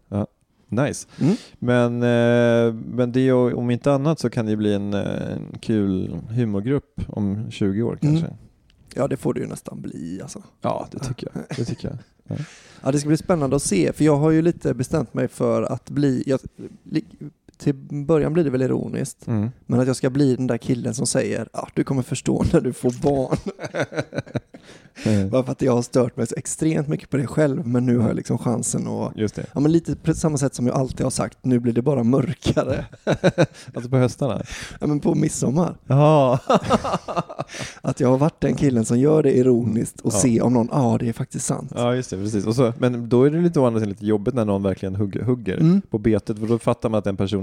Nice. 0.69 1.07
Mm. 1.21 1.35
Men, 1.59 1.93
eh, 2.03 2.73
men 2.73 3.11
det 3.11 3.19
ju- 3.19 3.53
om 3.53 3.69
inte 3.71 3.93
annat 3.93 4.19
så 4.19 4.29
kan 4.29 4.45
det 4.45 4.55
bli 4.55 4.73
en, 4.73 4.93
eh, 4.93 5.31
en 5.33 5.57
kul 5.61 6.17
humorgrupp 6.29 7.01
om 7.07 7.51
20 7.51 7.81
år 7.83 7.97
kanske. 8.01 8.25
Mm. 8.25 8.37
Ja 8.95 9.07
det 9.07 9.17
får 9.17 9.33
det 9.33 9.39
ju 9.39 9.47
nästan 9.47 9.81
bli 9.81 10.19
alltså. 10.21 10.43
Ja, 10.61 10.87
det 10.91 10.99
tycker 10.99 11.27
jag. 11.33 11.43
Det 11.57 11.65
tycker 11.65 11.87
jag. 11.87 11.97
Ja, 12.83 12.91
det 12.91 12.99
ska 12.99 13.07
bli 13.07 13.17
spännande 13.17 13.55
att 13.55 13.61
se, 13.63 13.93
för 13.93 14.05
jag 14.05 14.15
har 14.17 14.31
ju 14.31 14.41
lite 14.41 14.73
bestämt 14.73 15.13
mig 15.13 15.27
för 15.27 15.63
att 15.63 15.89
bli, 15.89 16.23
jag, 16.25 16.39
till 17.57 17.73
början 18.05 18.33
blir 18.33 18.43
det 18.43 18.49
väl 18.49 18.61
ironiskt, 18.61 19.27
Mm. 19.27 19.51
men 19.65 19.79
att 19.79 19.87
jag 19.87 19.95
ska 19.95 20.09
bli 20.09 20.35
den 20.35 20.47
där 20.47 20.57
killen 20.57 20.93
som 20.93 21.07
säger 21.07 21.47
att 21.53 21.71
du 21.73 21.83
kommer 21.83 22.01
förstå 22.01 22.43
när 22.53 22.61
du 22.61 22.73
får 22.73 23.01
barn. 23.03 23.37
Eh, 25.05 25.25
Bara 25.31 25.43
för 25.43 25.51
att 25.51 25.61
jag 25.61 25.73
har 25.73 25.81
stört 25.81 26.17
mig 26.17 26.27
så 26.27 26.35
extremt 26.37 26.87
mycket 26.87 27.09
på 27.09 27.17
det 27.17 27.27
själv, 27.27 27.67
men 27.67 27.85
nu 27.85 27.97
har 27.97 28.07
jag 28.07 28.15
liksom 28.15 28.37
chansen 28.37 28.87
att 28.87 29.17
Just 29.17 29.35
det. 29.35 29.45
Ja 29.53 29.59
men 29.59 29.71
lite 29.71 29.95
på 29.95 30.13
samma 30.13 30.37
sätt 30.37 30.55
som 30.55 30.67
jag 30.67 30.75
alltid 30.75 31.01
har 31.03 31.11
sagt, 31.11 31.37
nu 31.41 31.59
blir 31.59 31.73
det 31.73 31.81
bara 31.81 32.03
mörkare. 32.03 32.85
Alltså 33.73 33.89
på 33.89 33.97
höstarna? 33.97 34.41
Ja 34.81 34.87
men 34.87 34.99
på 34.99 35.15
midsommar. 35.15 35.77
Att 37.81 37.99
jag 37.99 38.09
har 38.09 38.17
varit 38.17 38.41
den 38.41 38.55
killen 38.55 38.85
som 38.85 38.99
gör 38.99 39.23
det 39.23 39.37
ironiskt 39.37 40.01
och 40.01 40.13
Ja. 40.13 40.17
se 40.19 40.41
om 40.41 40.53
någon, 40.53 40.67
ja 40.71 40.97
det 40.99 41.09
är 41.09 41.13
faktiskt 41.13 41.45
sant. 41.45 41.71
ja, 41.75 41.95
just 41.95 42.09
det. 42.09 42.17
Precis. 42.17 42.45
Och 42.45 42.55
så, 42.55 42.73
men 42.77 43.09
då 43.09 43.23
är 43.23 43.29
det 43.31 43.41
lite 43.41 43.59
å 43.59 43.65
andra 43.65 43.79
sidan 43.79 43.89
lite 43.89 44.05
jobbigt 44.05 44.33
när 44.33 44.45
någon 44.45 44.63
verkligen 44.63 44.95
hugger, 44.95 45.21
hugger 45.21 45.57
Mm. 45.57 45.81
på 45.89 45.97
betet, 45.97 46.39
för 46.39 46.47
då 46.47 46.59
fattar 46.59 46.89
man 46.89 46.97
att 46.97 47.03
den 47.03 47.17
personen 47.17 47.42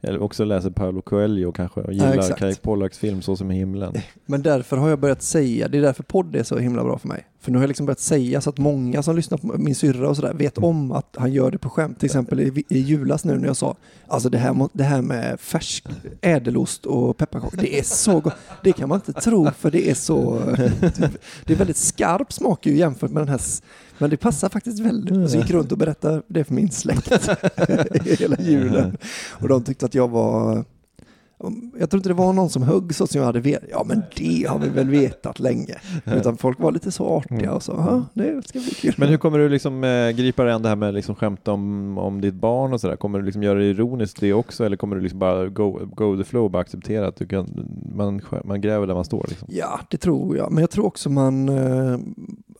eller 0.00 0.22
också 0.22 0.44
läser 0.44 0.70
Paolo 0.70 1.02
Coelho 1.02 1.52
kanske 1.52 1.80
och 1.80 1.92
gillar 1.92 2.14
exakt. 2.14 2.38
Kai 2.38 2.54
Pollaks 2.54 2.98
film 2.98 3.22
Så 3.22 3.36
som 3.36 3.50
i 3.50 3.54
himlen. 3.54 3.94
Men 4.26 4.42
därför 4.42 4.76
har 4.76 4.88
jag 4.88 4.98
börjat 4.98 5.22
säga, 5.22 5.68
det 5.68 5.78
är 5.78 5.82
därför 5.82 6.02
podd 6.02 6.36
är 6.36 6.42
så 6.42 6.58
himla 6.58 6.84
bra 6.84 6.98
för 6.98 7.08
mig. 7.08 7.24
För 7.44 7.52
nu 7.52 7.58
har 7.58 7.62
jag 7.62 7.68
liksom 7.68 7.86
börjat 7.86 8.00
säga 8.00 8.40
så 8.40 8.50
att 8.50 8.58
många 8.58 9.02
som 9.02 9.16
lyssnar 9.16 9.38
på 9.38 9.46
min 9.46 9.74
syrra 9.74 10.08
och 10.08 10.16
sådär 10.16 10.34
vet 10.34 10.58
om 10.58 10.92
att 10.92 11.16
han 11.18 11.32
gör 11.32 11.50
det 11.50 11.58
på 11.58 11.70
skämt. 11.70 11.98
Till 11.98 12.06
exempel 12.06 12.40
i, 12.40 12.64
i 12.68 12.78
julas 12.78 13.24
nu 13.24 13.38
när 13.38 13.46
jag 13.46 13.56
sa, 13.56 13.76
alltså 14.08 14.28
det 14.28 14.38
här, 14.38 14.68
det 14.72 14.84
här 14.84 15.02
med 15.02 15.40
färsk 15.40 15.84
ädelost 16.20 16.86
och 16.86 17.16
pepparkakor, 17.16 17.56
det 17.60 17.78
är 17.78 17.82
så 17.82 18.20
gott. 18.20 18.34
Det 18.62 18.72
kan 18.72 18.88
man 18.88 19.00
inte 19.06 19.20
tro 19.20 19.50
för 19.50 19.70
det 19.70 19.90
är 19.90 19.94
så, 19.94 20.40
det 21.44 21.52
är 21.52 21.56
väldigt 21.56 21.76
skarp 21.76 22.32
smak 22.32 22.66
ju 22.66 22.76
jämfört 22.76 23.10
med 23.10 23.20
den 23.20 23.28
här, 23.28 23.40
men 23.98 24.10
det 24.10 24.16
passar 24.16 24.48
faktiskt 24.48 24.78
väldigt. 24.78 25.30
Så 25.30 25.36
jag 25.36 25.42
gick 25.42 25.50
runt 25.50 25.72
och 25.72 25.78
berättade 25.78 26.22
det 26.28 26.44
för 26.44 26.54
min 26.54 26.70
släkt 26.70 27.30
hela 28.20 28.36
julen. 28.40 28.96
Och 29.30 29.48
de 29.48 29.64
tyckte 29.64 29.86
att 29.86 29.94
jag 29.94 30.08
var 30.08 30.64
jag 31.78 31.90
tror 31.90 31.98
inte 31.98 32.08
det 32.08 32.14
var 32.14 32.32
någon 32.32 32.50
som 32.50 32.62
högg 32.62 32.94
så 32.94 33.06
som 33.06 33.18
jag 33.18 33.26
hade 33.26 33.40
vetat. 33.40 33.68
Ja 33.70 33.84
men 33.88 34.02
det 34.16 34.46
har 34.48 34.58
vi 34.58 34.68
väl 34.68 34.88
vetat 34.88 35.40
länge. 35.40 35.74
Utan 36.04 36.36
folk 36.36 36.58
var 36.60 36.72
lite 36.72 36.90
så 36.90 37.06
artiga 37.06 37.52
och 37.52 37.62
så, 37.62 38.04
det 38.14 38.48
ska 38.48 38.58
bli 38.58 38.70
kul. 38.70 38.94
Men 38.96 39.08
hur 39.08 39.16
kommer 39.16 39.38
du 39.38 39.48
liksom 39.48 39.84
eh, 39.84 40.10
gripa 40.10 40.44
dig 40.44 40.52
an 40.52 40.62
det 40.62 40.68
här 40.68 40.76
med 40.76 40.94
liksom 40.94 41.14
skämt 41.14 41.48
om, 41.48 41.98
om 41.98 42.20
ditt 42.20 42.34
barn 42.34 42.72
och 42.72 42.80
sådär? 42.80 42.96
Kommer 42.96 43.18
du 43.18 43.24
liksom 43.24 43.42
göra 43.42 43.58
det 43.58 43.64
ironiskt 43.64 44.20
det 44.20 44.32
också 44.32 44.64
eller 44.64 44.76
kommer 44.76 44.96
du 44.96 45.02
liksom 45.02 45.18
bara 45.18 45.48
go, 45.48 45.78
go 45.94 46.16
the 46.16 46.24
flow 46.24 46.44
och 46.44 46.50
bara 46.50 46.62
acceptera 46.62 47.06
att 47.08 47.16
du 47.16 47.26
kan, 47.26 47.66
man, 47.94 48.20
man 48.44 48.60
gräver 48.60 48.86
där 48.86 48.94
man 48.94 49.04
står 49.04 49.26
liksom? 49.28 49.48
Ja, 49.50 49.80
det 49.90 49.96
tror 49.96 50.36
jag. 50.36 50.52
Men 50.52 50.60
jag 50.60 50.70
tror 50.70 50.86
också 50.86 51.10
man, 51.10 51.48
eh, 51.48 51.98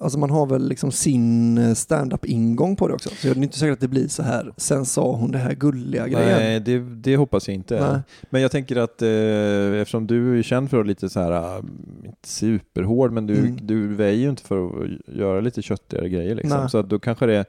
alltså 0.01 0.19
man 0.19 0.31
har 0.31 0.47
väl 0.47 0.69
liksom 0.69 0.93
sin 0.93 1.59
eh, 1.59 1.75
stand-up 1.75 2.25
ingång 2.25 2.77
på 2.77 2.89
det 2.89 2.95
också. 2.95 3.09
Så 3.09 3.27
det 3.29 3.29
är 3.41 3.43
inte 3.43 3.59
säkert 3.59 3.73
att 3.73 3.81
det 3.81 3.89
blir 3.89 4.09
så 4.09 4.23
här, 4.23 4.53
sen 4.57 4.85
sa 4.87 5.13
hon 5.17 5.33
det 5.33 5.39
här 5.39 5.55
gulliga 5.55 6.09
grejen. 6.09 6.39
Nej, 6.39 6.61
det, 6.61 6.79
det 6.79 7.17
hoppas 7.17 7.49
jag 7.49 7.55
inte. 7.55 7.81
Nej. 7.93 8.01
Men 8.31 8.43
jag 8.43 8.51
tänker 8.51 8.77
att 8.77 9.03
eh, 9.03 9.81
eftersom 9.81 10.07
du 10.07 10.39
är 10.39 10.43
känd 10.43 10.71
för 10.71 10.81
att 10.81 10.87
lite 10.87 11.09
så 11.09 11.21
här, 11.21 11.33
ah, 11.33 11.59
inte 12.05 12.29
superhård, 12.29 13.13
men 13.13 13.27
du, 13.27 13.35
Mm. 13.39 13.59
du 13.63 13.95
väjer 13.95 14.19
ju 14.21 14.31
inte 14.31 14.43
för 14.43 14.67
att 14.67 14.91
göra 15.17 15.41
lite 15.41 15.63
köttigare 15.63 16.09
grejer 16.09 16.35
liksom. 16.35 16.61
Nej. 16.61 16.71
Så 16.71 16.79
att 16.79 16.89
då 16.91 16.99
kanske 16.99 17.27
det 17.27 17.45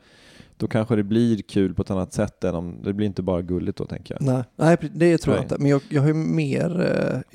då 0.58 0.68
kanske 0.68 0.96
det 0.96 1.04
blir 1.04 1.42
kul 1.42 1.74
på 1.74 1.82
ett 1.82 1.92
annat 1.92 2.14
sätt 2.14 2.44
än 2.44 2.56
om, 2.56 2.80
det 2.84 2.94
blir 2.94 3.08
inte 3.08 3.22
bara 3.22 3.42
gulligt 3.42 3.78
då 3.78 3.86
tänker 3.86 4.14
jag. 4.20 4.22
Nej, 4.34 4.44
nej, 4.56 4.78
det 4.94 5.18
tror 5.18 5.36
jag 5.36 5.40
Nej. 5.42 5.46
inte. 5.46 5.58
Men 5.60 5.72
jag, 5.72 5.82
jag 5.90 6.02
har 6.02 6.08
ju 6.08 6.14
mer 6.14 6.82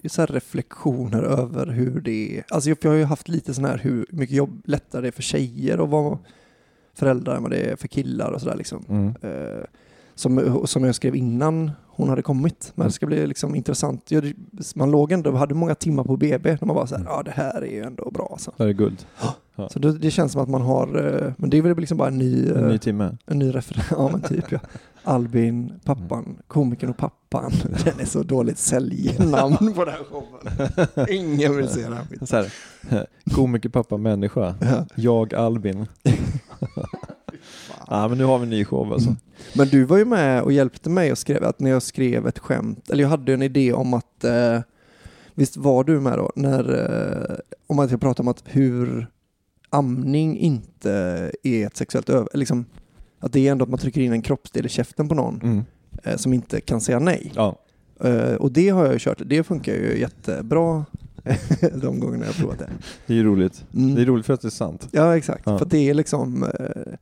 eh, 0.03 0.09
så 0.09 0.27
reflektioner 0.27 1.23
över 1.23 1.67
hur 1.67 2.01
det 2.01 2.39
är. 2.39 2.45
Alltså 2.49 2.69
jag, 2.69 2.79
jag 2.83 2.91
har 2.91 2.97
ju 2.97 3.05
haft 3.05 3.29
lite 3.29 3.55
sån 3.55 3.65
här 3.65 3.79
hur 3.79 4.07
mycket 4.11 4.37
jobb 4.37 4.63
lättare 4.65 5.03
det 5.03 5.09
är 5.09 5.13
för 5.13 5.23
tjejer 5.23 5.79
att 5.85 5.89
vara 5.89 6.19
föräldrar 6.95 7.37
än 7.37 7.43
vad 7.43 7.51
det 7.53 7.71
är 7.71 7.77
för 7.77 7.89
killar 7.89 8.31
och 8.33 8.41
sådär 8.41 8.57
liksom. 8.57 8.85
Mm. 8.89 9.15
Eh, 9.23 9.65
som, 10.15 10.63
som 10.67 10.85
jag 10.85 10.95
skrev 10.95 11.17
innan 11.17 11.71
hon 11.87 12.09
hade 12.09 12.23
kommit. 12.23 12.73
Men 12.75 12.87
det 12.87 12.93
ska 12.93 13.07
bli 13.07 13.27
liksom 13.27 13.55
intressant. 13.55 14.11
Ja, 14.11 14.23
Man 14.75 14.91
låg 14.91 15.13
ändå, 15.13 15.33
hade 15.33 15.55
många 15.55 15.75
timmar 15.75 16.05
på 16.05 16.17
BB 16.17 16.51
när 16.61 16.67
man 16.67 16.77
var 16.77 16.87
så 16.87 16.95
här, 16.95 17.01
Mm. 17.03 17.13
ja 17.13 17.23
det 17.23 17.31
här 17.31 17.63
är 17.63 17.71
ju 17.73 17.83
ändå 17.83 18.11
bra 18.11 18.29
alltså. 18.33 18.53
Det 18.57 18.65
är 18.65 18.73
guld. 18.73 19.07
Så 19.69 19.79
det, 19.79 19.99
det 19.99 20.11
känns 20.11 20.33
som 20.33 20.43
att 20.43 20.49
man 20.49 20.63
har, 20.63 20.87
eh, 20.87 21.33
men 21.37 21.51
det 21.51 21.59
är 21.59 21.63
väl 21.63 21.77
liksom 21.77 21.99
bara 21.99 22.09
en 22.09 22.19
ny, 22.19 22.49
En 22.49 22.69
ny 22.69 22.75
eh, 22.75 22.81
timme. 22.81 23.17
en 23.27 23.39
ny 23.39 23.55
referens. 23.55 23.87
Ja 23.91 24.09
men 24.13 24.21
typ 24.21 24.53
ja. 24.53 24.59
Albin, 25.05 25.73
pappan, 25.85 26.37
komikern 26.47 26.91
och 26.91 26.97
pappan. 26.97 27.53
Den 27.85 28.01
är 28.01 28.05
så 28.05 28.23
dåligt 28.23 28.59
säljnamn 28.59 29.57
på 29.75 29.85
den 29.85 29.95
här 29.95 30.05
showen. 30.05 31.09
Ingen 31.09 31.57
vill 31.57 31.69
se 31.69 31.83
den 31.83 31.93
här 31.93 32.05
skiten. 32.05 32.27
Så 32.27 32.37
här, 32.37 32.53
komiker, 33.35 33.69
pappa, 33.69 33.97
människa. 33.97 34.55
Ja. 34.61 34.87
Jag, 34.95 35.35
Albin. 35.35 35.87
ja, 37.89 38.09
men 38.09 38.19
nu 38.19 38.25
har 38.25 38.39
vi 38.39 38.45
en 38.45 38.51
ny 38.51 38.65
show 38.65 38.93
alltså. 38.93 39.15
Men 39.55 39.69
du 39.69 39.85
var 39.85 39.99
ju 39.99 40.05
med 40.05 40.43
och 40.43 40.53
hjälpte 40.53 40.91
mig 40.91 41.13
och 41.13 41.19
skrev 41.19 41.45
att 41.45 41.61
när 41.61 41.71
jag 41.71 41.83
skrev 41.83 42.27
ett 42.27 42.39
skämt, 42.39 42.91
eller 42.91 43.03
jag 43.05 43.09
hade 43.11 43.35
en 43.35 43.43
idé 43.43 43.73
om 43.73 43.95
att, 43.95 44.25
eh, 44.25 44.61
visst 45.35 45.57
var 45.57 45.85
du 45.85 46.01
med 46.01 46.19
då, 46.19 46.33
när, 46.37 46.75
eh, 47.31 47.37
om 47.67 47.79
att 47.79 47.91
jag 47.91 48.01
pratade 48.01 48.23
om 48.23 48.29
att 48.29 48.43
hur 48.45 49.07
amning 49.71 50.39
inte 50.39 50.91
är 51.43 51.67
ett 51.67 51.77
sexuellt 51.77 52.09
över, 52.09 52.29
liksom, 52.35 52.65
att 53.19 53.33
det 53.33 53.49
är 53.49 53.53
ändå 53.53 53.63
att 53.63 53.69
man 53.71 53.79
trycker 53.79 54.01
in 54.01 54.13
en 54.13 54.23
kroppsdel 54.23 54.67
i 54.67 54.69
käften 54.69 55.09
på 55.09 55.15
någon 55.15 55.41
Mm. 55.43 55.63
eh, 56.05 56.17
som 56.17 56.33
inte 56.33 56.61
kan 56.61 56.81
säga 56.81 56.99
nej. 56.99 57.33
Ja. 57.35 57.57
Eh, 58.01 58.35
och 58.35 58.53
det 58.53 58.69
har 58.69 58.85
jag 58.85 58.93
ju 58.93 58.99
kört, 58.99 59.23
det 59.27 59.43
funkar 59.43 59.73
ju 59.75 59.99
jättebra 60.01 60.85
de 61.75 62.01
gångerna 62.01 62.25
jag 62.25 62.33
har 62.33 62.41
provat 62.41 62.59
det. 62.59 62.71
Det 63.07 63.13
är 63.13 63.17
ju 63.17 63.25
roligt. 63.25 63.65
Mm. 63.75 63.95
Det 63.95 64.03
är 64.03 64.07
roligt 64.07 64.27
för 64.27 64.35
att 64.35 64.41
det 64.41 64.49
är 64.49 64.51
sant. 64.51 64.89
Ja, 64.91 65.17
exakt. 65.17 65.43
Ja. 65.47 65.59
För 65.59 65.67
det 65.67 65.79
är 65.91 65.95
liksom... 65.95 66.45
Eh, 66.45 66.93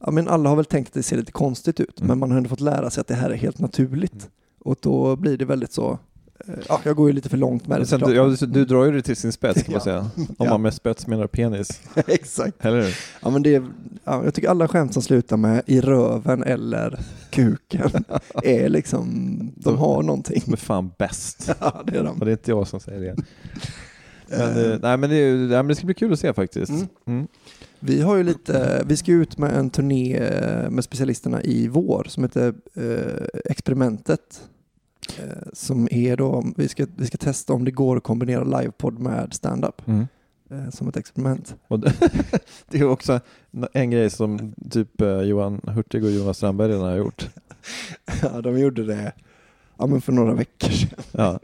ja, 0.00 0.10
men 0.10 0.28
alla 0.28 0.48
har 0.48 0.56
väl 0.56 0.64
tänkt 0.64 0.88
att 0.88 0.94
det 0.94 1.02
ser 1.02 1.16
lite 1.16 1.32
konstigt 1.32 1.80
ut, 1.80 2.00
Mm. 2.00 2.08
men 2.08 2.18
man 2.18 2.30
har 2.30 2.36
ändå 2.38 2.48
fått 2.48 2.60
lära 2.60 2.90
sig 2.90 3.00
att 3.00 3.06
det 3.06 3.14
här 3.14 3.30
är 3.30 3.34
helt 3.34 3.58
naturligt. 3.58 4.30
Och 4.60 4.76
då 4.80 5.16
blir 5.16 5.36
det 5.38 5.44
väldigt 5.44 5.72
så... 5.72 5.98
Ja, 6.68 6.80
jag 6.84 6.96
går 6.96 7.08
ju 7.08 7.12
lite 7.12 7.28
för 7.28 7.36
långt 7.36 7.66
med 7.66 7.80
det. 7.80 7.86
Sen, 7.86 7.98
såklart. 8.00 8.16
ja, 8.16 8.36
du, 8.40 8.46
du 8.46 8.64
drar 8.64 8.84
ju 8.84 8.92
det 8.92 9.02
till 9.02 9.16
sin 9.16 9.32
spets 9.32 9.62
kan 9.62 9.72
man 9.72 9.80
säga. 9.80 10.10
Om 10.16 10.26
Ja. 10.38 10.44
man 10.50 10.62
med 10.62 10.74
spets 10.74 11.06
menar 11.06 11.26
penis. 11.26 11.80
exakt. 12.06 12.64
Eller 12.64 12.82
hur? 12.82 12.96
Ja, 13.22 13.30
men 13.30 13.42
det 13.42 13.54
är, 13.54 13.66
ja, 14.04 14.24
jag 14.24 14.34
tycker 14.34 14.48
alla 14.48 14.68
skämt 14.68 14.92
som 14.92 15.02
slutar 15.02 15.36
med 15.36 15.62
i 15.66 15.80
röven 15.80 16.42
eller 16.42 16.98
kuken 17.30 17.90
är 18.44 18.68
liksom... 18.68 19.08
De 19.56 19.76
har 19.78 20.02
någonting. 20.02 20.42
De 20.46 20.52
är 20.52 20.56
fan 20.56 20.90
bäst. 20.98 21.50
Ja, 21.60 21.82
det 21.86 21.98
är 21.98 22.04
de. 22.04 22.18
Och 22.18 22.24
det 22.24 22.30
är 22.30 22.32
inte 22.32 22.50
jag 22.50 22.68
som 22.68 22.80
säger 22.80 23.00
det. 23.00 23.22
Men, 24.30 24.72
eh, 24.72 24.78
nej, 24.82 24.96
men 24.96 25.10
det, 25.10 25.32
nej, 25.32 25.48
men 25.48 25.68
det 25.68 25.74
ska 25.74 25.86
bli 25.86 25.94
kul 25.94 26.12
att 26.12 26.20
se 26.20 26.32
faktiskt. 26.32 26.70
Mm. 26.70 26.86
Mm. 27.06 27.26
Vi 27.80 28.00
har 28.00 28.16
ju 28.16 28.22
lite, 28.22 28.82
vi 28.86 28.96
ska 28.96 29.12
ut 29.12 29.38
med 29.38 29.56
en 29.56 29.70
turné 29.70 30.16
eh, 30.16 30.70
med 30.70 30.84
specialisterna 30.84 31.42
i 31.42 31.68
vår 31.68 32.06
som 32.08 32.22
heter 32.24 32.54
eh, 32.74 33.24
Experimentet. 33.44 34.42
Eh, 35.18 35.48
som 35.52 35.88
är 35.90 36.16
då, 36.16 36.44
vi 36.56 36.68
ska, 36.68 36.86
vi 36.96 37.06
ska 37.06 37.18
testa 37.18 37.52
om 37.52 37.64
det 37.64 37.70
går 37.70 37.96
att 37.96 38.02
kombinera 38.02 38.60
livepodd 38.60 38.98
med 38.98 39.34
stand-up 39.34 39.82
Mm. 39.88 40.06
eh, 40.50 40.70
som 40.70 40.88
ett 40.88 40.96
experiment. 40.96 41.54
Det 42.70 42.78
är 42.78 42.84
också 42.88 43.20
en 43.72 43.90
grej 43.90 44.10
som 44.10 44.54
typ 44.70 45.00
eh, 45.00 45.20
Johan 45.20 45.60
Hurtig 45.64 46.04
och 46.04 46.10
Jonas 46.10 46.36
Strandberg 46.36 46.68
redan 46.68 46.82
har 46.84 46.96
gjort. 46.96 47.28
ja, 48.22 48.40
de 48.40 48.58
gjorde 48.58 48.84
det 48.84 49.12
ja, 49.78 49.86
men 49.86 50.00
för 50.00 50.12
några 50.12 50.34
veckor 50.34 50.68
sedan. 50.70 50.98
Ja. 51.12 51.38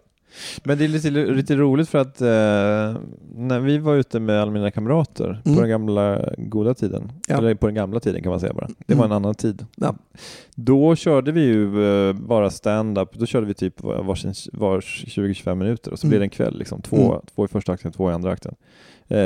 Men 0.64 0.78
det 0.78 0.84
är 0.84 0.88
lite, 0.88 1.10
lite 1.10 1.56
roligt 1.56 1.88
för 1.88 1.98
att 1.98 2.20
eh, 2.20 3.00
när 3.34 3.60
vi 3.60 3.78
var 3.78 3.94
ute 3.94 4.20
med 4.20 4.40
alla 4.42 4.50
mina 4.50 4.70
kamrater 4.70 5.40
Mm. 5.44 5.54
på 5.56 5.60
den 5.60 5.70
gamla 5.70 6.20
goda 6.38 6.74
tiden, 6.74 7.12
Ja. 7.28 7.38
eller 7.38 7.54
på 7.54 7.66
den 7.66 7.74
gamla 7.74 8.00
tiden 8.00 8.22
kan 8.22 8.30
man 8.30 8.40
säga 8.40 8.52
bara, 8.54 8.68
det 8.86 8.94
var 8.94 9.04
en 9.04 9.10
Mm. 9.10 9.16
annan 9.24 9.34
tid. 9.34 9.66
Ja. 9.76 9.94
Då 10.54 10.96
körde 10.96 11.32
vi 11.32 11.40
ju 11.40 11.84
eh, 12.08 12.12
bara 12.12 12.50
stand-up, 12.50 13.08
då 13.12 13.26
körde 13.26 13.46
vi 13.46 13.54
typ 13.54 13.80
varsin, 13.82 14.34
vars 14.52 15.04
20-25 15.08 15.54
minuter 15.58 15.92
och 15.92 15.98
så 15.98 16.06
Mm. 16.06 16.10
blev 16.10 16.20
det 16.20 16.24
en 16.26 16.30
kväll, 16.30 16.58
liksom. 16.58 16.82
två, 16.82 17.12
Mm. 17.12 17.20
två 17.34 17.44
i 17.44 17.48
första 17.48 17.72
akten, 17.72 17.92
två 17.92 18.10
i 18.10 18.12
andra 18.14 18.30
akten. 18.30 18.54
Eh, 19.08 19.16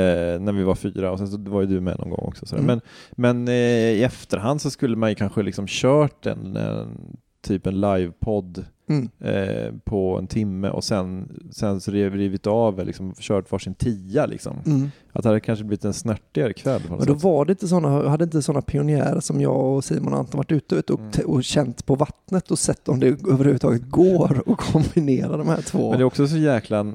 när 0.41 0.51
vi 0.51 0.63
var 0.63 0.75
fyra 0.75 1.11
och 1.11 1.17
sen 1.17 1.27
så 1.27 1.37
var 1.37 1.61
ju 1.61 1.67
du 1.67 1.79
med 1.81 1.99
någon 1.99 2.09
gång 2.09 2.25
också. 2.27 2.45
Sådär. 2.45 2.63
Mm. 2.63 2.79
Men, 3.15 3.45
men 3.45 3.47
eh, 3.47 3.53
i 3.99 4.03
efterhand 4.03 4.61
så 4.61 4.69
skulle 4.69 4.95
man 4.95 5.09
ju 5.09 5.15
kanske 5.15 5.43
liksom 5.43 5.65
kört 5.67 6.25
en, 6.25 6.55
en 6.57 7.17
typ 7.41 7.67
en 7.67 7.81
livepodd 7.81 8.65
Mm. 8.89 9.09
eh, 9.19 9.73
på 9.83 10.17
en 10.17 10.27
timme 10.27 10.69
och 10.69 10.83
sen, 10.83 11.29
sen 11.51 11.81
så 11.81 11.91
rivit 11.91 12.47
av, 12.47 12.85
liksom, 12.85 13.13
kört 13.19 13.51
varsin 13.51 13.73
tia 13.73 14.25
liksom. 14.25 14.57
Mm. 14.65 14.91
Att 15.13 15.23
det 15.23 15.29
hade 15.29 15.39
kanske 15.39 15.65
blivit 15.65 15.85
en 15.85 15.93
snärtigare 15.93 16.53
kväll 16.53 16.81
Men 16.89 17.05
då 17.05 17.13
var 17.13 17.45
det 17.45 17.51
inte 17.51 17.67
såna, 17.67 18.09
hade 18.09 18.23
inte 18.23 18.41
sådana 18.41 18.61
pionjärer 18.61 19.19
som 19.19 19.41
jag 19.41 19.55
och 19.75 19.83
Simon 19.83 20.13
och 20.13 20.19
Anton 20.19 20.37
varit 20.37 20.51
ute 20.51 20.75
vet, 20.75 20.89
och, 20.89 20.99
Mm. 20.99 21.11
och 21.25 21.43
känt 21.43 21.85
på 21.85 21.95
vattnet 21.95 22.51
och 22.51 22.59
sett 22.59 22.89
om 22.89 22.99
det 22.99 23.07
överhuvudtaget 23.07 23.89
går 23.89 24.43
att 24.47 24.57
kombinera 24.57 25.37
de 25.37 25.47
här 25.47 25.61
två. 25.61 25.89
Men 25.89 25.99
det 25.99 26.03
är 26.03 26.05
också 26.05 26.27
så 26.27 26.37
jäkla 26.37 26.93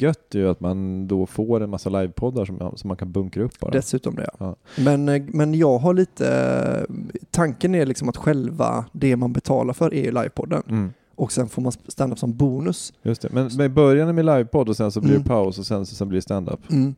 gött 0.00 0.26
ju 0.32 0.48
att 0.48 0.60
man 0.60 1.08
då 1.08 1.26
får 1.26 1.60
en 1.62 1.70
massa 1.70 1.90
livepoddar 1.90 2.44
som, 2.44 2.72
som 2.76 2.88
man 2.88 2.96
kan 2.96 3.12
bunkra 3.12 3.42
upp 3.44 3.60
bara. 3.60 3.70
Dessutom 3.70 4.14
det. 4.16 4.30
Ja. 4.38 4.56
Men, 4.78 5.08
eh, 5.08 5.22
men 5.26 5.54
jag 5.54 5.78
har 5.78 5.94
lite, 5.94 6.86
tanken 7.30 7.74
är 7.74 7.86
liksom 7.86 8.08
att 8.08 8.16
själva 8.16 8.84
det 8.92 9.16
man 9.16 9.32
betalar 9.32 9.72
för 9.74 9.94
är 9.94 10.04
ju 10.04 10.12
livepodden 10.12 10.62
Mm, 10.68 10.92
och 11.16 11.32
sen 11.32 11.48
får 11.48 11.62
man 11.62 11.72
stand-up 11.88 12.18
som 12.18 12.36
bonus. 12.36 12.92
just 13.02 13.22
det. 13.22 13.28
Men, 13.32 13.50
men 13.56 13.74
början 13.74 14.14
med 14.14 14.24
livepodd 14.24 14.68
och 14.68 14.76
sen 14.76 14.92
så 14.92 15.00
blir 15.00 15.10
Mm. 15.10 15.22
det 15.22 15.28
paus 15.28 15.58
och 15.58 15.66
sen, 15.66 15.86
sen 15.86 16.08
blir 16.08 16.16
det 16.18 16.22
stand-up. 16.22 16.70
Mm. 16.72 16.94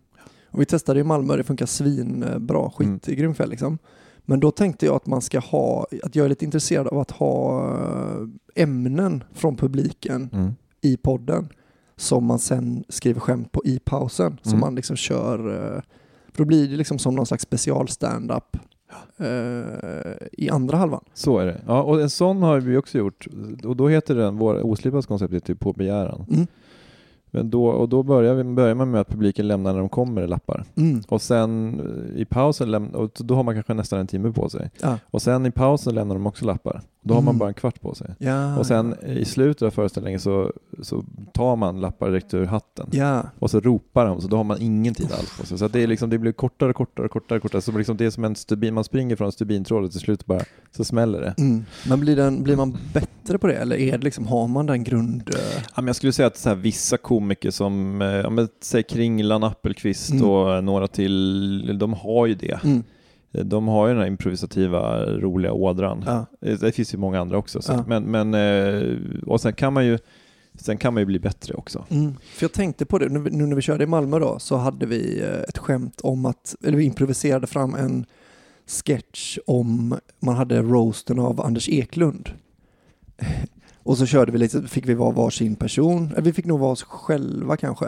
Och 0.50 0.60
vi 0.60 0.64
testade 0.64 1.00
i 1.00 1.04
Malmö, 1.04 1.36
det 1.36 1.44
funkar 1.44 1.66
svinbra, 1.66 2.58
Mm. 2.58 2.70
skitgrym 3.00 3.34
kväll 3.34 3.50
liksom. 3.50 3.78
Men 4.24 4.40
då 4.40 4.50
tänkte 4.50 4.86
jag 4.86 4.96
att 4.96 5.06
man 5.06 5.22
ska 5.22 5.38
ha, 5.38 5.86
att 6.02 6.16
jag 6.16 6.24
är 6.24 6.28
lite 6.28 6.44
intresserad 6.44 6.86
av 6.86 6.98
att 6.98 7.10
ha 7.10 7.64
eh, 7.74 8.62
ämnen 8.62 9.24
från 9.32 9.56
publiken 9.56 10.30
Mm. 10.32 10.54
i 10.80 10.96
podden 10.96 11.48
som 11.96 12.24
man 12.24 12.38
sen 12.38 12.84
skriver 12.88 13.20
skämt 13.20 13.52
på 13.52 13.62
i 13.64 13.78
pausen. 13.84 14.38
Så 14.42 14.48
Mm. 14.50 14.60
man 14.60 14.74
liksom 14.74 14.96
kör, 14.96 15.38
eh, 15.76 15.82
för 16.32 16.38
då 16.38 16.44
blir 16.44 16.68
det 16.68 16.76
liksom 16.76 16.98
som 16.98 17.14
någon 17.14 17.26
slags 17.26 17.42
special 17.42 17.88
stand-up 17.88 18.56
eh, 19.16 20.26
i 20.32 20.50
andra 20.50 20.76
halvan. 20.76 21.04
Så 21.14 21.38
är 21.38 21.46
det. 21.46 21.60
Ja, 21.66 21.82
och 21.82 22.00
en 22.00 22.10
sån 22.10 22.42
har 22.42 22.60
vi 22.60 22.76
också 22.76 22.98
gjort. 22.98 23.26
Och 23.64 23.76
då 23.76 23.88
heter 23.88 24.14
den, 24.14 24.36
vår 24.36 24.66
oslipas 24.66 25.06
koncept 25.06 25.34
heter 25.34 25.46
typ 25.46 25.60
På 25.60 25.72
begäran. 25.72 26.26
Mm. 26.30 26.46
Men 27.30 27.50
då, 27.50 27.66
och 27.66 27.88
då 27.88 28.02
börjar, 28.02 28.34
vi, 28.34 28.44
börjar 28.44 28.74
man 28.74 28.90
med 28.90 29.00
att 29.00 29.08
publiken 29.08 29.48
lämnar 29.48 29.72
när 29.72 29.80
de 29.80 29.88
kommer 29.88 30.26
lappar. 30.26 30.64
Mm. 30.76 31.02
Och 31.08 31.22
sen 31.22 31.80
eh, 31.80 32.20
i 32.20 32.24
pausen, 32.24 32.94
och 32.94 33.10
då 33.18 33.34
har 33.34 33.42
man 33.42 33.54
kanske 33.54 33.74
nästan 33.74 33.98
en 33.98 34.06
timme 34.06 34.32
på 34.32 34.48
sig. 34.48 34.70
Ja. 34.82 34.98
Och 35.04 35.22
sen 35.22 35.46
i 35.46 35.50
pausen 35.50 35.94
lämnar 35.94 36.14
de 36.14 36.26
också 36.26 36.44
lappar. 36.44 36.80
Då 37.08 37.14
har 37.14 37.20
man 37.22 37.28
Mm. 37.34 37.38
bara 37.38 37.48
en 37.48 37.54
kvart 37.54 37.80
på 37.80 37.94
sig. 37.94 38.14
Ja, 38.18 38.58
Och 38.58 38.66
sen 38.66 38.94
i 39.06 39.24
slutet 39.24 39.62
av 39.62 39.70
föreställningen 39.70 40.20
så, 40.20 40.52
så 40.82 41.04
tar 41.32 41.56
man 41.56 41.80
lappar 41.80 42.08
direkt 42.08 42.34
ur 42.34 42.44
hatten. 42.46 42.88
ja. 42.92 43.22
Och 43.38 43.50
så 43.50 43.60
ropar 43.60 44.06
de, 44.06 44.20
så 44.20 44.28
då 44.28 44.36
har 44.36 44.44
man 44.44 44.60
ingen 44.62 44.94
tid 44.94 45.12
alls 45.12 45.38
på 45.40 45.46
sig. 45.46 45.58
Så 45.58 45.68
det, 45.68 45.82
är 45.82 45.86
liksom, 45.86 46.10
det 46.10 46.18
blir 46.18 46.32
kortare, 46.32 46.72
kortare, 46.72 47.08
kortare, 47.08 47.40
kortare. 47.40 47.62
Så 47.62 47.72
liksom 47.72 47.96
det 47.96 48.04
är 48.04 48.10
som 48.10 48.24
en 48.24 48.36
stubin, 48.36 48.74
man 48.74 48.84
springer 48.84 49.16
från 49.16 49.32
stubintrådet 49.32 49.90
till 49.92 50.00
slut 50.00 50.26
bara, 50.26 50.40
så 50.76 50.84
smäller 50.84 51.20
det. 51.20 51.34
Mm. 51.38 51.64
Men 51.88 52.00
blir, 52.00 52.16
den, 52.16 52.42
blir 52.42 52.56
man 52.56 52.76
bättre 52.94 53.38
på 53.38 53.46
det 53.46 53.54
eller 53.54 53.76
är 53.76 53.98
det 53.98 54.04
liksom, 54.04 54.26
har 54.26 54.48
man 54.48 54.66
den 54.66 54.84
grund... 54.84 55.22
eh, 55.34 55.62
Ja, 55.76 55.82
men 55.82 55.86
jag 55.86 55.96
skulle 55.96 56.12
säga 56.12 56.26
att 56.26 56.36
så 56.36 56.48
här, 56.48 56.56
vissa 56.56 56.96
komiker 56.96 57.50
som, 57.50 58.02
eh, 58.02 58.08
ja, 58.08 58.30
men, 58.30 58.48
säg 58.60 58.82
Kringlan, 58.82 59.44
Appelqvist 59.44 60.10
Mm. 60.10 60.24
och 60.24 60.64
några 60.64 60.88
till, 60.88 61.78
de 61.78 61.92
har 61.92 62.26
ju 62.26 62.34
det. 62.34 62.60
Mm. 62.64 62.82
De 63.30 63.68
har 63.68 63.86
ju 63.86 63.92
den 63.92 64.00
här 64.02 64.08
improvisativa, 64.08 65.06
roliga 65.06 65.52
ådran. 65.52 66.04
Ja. 66.06 66.26
Det 66.40 66.60
det 66.60 66.72
finns 66.72 66.94
ju 66.94 66.98
många 66.98 67.20
andra 67.20 67.38
också. 67.38 67.62
Så. 67.62 67.72
Ja. 67.72 67.84
Men, 67.86 68.04
men, 68.04 68.34
eh, 68.34 68.98
och 69.26 69.40
sen 69.40 69.52
kan 69.52 69.72
man 69.72 69.86
ju 69.86 69.98
Sen 70.60 70.78
kan 70.78 70.94
man 70.94 71.00
ju 71.00 71.06
bli 71.06 71.18
bättre 71.18 71.54
också. 71.54 71.84
Mm. 71.88 72.14
För 72.34 72.44
jag 72.44 72.52
tänkte 72.52 72.86
på 72.86 72.98
det, 72.98 73.08
nu, 73.08 73.30
nu 73.30 73.46
när 73.46 73.56
vi 73.56 73.62
körde 73.62 73.84
i 73.84 73.86
Malmö 73.86 74.18
då, 74.18 74.38
så 74.38 74.56
hade 74.56 74.86
vi 74.86 75.20
eh, 75.20 75.40
ett 75.48 75.58
skämt 75.58 76.00
om 76.00 76.26
att, 76.26 76.54
eller 76.64 76.78
vi 76.78 76.84
improviserade 76.84 77.46
fram 77.46 77.74
en 77.74 78.06
sketch 78.66 79.38
om 79.46 79.98
man 80.20 80.36
hade 80.36 80.62
roasten 80.62 81.18
av 81.18 81.40
Anders 81.40 81.68
Eklund. 81.68 82.30
Och 83.82 83.98
så 83.98 84.06
körde 84.06 84.32
vi 84.32 84.38
lite, 84.38 84.62
fick 84.62 84.86
vi 84.88 84.94
vara 84.94 85.10
varsin 85.10 85.56
person, 85.56 86.10
eller 86.12 86.22
vi 86.22 86.32
fick 86.32 86.44
nog 86.44 86.60
vara 86.60 86.72
oss 86.72 86.82
själva 86.82 87.56
kanske. 87.56 87.86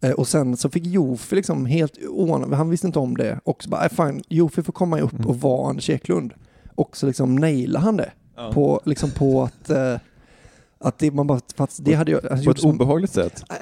Eh, 0.00 0.10
Och 0.12 0.28
sen 0.28 0.56
så 0.56 0.70
fick 0.70 0.86
Jofi 0.86 1.36
liksom 1.36 1.66
helt 1.66 1.98
oanad, 2.08 2.52
han 2.54 2.70
visste 2.70 2.86
inte 2.86 2.98
om 2.98 3.16
det, 3.16 3.40
och 3.44 3.62
så 3.62 3.70
bara, 3.70 3.80
"Nej, 3.80 3.90
fine, 3.90 4.22
Jofi 4.28 4.62
får 4.62 4.72
komma 4.72 5.00
upp 5.00 5.12
Mm. 5.12 5.26
och 5.26 5.40
vara 5.40 5.68
Anders 5.70 5.90
Eklund. 5.90 6.32
Och 6.74 6.96
så 6.96 7.06
liksom 7.06 7.36
nailade 7.36 7.84
han 7.84 7.96
det. 7.96 8.12
På, 8.52 8.80
liksom 8.84 9.10
på 9.10 9.42
att, 9.42 9.70
eh, 9.70 9.96
att 10.78 10.98
det, 10.98 11.10
man 11.10 11.26
bara, 11.26 11.40
för 11.56 11.64
att 11.64 11.78
det 11.82 11.94
hade 11.94 12.12
jag, 12.12 12.20
han 12.30 12.44
På 12.44 12.50
ett 12.50 12.60
som- 12.60 12.70
obehagligt 12.70 13.10
sätt. 13.12 13.44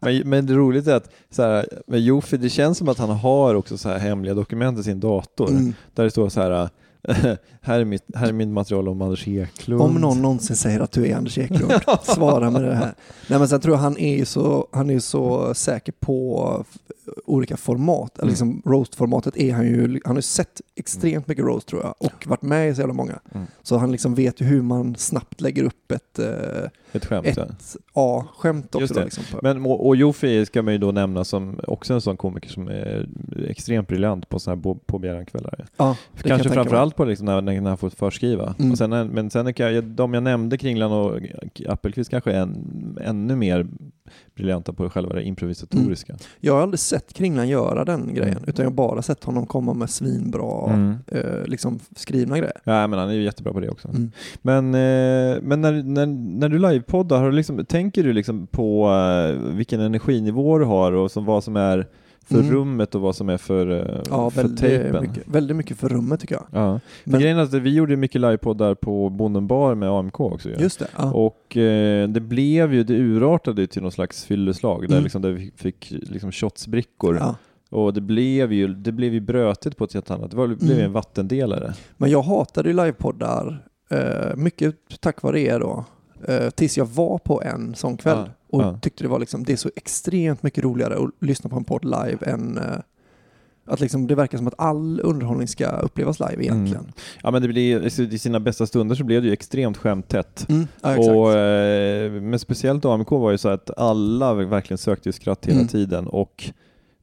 men, 0.00 0.28
men 0.28 0.46
det 0.46 0.54
roliga 0.54 0.92
är 0.92 0.96
att 0.96 1.10
så 1.30 1.42
här, 1.42 1.66
med 1.86 2.00
Jofi, 2.00 2.36
det 2.36 2.48
känns 2.48 2.78
som 2.78 2.88
att 2.88 2.98
han 2.98 3.10
har 3.10 3.54
också 3.54 3.78
så 3.78 3.88
här 3.88 3.98
hemliga 3.98 4.34
dokument 4.34 4.78
i 4.78 4.82
sin 4.82 5.00
dator. 5.00 5.48
Mm. 5.50 5.74
Där 5.94 6.04
det 6.04 6.10
står 6.10 6.28
så 6.28 6.40
här, 6.40 6.68
här 7.60 7.80
är, 7.80 7.84
mitt, 7.84 8.04
här 8.14 8.28
är 8.28 8.32
mitt 8.32 8.48
material 8.48 8.88
om 8.88 9.02
Anders 9.02 9.28
Eklund. 9.28 9.82
Om 9.82 9.94
någon 9.94 10.22
någonsin 10.22 10.56
säger 10.56 10.80
att 10.80 10.92
du 10.92 11.06
är 11.06 11.16
Anders 11.16 11.38
Eklund, 11.38 11.72
svara 12.02 12.50
med 12.50 12.62
det 12.62 12.74
här. 12.74 12.94
Nej 13.28 13.38
men 13.38 13.48
sen 13.48 13.60
tror 13.60 13.74
jag 13.74 13.80
han 13.80 13.98
är 13.98 14.16
ju 14.16 14.24
så, 14.24 14.68
han 14.72 14.90
är 14.90 14.98
så 14.98 15.54
säker 15.54 15.92
på 16.00 16.64
olika 17.24 17.56
format. 17.56 18.18
Mm. 18.18 18.28
liksom 18.28 18.62
roast-formatet 18.64 19.36
är 19.36 19.52
han 19.52 19.66
ju, 19.66 20.00
han 20.04 20.16
har 20.16 20.20
sett 20.20 20.60
extremt 20.74 21.28
mycket 21.28 21.44
roast 21.44 21.68
tror 21.68 21.82
jag 21.82 21.94
och 21.98 22.26
varit 22.26 22.42
med 22.42 22.68
i 22.70 22.74
så 22.74 22.80
jävla 22.80 22.94
många. 22.94 23.18
Mm. 23.34 23.46
Så 23.62 23.76
han 23.76 23.92
liksom 23.92 24.14
vet 24.14 24.40
ju 24.40 24.44
hur 24.44 24.62
man 24.62 24.96
snabbt 24.96 25.40
lägger 25.40 25.64
upp 25.64 25.92
ett, 25.92 26.18
eh, 26.18 26.70
Ett 26.92 27.06
skämt. 27.06 27.26
ett 27.26 27.36
ja. 27.36 27.46
A-skämt 27.92 28.66
också. 28.66 28.80
Just 28.80 28.94
Då, 28.94 29.00
liksom. 29.00 29.24
Men, 29.42 29.66
och 29.66 29.96
Jofi 29.96 30.46
ska 30.46 30.62
man 30.62 30.72
ju 30.72 30.78
då 30.78 30.92
nämna 30.92 31.24
som 31.24 31.60
också 31.66 31.94
en 31.94 32.00
sån 32.00 32.16
komiker 32.16 32.48
som 32.48 32.68
är 32.68 33.08
extremt 33.48 33.88
briljant 33.88 34.28
på 34.28 34.38
sådana 34.38 34.56
här 34.56 34.62
på, 34.62 34.74
på 34.74 34.98
begäran-kvällar. 34.98 35.66
ja, 35.76 35.96
kan 36.16 36.28
Kanske 36.28 36.48
mig. 36.48 36.54
framförallt 36.54 36.96
på 36.96 37.04
liksom 37.04 37.26
när, 37.26 37.40
när 37.42 37.68
han 37.68 37.78
får 37.78 37.90
förskriva. 37.90 38.54
Mm. 38.58 38.70
Och 38.72 38.78
sen, 38.78 38.90
men 38.90 39.30
sen 39.30 39.46
är 39.46 39.70
jag, 39.70 39.84
de 39.84 40.14
jag 40.14 40.22
nämnde, 40.22 40.58
Kringlan 40.58 40.92
och 40.92 41.20
Appelqvist, 41.68 42.10
kanske 42.10 42.32
är 42.32 42.40
en, 42.40 42.98
ännu 43.00 43.36
mer 43.36 43.66
briljanta 44.34 44.72
på 44.72 44.90
själva 44.90 45.14
det 45.14 45.22
improvisatoriska. 45.22 46.16
Jag 46.40 46.54
har 46.54 46.62
aldrig 46.62 46.78
sett 46.78 47.12
Kringlan 47.12 47.48
göra 47.48 47.84
den 47.84 48.14
grejen, 48.14 48.36
Mm. 48.36 48.48
utan 48.48 48.62
jag 48.62 48.70
har 48.70 48.76
bara 48.76 49.02
sett 49.02 49.24
honom 49.24 49.46
komma 49.46 49.74
med 49.74 49.90
svinbra 49.90 50.72
Mm. 50.72 50.94
eh, 51.06 51.44
liksom 51.46 51.78
skrivna 51.96 52.38
grejer. 52.38 52.56
Ja, 52.64 52.86
men 52.86 52.98
han 52.98 53.08
är 53.08 53.14
ju 53.14 53.22
jättebra 53.22 53.52
på 53.52 53.60
det 53.60 53.68
också. 53.70 53.88
Mm. 53.88 54.10
Men, 54.42 54.64
eh, 54.74 55.42
men 55.42 55.60
när, 55.60 55.82
när, 55.82 56.06
när 56.06 56.48
du 56.48 56.58
livepoddar, 56.58 57.18
har 57.18 57.26
du 57.30 57.32
liksom, 57.36 57.64
tänker 57.66 58.02
du 58.04 58.12
liksom 58.12 58.46
på 58.46 58.88
eh, 58.90 59.54
vilken 59.56 59.80
energinivå 59.80 60.58
du 60.58 60.64
har 60.64 60.92
och 60.92 61.10
som, 61.10 61.24
vad 61.24 61.44
som 61.44 61.56
är 61.56 61.86
för 62.26 62.38
Mm. 62.40 62.50
rummet 62.52 62.94
och 62.94 63.00
vad 63.00 63.16
som 63.16 63.28
är 63.28 63.36
för, 63.36 63.70
eh, 63.70 64.00
Ja, 64.10 64.30
för 64.30 64.42
väldigt 64.42 64.60
tejpen? 64.60 65.02
mycket, 65.02 65.22
väldigt 65.28 65.56
mycket 65.56 65.76
för 65.76 65.88
rummet 65.88 66.20
tycker 66.20 66.34
jag. 66.34 66.44
Ja. 66.62 66.80
Men- 67.04 67.20
grejen 67.20 67.38
är 67.38 67.42
att 67.42 67.52
vi 67.54 67.74
gjorde 67.74 67.96
mycket 67.96 68.20
livepoddar 68.20 68.74
på 68.74 69.08
Bonden 69.10 69.46
bar 69.46 69.74
med 69.74 69.88
AMK 69.90 70.20
också. 70.20 70.48
ju. 70.48 70.54
Just 70.54 70.78
det. 70.78 70.86
Ja. 70.96 71.12
Och 71.12 71.56
eh, 71.56 72.08
det 72.08 72.20
blev 72.20 72.74
ju, 72.74 72.84
det 72.84 72.94
urartade 72.94 73.60
ju 73.60 73.66
till 73.66 73.82
någon 73.82 73.92
slags 73.92 74.24
fylleslag 74.24 74.80
där, 74.88 74.94
Mm. 74.94 75.02
liksom, 75.02 75.22
där 75.22 75.30
vi 75.32 75.52
fick 75.56 75.90
liksom 75.90 76.32
shotsbrickor. 76.32 77.16
Ja. 77.20 77.36
Och 77.70 77.94
det 77.94 78.00
blev 78.00 78.52
ju, 78.52 78.68
det 78.74 78.92
blev 78.92 79.12
ju 79.14 79.20
brötigt 79.20 79.76
på 79.76 79.84
ett 79.84 79.92
helt 79.94 80.10
annat, 80.10 80.30
det 80.30 80.36
var, 80.36 80.48
det 80.48 80.56
blev 80.56 80.72
Mm. 80.72 80.84
en 80.86 80.92
vattendelare. 80.92 81.74
Men 81.96 82.10
jag 82.10 82.22
hatade 82.22 82.68
ju 82.68 82.76
livepoddar, 82.76 83.64
eh, 83.90 84.36
mycket 84.36 84.74
tack 85.00 85.22
vare 85.22 85.40
er 85.40 85.60
då, 85.60 85.84
eh, 86.28 86.50
tills 86.50 86.78
jag 86.78 86.84
var 86.86 87.18
på 87.18 87.42
en 87.42 87.74
sån 87.74 87.96
kväll. 87.96 88.30
Och 88.50 88.62
ja. 88.62 88.78
tyckte 88.82 89.04
det 89.04 89.08
var 89.08 89.18
liksom, 89.18 89.44
det 89.44 89.52
är 89.52 89.56
så 89.56 89.70
extremt 89.76 90.42
mycket 90.42 90.64
roligare 90.64 90.94
att 90.94 91.10
lyssna 91.20 91.50
på 91.50 91.56
en 91.56 91.64
podd 91.64 91.84
live 91.84 92.18
än 92.26 92.58
eh, 92.58 92.78
att 93.68 93.80
liksom, 93.80 94.06
det 94.06 94.14
verkar 94.14 94.38
som 94.38 94.46
att 94.46 94.54
all 94.58 95.00
underhållning 95.04 95.48
ska 95.48 95.66
upplevas 95.66 96.20
live 96.20 96.44
egentligen. 96.44 96.92
Ja 97.22 97.30
men 97.30 97.42
det 97.42 97.48
blir, 97.48 97.84
alltså, 97.84 98.02
i 98.02 98.18
sina 98.18 98.40
bästa 98.40 98.66
stunder 98.66 98.94
så 98.94 99.04
blev 99.04 99.22
det 99.22 99.28
ju 99.28 99.32
extremt 99.32 99.76
skämttätt. 99.76 100.46
Mm. 100.48 100.66
Ja. 100.82 100.98
Och, 100.98 101.32
eh, 101.32 102.12
men 102.12 102.38
speciellt 102.38 102.84
AMK 102.84 103.10
var 103.10 103.30
ju 103.30 103.38
så 103.38 103.48
att 103.48 103.78
alla 103.78 104.34
verkligen 104.34 104.78
sökte 104.78 105.12
skratt 105.12 105.46
hela 105.46 105.56
Mm. 105.56 105.68
tiden 105.68 106.06
och 106.06 106.50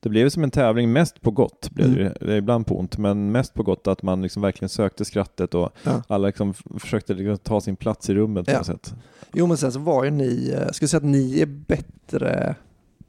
det 0.04 0.10
blev 0.10 0.30
som 0.30 0.44
en 0.44 0.52
tävling 0.52 0.92
mest 0.92 1.22
på 1.22 1.32
gott, 1.32 1.70
blev 1.72 1.96
det. 1.96 2.10
Mm. 2.22 2.38
ibland 2.38 2.66
på 2.68 2.80
ont, 2.80 2.98
men 2.98 3.32
mest 3.32 3.54
på 3.54 3.64
gott 3.64 3.88
att 3.88 4.04
man 4.04 4.22
liksom 4.22 4.42
verkligen 4.42 4.70
sökte 4.70 5.06
skrattet 5.06 5.54
och 5.56 5.70
Ja. 5.84 6.04
alla 6.08 6.28
liksom 6.28 6.54
försökte 6.54 7.14
liksom 7.14 7.38
ta 7.38 7.62
sin 7.62 7.76
plats 7.76 8.10
i 8.10 8.14
rummet 8.14 8.46
på 8.46 8.52
Ja. 8.52 8.58
något 8.58 8.66
sätt. 8.68 8.94
Jo 9.34 9.48
men 9.48 9.58
sen 9.58 9.72
så 9.72 9.80
var 9.80 10.04
ju 10.04 10.12
ni, 10.12 10.50
eh, 10.56 10.62
jag 10.62 10.76
skulle 10.76 10.88
säga 10.90 10.98
att 10.98 11.04
ni 11.04 11.40
är 11.42 11.46
bättre, 11.46 12.56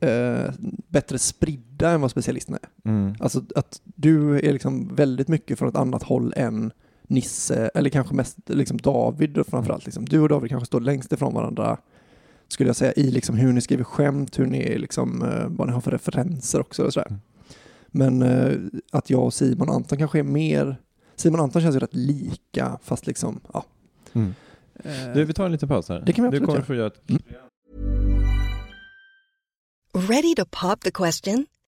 eh, 0.01 0.53
bättre 0.89 1.19
spridda 1.19 1.91
än 1.91 2.01
vad 2.01 2.11
specialisterna 2.11 2.59
är. 2.63 2.91
Mm. 2.91 3.15
Alltså 3.21 3.43
att 3.57 3.81
du 3.85 4.39
är 4.39 4.53
liksom 4.53 4.95
väldigt 4.95 5.29
mycket 5.29 5.59
från 5.59 5.69
ett 5.69 5.77
annat 5.77 6.03
håll 6.03 6.33
än 6.37 6.73
Nisse, 7.09 7.71
eller 7.75 7.91
kanske 7.91 8.15
mest 8.15 8.37
liksom 8.47 8.77
David 8.77 9.39
framförallt. 9.49 9.85
Liksom. 9.85 10.05
Du 10.05 10.21
och 10.21 10.29
David 10.29 10.51
kanske 10.51 10.67
står 10.67 10.81
längst 10.81 11.13
ifrån 11.13 11.35
varandra 11.35 11.79
skulle 12.49 12.69
jag 12.69 12.77
säga, 12.77 12.93
i 12.93 13.11
liksom 13.11 13.37
hur 13.37 13.53
ni 13.53 13.61
skriver 13.61 13.85
skämt, 13.85 14.39
hur 14.39 14.47
ni 14.47 14.79
liksom, 14.79 15.23
eh, 15.23 15.47
vad 15.49 15.67
ni 15.69 15.73
har 15.75 15.81
för 15.81 15.91
referenser 15.91 16.61
också 16.61 16.85
och 16.85 16.93
sådär. 16.93 17.07
Mm. 17.09 17.21
Men 17.87 18.23
eh, 18.23 18.59
att 18.93 19.11
jag 19.11 19.25
och 19.25 19.35
Simon 19.35 19.69
och 19.69 19.75
Anton 19.75 19.99
kanske 19.99 20.19
är 20.19 20.23
mer, 20.23 20.77
Simon 21.17 21.41
och 21.41 21.45
Anton 21.45 21.63
känns 21.63 21.77
ju 21.77 21.81
rätt 21.81 21.95
lika, 21.95 22.79
fast 22.83 23.07
liksom, 23.07 23.41
ja. 23.53 23.65
Mm. 24.13 24.35
Eh, 24.75 25.13
Du, 25.15 25.25
vi 25.25 25.33
tar 25.35 25.47
en 25.47 25.53
liten 25.53 25.69
paus 25.69 25.89
här. 25.89 26.03
Det 26.07 26.13
kan 26.13 26.25
vi 26.25 26.31
Du 26.31 26.37
absolut 26.45 26.67
kommer 26.67 26.79
göra. 26.79 26.91
få 26.93 27.05
göra 27.15 27.17
ett 27.23 27.25
Ready 30.11 30.35
to 30.35 30.45
pop 30.51 30.81
the 30.81 30.91
question? 30.91 31.47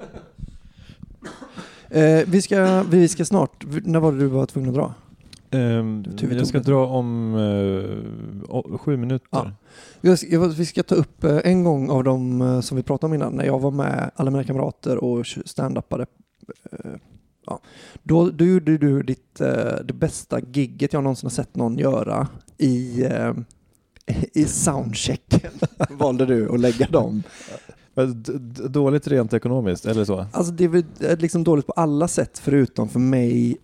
Eh, 1.92 2.20
vi, 2.26 2.42
ska, 2.42 2.82
vi 2.90 3.08
ska 3.08 3.24
snart, 3.24 3.64
när 3.84 4.00
var 4.00 4.12
det 4.12 4.18
du 4.18 4.26
var 4.26 4.46
tvungen 4.46 4.68
att 4.70 4.74
dra? 4.76 4.94
Tog 6.18 6.32
jag 6.32 6.46
ska 6.46 6.58
dra 6.58 6.86
om 6.86 7.34
eh, 7.34 8.54
å- 8.54 8.78
sju 8.78 8.96
minuter. 8.96 9.26
Ja. 9.30 9.52
Jag 10.00 10.18
ska- 10.18 10.28
jag- 10.28 10.48
Vi 10.48 10.66
ska 10.66 10.82
ta 10.82 10.94
upp 10.94 11.24
eh, 11.24 11.38
en 11.44 11.64
gång 11.64 11.90
av 11.90 12.04
de 12.04 12.40
eh, 12.42 12.60
som 12.60 12.76
vi 12.76 12.82
pratade 12.82 13.06
om 13.10 13.14
innan, 13.14 13.32
när 13.32 13.44
jag 13.44 13.58
var 13.60 13.70
med 13.70 14.10
alla 14.14 14.30
mina 14.30 14.44
kamrater 14.44 15.04
och 15.04 15.26
stand-upade. 15.44 16.06
eh, 16.72 16.90
Ja. 17.46 17.60
Då, 18.02 18.30
då 18.30 18.44
gjorde 18.44 18.78
du 18.78 19.02
ditt, 19.02 19.40
eh, 19.40 19.74
det 19.84 19.94
bästa 19.94 20.40
gigget 20.52 20.92
jag 20.92 21.02
någonsin 21.02 21.26
har 21.26 21.30
sett 21.30 21.56
någon 21.56 21.78
göra 21.78 22.28
i, 22.58 23.04
eh, 23.04 23.32
i 24.34 24.44
soundchecken. 24.44 25.50
Valde 25.90 26.26
du 26.26 26.48
att 26.54 26.60
lägga 26.60 26.86
dem. 26.86 27.22
Dåligt 28.68 29.08
rent 29.08 29.32
ekonomiskt, 29.32 29.86
eller 29.86 30.04
så? 30.04 30.26
Alltså 30.32 30.52
det 30.52 30.64
är 30.64 30.68
väl 30.68 30.84
eh, 31.00 31.18
liksom 31.18 31.44
dåligt 31.44 31.66
på 31.66 31.72
alla 31.72 32.08
sätt 32.08 32.38
förutom 32.38 32.88
för 32.88 33.00
mig 33.00 33.58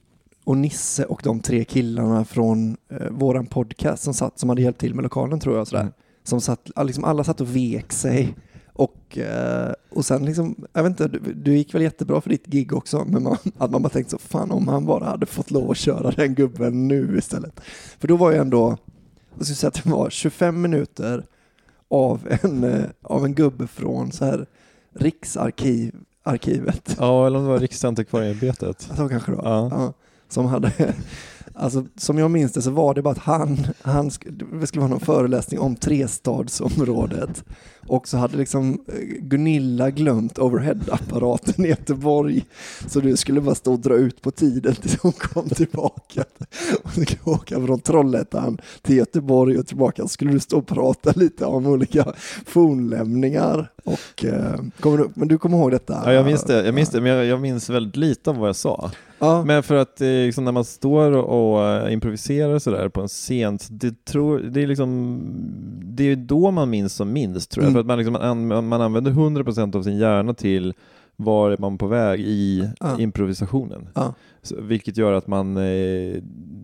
och 0.45 0.57
Nisse 0.57 1.05
och 1.05 1.21
de 1.25 1.41
tre 1.41 1.65
killarna 1.65 2.25
från 2.25 2.77
eh, 2.91 3.11
våran 3.11 3.47
podcast 3.47 4.03
som, 4.03 4.15
satt, 4.15 4.39
som 4.39 4.49
hade 4.49 4.63
hjälpt 4.63 4.81
till 4.81 4.95
med 4.95 5.03
lokalen 5.03 5.41
tror 5.41 5.57
jag. 5.57 5.67
Sådär. 5.67 5.83
Mm. 5.83 5.93
Som 6.25 6.41
satt, 6.41 6.71
liksom 6.85 7.05
alla 7.05 7.25
satt 7.25 7.41
och 7.41 7.57
vek 7.57 7.93
sig. 7.93 8.35
Och, 8.73 9.19
eh, 9.19 9.73
och 9.91 10.05
sen 10.05 10.25
liksom, 10.25 10.57
jag 10.73 10.83
vet 10.83 10.91
inte, 10.91 11.09
du, 11.09 11.33
du 11.35 11.57
gick 11.57 11.75
väl 11.75 11.83
jättebra 11.83 12.21
för 12.21 12.31
ditt 12.31 12.47
gig 12.47 12.73
också, 12.73 13.05
men 13.09 13.23
man, 13.23 13.37
att 13.59 13.71
man 13.71 13.83
bara 13.83 13.89
tänkte 13.89 14.11
så, 14.11 14.19
fan 14.19 14.51
om 14.51 14.69
han 14.69 14.87
bara 14.87 15.05
hade 15.05 15.27
fått 15.27 15.51
lov 15.51 15.71
att 15.71 15.77
köra 15.77 16.11
den 16.11 16.35
gubben 16.35 16.89
nu 16.89 17.19
istället. 17.19 17.61
För 17.99 18.09
då 18.09 18.17
var 18.17 18.33
ju 18.33 18.39
ändå, 18.39 18.77
jag 19.37 19.47
skulle 19.47 19.57
säga 19.57 19.69
att 19.69 19.85
det 19.85 19.91
var 19.91 20.11
25 20.11 20.61
minuter 20.61 21.25
av 21.91 22.29
en, 22.43 22.65
eh, 22.65 22.85
av 23.03 23.25
en 23.25 23.35
gubbe 23.35 23.67
från 23.67 24.13
så 24.13 24.25
här 24.25 24.47
Riksarkiv, 24.99 25.95
arkivet. 26.23 26.97
Ja, 26.99 27.27
eller 27.27 27.39
om 27.39 27.45
det 27.45 27.51
var 27.51 27.59
Riksantikvarieämbetet. 27.59 28.81
Så 28.97 29.09
kanske 29.09 29.33
det 29.33 29.37
var. 29.37 29.45
Ja. 29.51 29.69
Ja, 29.71 29.93
som 30.29 30.47
hade, 30.47 30.73
alltså 31.55 31.85
som 31.97 32.19
jag 32.19 32.31
minns 32.31 32.53
det 32.53 32.63
så 32.63 32.71
var 32.71 32.95
det 32.95 33.03
bara 33.03 33.13
att 33.13 33.19
han, 33.19 33.59
han 33.83 34.09
sk- 34.11 34.59
det 34.61 34.67
skulle 34.67 34.81
vara 34.81 34.91
någon 34.91 35.01
föreläsning 35.01 35.61
om 35.61 35.77
trestadsområdet 35.77 37.45
och 37.89 38.09
så 38.09 38.17
hade 38.17 38.37
liksom 38.37 38.85
eh, 38.89 38.95
Gunilla 39.21 39.91
glömt 39.91 40.39
overhead-apparaten 40.39 41.65
i 41.65 41.69
Göteborg 41.69 42.45
så 42.87 43.01
du 43.01 43.17
skulle 43.17 43.41
bara 43.41 43.55
stå 43.55 43.73
och 43.73 43.79
dra 43.79 43.95
ut 43.95 44.23
på 44.23 44.31
tiden 44.31 44.75
tills 44.75 44.99
hon 45.03 45.13
kom 45.13 45.49
tillbaka. 45.49 46.25
Och 46.83 46.91
skulle 46.91 47.07
åka 47.25 47.67
från 47.67 47.81
Trollhättan 47.81 48.59
till 48.83 48.97
Göteborg 48.97 49.59
och 49.59 49.67
tillbaka 49.67 50.03
så 50.03 50.09
skulle 50.09 50.33
du 50.33 50.41
stå 50.41 50.59
och 50.59 50.67
prata 50.67 51.13
lite 51.17 51.45
om 51.45 51.67
olika 51.67 52.13
fornlämningar 52.47 53.71
och 53.85 54.25
eh, 54.25 54.61
kommer 54.81 54.99
du, 54.99 55.11
men 55.15 55.29
du 55.29 55.39
kommer 55.39 55.59
ihåg 55.59 55.71
detta? 55.71 56.03
Ja, 56.05 56.13
jag 56.13 56.27
minns 56.27 56.45
det, 56.45 56.65
jag 56.65 56.75
minns 56.75 56.91
det 56.91 57.01
men 57.01 57.13
jag, 57.13 57.27
jag 57.27 57.41
minns 57.41 57.71
väldigt 57.71 57.97
lite 57.97 58.31
om 58.31 58.39
vad 58.39 58.49
jag 58.49 58.57
sa. 58.57 58.91
Ja. 59.19 59.45
Men 59.45 59.63
för 59.63 59.75
att 59.75 60.01
eh, 60.01 60.09
liksom, 60.09 60.45
när 60.45 60.53
man 60.53 60.65
står 60.65 61.13
och, 61.13 61.91
improviserar 61.91 62.59
sådär 62.59 62.89
på 62.89 63.01
en 63.01 63.09
scen, 63.09 63.59
det, 63.71 64.05
tror, 64.05 64.39
det 64.39 64.63
är 64.63 64.67
liksom 64.67 65.21
det 65.97 66.05
är 66.05 66.17
då 66.17 66.51
man 66.51 66.71
minns 66.71 66.95
som 66.95 67.13
minst 67.13 67.51
tror 67.51 67.65
jag. 67.65 67.76
För 67.77 67.81
att 67.81 67.87
man, 67.87 67.99
liksom, 67.99 68.13
man, 68.13 68.53
an- 68.53 68.69
man 68.69 68.81
använder 68.81 69.11
100% 69.11 69.77
av 69.77 69.83
sin 69.83 69.99
hjärna 69.99 70.35
till 70.35 70.75
var 71.17 71.51
är 71.51 71.59
man 71.59 71.79
på 71.79 71.87
väg 71.87 72.21
i 72.21 72.69
Ja. 72.81 72.99
improvisationen. 73.01 73.89
Ja. 73.95 74.15
Så, 74.43 74.61
vilket 74.61 74.97
gör 74.97 75.13
att 75.13 75.27
man, 75.27 75.57
eh, 75.57 76.23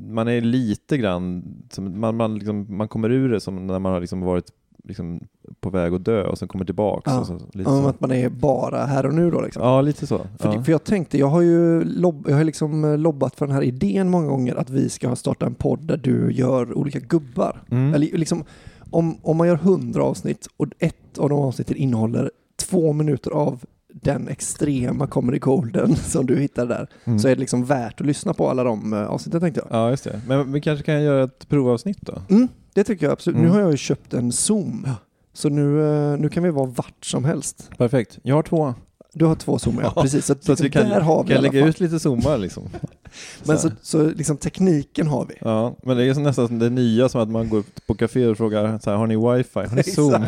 man 0.08 0.28
är 0.28 0.40
lite 0.40 0.96
grann, 0.98 1.42
som, 1.70 2.00
man, 2.00 2.16
man, 2.16 2.34
liksom, 2.34 2.66
man 2.76 2.88
kommer 2.88 3.10
ur 3.10 3.28
det 3.28 3.40
som 3.40 3.66
när 3.66 3.78
man 3.78 3.92
har 3.92 4.00
liksom 4.00 4.20
varit 4.20 4.44
liksom, 4.84 5.20
på 5.60 5.70
väg 5.70 5.94
att 5.94 6.04
dö 6.04 6.26
och 6.26 6.38
sen 6.38 6.48
kommer 6.48 6.64
tillbaka. 6.64 7.10
Ja. 7.10 7.24
Så, 7.24 7.32
lite 7.34 7.70
Ja, 7.70 7.82
så. 7.82 7.88
att 7.88 8.00
man 8.00 8.12
är 8.12 8.28
bara 8.28 8.84
här 8.84 9.06
och 9.06 9.14
nu 9.14 9.30
då 9.30 9.40
liksom. 9.40 9.62
Ja, 9.62 9.80
lite 9.80 10.06
så. 10.06 10.18
För, 10.38 10.54
ja. 10.54 10.62
för 10.62 10.72
jag 10.72 10.84
tänkte, 10.84 11.18
jag 11.18 11.26
har 11.26 11.40
ju 11.40 11.84
lobb, 11.84 12.26
jag 12.28 12.36
har 12.36 12.44
liksom 12.44 12.84
eh, 12.84 12.98
lobbat 12.98 13.34
för 13.36 13.46
den 13.46 13.54
här 13.54 13.62
idén 13.62 14.10
många 14.10 14.26
gånger 14.28 14.54
att 14.54 14.70
vi 14.70 14.88
ska 14.88 15.16
starta 15.16 15.46
en 15.46 15.54
podd 15.54 15.86
där 15.86 15.96
du 15.96 16.32
gör 16.32 16.78
olika 16.78 16.98
gubbar. 17.00 17.62
Mm. 17.70 17.94
Eller 17.94 18.18
liksom, 18.18 18.44
om, 18.92 19.18
om 19.22 19.36
man 19.36 19.46
gör 19.48 19.56
hundra 19.56 20.02
avsnitt 20.04 20.48
och 20.56 20.66
ett 20.78 21.18
av 21.18 21.28
de 21.28 21.38
avsnitten 21.38 21.76
innehåller 21.76 22.30
två 22.68 22.92
minuter 22.92 23.30
av 23.30 23.64
den 23.94 24.28
extrema 24.28 25.06
comedy 25.06 25.38
golden 25.38 25.96
som 25.96 26.26
du 26.26 26.38
hittade 26.40 26.74
där, 26.74 26.88
Mm. 27.04 27.18
så 27.18 27.28
är 27.28 27.34
det 27.34 27.40
liksom 27.40 27.64
värt 27.64 28.00
att 28.00 28.06
lyssna 28.06 28.34
på 28.34 28.50
alla 28.50 28.64
de 28.64 28.92
eh, 28.92 29.06
avsnitten 29.06 29.40
tänkte 29.40 29.60
jag. 29.68 29.78
Ja, 29.80 29.90
just 29.90 30.04
det. 30.04 30.20
Men 30.28 30.52
vi 30.52 30.60
kanske 30.60 30.84
kan 30.84 31.02
göra 31.02 31.24
ett 31.24 31.48
provavsnitt 31.48 31.98
då? 32.00 32.22
Mm, 32.30 32.48
det 32.74 32.84
tycker 32.84 33.06
jag 33.06 33.12
absolut. 33.12 33.36
Mm. 33.36 33.46
Nu 33.48 33.52
har 33.54 33.60
jag 33.60 33.70
ju 33.70 33.76
köpt 33.76 34.14
en 34.14 34.32
Zoom, 34.32 34.88
så 35.32 35.48
nu, 35.48 35.82
eh, 36.12 36.18
nu 36.18 36.28
kan 36.28 36.42
vi 36.42 36.50
vara 36.50 36.66
vart 36.66 37.04
som 37.04 37.24
helst. 37.24 37.70
Perfekt. 37.78 38.18
Jag 38.22 38.34
har 38.34 38.42
två. 38.42 38.74
Du 39.14 39.24
har 39.24 39.34
två 39.34 39.58
Zoom, 39.58 39.78
ja. 39.82 40.02
Precis. 40.02 40.26
Så, 40.26 40.34
Så 40.40 40.52
att 40.52 40.60
vi 40.60 40.64
liksom, 40.64 40.82
kan, 40.82 40.90
där 40.90 41.00
har 41.00 41.24
vi 41.24 41.34
kan 41.34 41.42
lägga 41.42 41.66
ut 41.66 41.80
lite 41.80 41.98
zoomar 41.98 42.38
liksom. 42.38 42.62
Men 43.44 43.58
Så 43.58 43.70
så, 43.82 44.06
liksom 44.06 44.36
tekniken 44.36 45.06
har 45.06 45.26
vi. 45.26 45.34
Ja, 45.40 45.76
men 45.82 45.96
det 45.96 46.04
är 46.04 46.14
nästan 46.14 46.48
som 46.48 46.58
det 46.58 46.70
nya 46.70 47.08
som 47.08 47.20
att 47.20 47.28
man 47.28 47.48
går 47.48 47.58
upp 47.58 47.86
på 47.86 47.94
café 47.94 48.26
och 48.26 48.36
frågar 48.36 48.78
så 48.78 48.90
här, 48.90 48.96
har 48.96 49.06
ni 49.06 49.16
wifi? 49.16 49.58
Har 49.58 49.76
ni 49.76 49.82
zoom? 49.82 50.26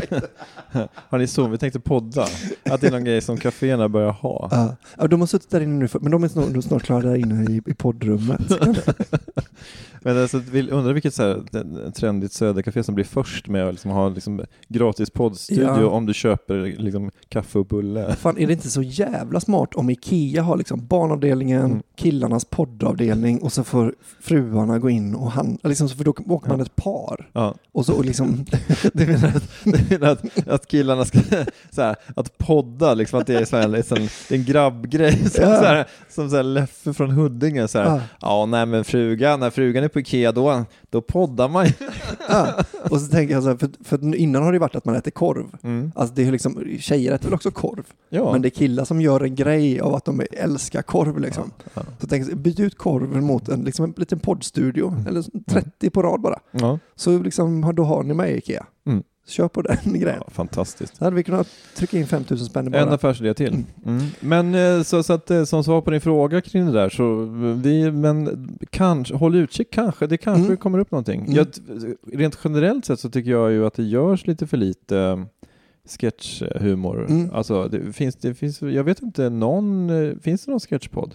Har 0.95 1.18
ni 1.18 1.26
zoom? 1.26 1.51
Vi 1.51 1.59
tänkte 1.59 1.80
podda. 1.80 2.26
Att 2.70 2.80
det 2.80 2.87
är 2.87 2.91
någon 2.91 3.05
grej 3.05 3.20
som 3.20 3.37
kaféerna 3.37 3.89
börjar 3.89 4.12
ha. 4.12 4.49
Ja. 4.51 4.76
Ja, 4.99 5.07
de 5.07 5.20
har 5.20 5.26
suttit 5.26 5.51
där 5.51 5.61
inne 5.61 5.74
nu, 5.74 5.89
men 6.01 6.11
de 6.11 6.24
är 6.24 6.28
snart, 6.28 6.64
snart 6.64 6.82
klara 6.82 7.01
där 7.03 7.14
inne 7.16 7.53
i, 7.53 7.62
i 7.66 7.74
poddrummet. 7.74 8.41
Men 10.05 10.18
alltså, 10.22 10.36
undrar 10.70 10.92
vilket 10.92 11.14
så 11.14 11.22
här, 11.22 11.90
trendigt 11.90 12.32
södercafé 12.32 12.82
som 12.82 12.94
blir 12.94 13.05
först 13.05 13.48
med 13.48 13.66
att 13.68 13.74
liksom 13.74 13.90
ha 13.90 14.09
liksom, 14.09 14.42
gratis 14.68 15.11
poddstudio 15.11 15.80
Ja. 15.80 15.86
om 15.86 16.07
du 16.07 16.14
köper 16.14 16.76
liksom, 16.82 17.11
kaffe 17.28 17.59
och 17.59 17.66
bulle. 17.66 18.16
Fan, 18.16 18.38
är 18.38 18.46
det 18.46 18.52
inte 18.52 18.70
så 18.70 18.82
jävla 18.82 19.40
smart 19.40 19.74
om 19.74 19.90
Ikea 19.90 20.42
har 20.42 20.57
liksom 20.57 20.86
barnavdelningen, 20.86 21.64
Mm. 21.64 21.82
killarnas 21.96 22.44
poddavdelning 22.44 23.38
och 23.42 23.52
så 23.52 23.64
får 23.64 23.94
fruarna 24.20 24.78
gå 24.78 24.90
in 24.90 25.14
och 25.14 25.30
han, 25.32 25.59
liksom, 25.62 25.88
för 25.88 26.05
då 26.05 26.11
åker 26.11 26.48
man 26.48 26.61
ett 26.61 26.76
par. 26.76 27.30
Ja. 27.32 27.55
Och 27.72 27.86
så 27.86 27.94
och 27.94 28.05
liksom, 28.05 28.44
Du 28.92 29.07
menar 29.07 29.28
att, 29.28 29.50
du 29.64 29.78
menar 29.90 30.09
att, 30.12 30.48
att 30.48 30.66
killarna 30.66 31.05
ska, 31.05 31.18
så 31.70 31.82
här, 31.82 31.96
att 32.16 32.38
podda, 32.38 32.94
liksom 32.94 33.20
att 33.20 33.26
det 33.26 33.34
är 33.34 33.44
så 33.44 33.57
här, 33.57 33.68
liksom, 33.68 33.98
en 34.30 34.44
grabbgrej, 34.44 35.18
som, 35.30 35.44
Ja. 35.44 35.59
så 35.61 35.64
här, 35.64 35.84
som 36.09 36.30
så 36.30 36.36
här 36.36 36.42
Leffe 36.42 36.92
från 36.92 37.11
Huddinge, 37.11 37.68
så 37.68 37.78
här, 37.78 37.86
Ja. 37.86 38.00
ja. 38.20 38.46
nej 38.46 38.66
men 38.66 38.84
frugan, 38.84 39.40
när 39.40 39.50
frugan 39.50 39.84
är 39.84 39.88
på 39.95 40.01
Ikea 40.01 40.32
då, 40.32 40.64
då 40.90 41.01
poddar 41.01 41.49
man 41.49 41.66
ju. 41.66 41.72
ja. 42.28 42.55
Och 42.90 43.01
så 43.01 43.07
tänker 43.07 43.34
jag 43.34 43.42
så 43.42 43.49
här, 43.49 43.57
för, 43.57 43.70
för 43.84 44.14
innan 44.14 44.42
har 44.42 44.53
det 44.53 44.59
varit 44.59 44.74
att 44.76 44.84
man 44.84 44.95
äter 44.95 45.11
korv. 45.11 45.45
Mm. 45.62 45.92
Alltså 45.95 46.14
det 46.14 46.22
är 46.26 46.32
liksom, 46.32 46.64
tjejer 46.78 47.12
äter 47.12 47.24
väl 47.24 47.34
också 47.34 47.51
korv? 47.51 47.84
Ja. 48.09 48.32
Men 48.32 48.42
det 48.42 48.49
är 48.49 48.51
killar 48.51 48.84
som 48.84 49.01
gör 49.01 49.20
en 49.20 49.34
grej 49.34 49.80
av 49.80 49.95
att 49.95 50.05
de 50.05 50.22
älskar 50.32 50.82
korv 50.82 51.20
liksom. 51.20 51.51
Ja. 51.74 51.82
Så 52.01 52.07
tänk, 52.07 52.32
byt 52.34 52.61
ut 52.61 52.78
korven 52.78 53.24
mot 53.24 53.49
en, 53.49 53.64
liksom 53.64 53.84
en 53.84 53.95
liten 53.97 54.18
poddstudio, 54.18 54.88
Mm. 54.88 55.07
eller 55.07 55.24
30 55.51 55.90
på 55.90 56.03
rad 56.03 56.20
bara. 56.20 56.38
Ja. 56.51 56.78
Så 56.97 57.18
liksom, 57.18 57.62
har- 57.64 57.72
då 57.72 57.84
har 57.84 58.03
ni 58.03 58.14
med 58.14 58.36
Ikea. 58.36 58.66
Mm. 58.86 59.03
Kör 59.26 59.48
på 59.48 59.62
den 59.62 59.76
grejen. 60.00 60.18
Ja, 60.26 60.30
fantastiskt. 60.30 60.96
Så 60.96 61.04
hade 61.04 61.16
vi 61.16 61.22
kunnat 61.22 61.48
trycka 61.76 61.98
in 61.98 62.06
5000 62.06 62.46
spänn 62.46 62.66
i 62.66 62.70
bara. 62.70 62.82
En 62.82 62.88
affärsidé 62.88 63.34
till. 63.34 63.64
Mm. 63.86 64.02
Men 64.20 64.54
eh, 64.54 64.82
så, 64.82 65.02
så 65.02 65.12
att 65.12 65.30
eh, 65.30 65.44
som 65.44 65.64
svar 65.64 65.80
på 65.80 65.90
din 65.90 66.00
fråga 66.00 66.40
kring 66.40 66.66
det 66.66 66.72
där 66.72 66.88
så 66.88 67.22
eh, 67.22 67.28
vi, 67.62 67.90
men 67.92 68.48
kanske, 68.70 69.14
håll 69.14 69.34
utkik 69.34 69.70
kanske, 69.70 70.06
det 70.06 70.16
kanske 70.16 70.44
Mm. 70.44 70.56
kommer 70.56 70.78
upp 70.78 70.90
någonting. 70.90 71.20
Mm. 71.20 71.34
Jag, 71.34 71.46
rent 72.12 72.38
generellt 72.44 72.84
sett 72.84 73.00
så 73.00 73.10
tycker 73.10 73.30
jag 73.30 73.52
ju 73.52 73.66
att 73.66 73.74
det 73.74 73.82
görs 73.82 74.26
lite 74.26 74.46
för 74.46 74.56
lite 74.56 75.24
sketchhumor. 75.88 77.06
Mm. 77.10 77.30
Alltså 77.34 77.68
det 77.68 77.92
finns, 77.92 78.16
det 78.16 78.34
finns, 78.34 78.62
jag 78.62 78.84
vet 78.84 79.02
inte, 79.02 79.30
någon, 79.30 79.90
finns 80.22 80.44
det 80.44 80.50
någon 80.50 80.60
sketchpodd? 80.60 81.14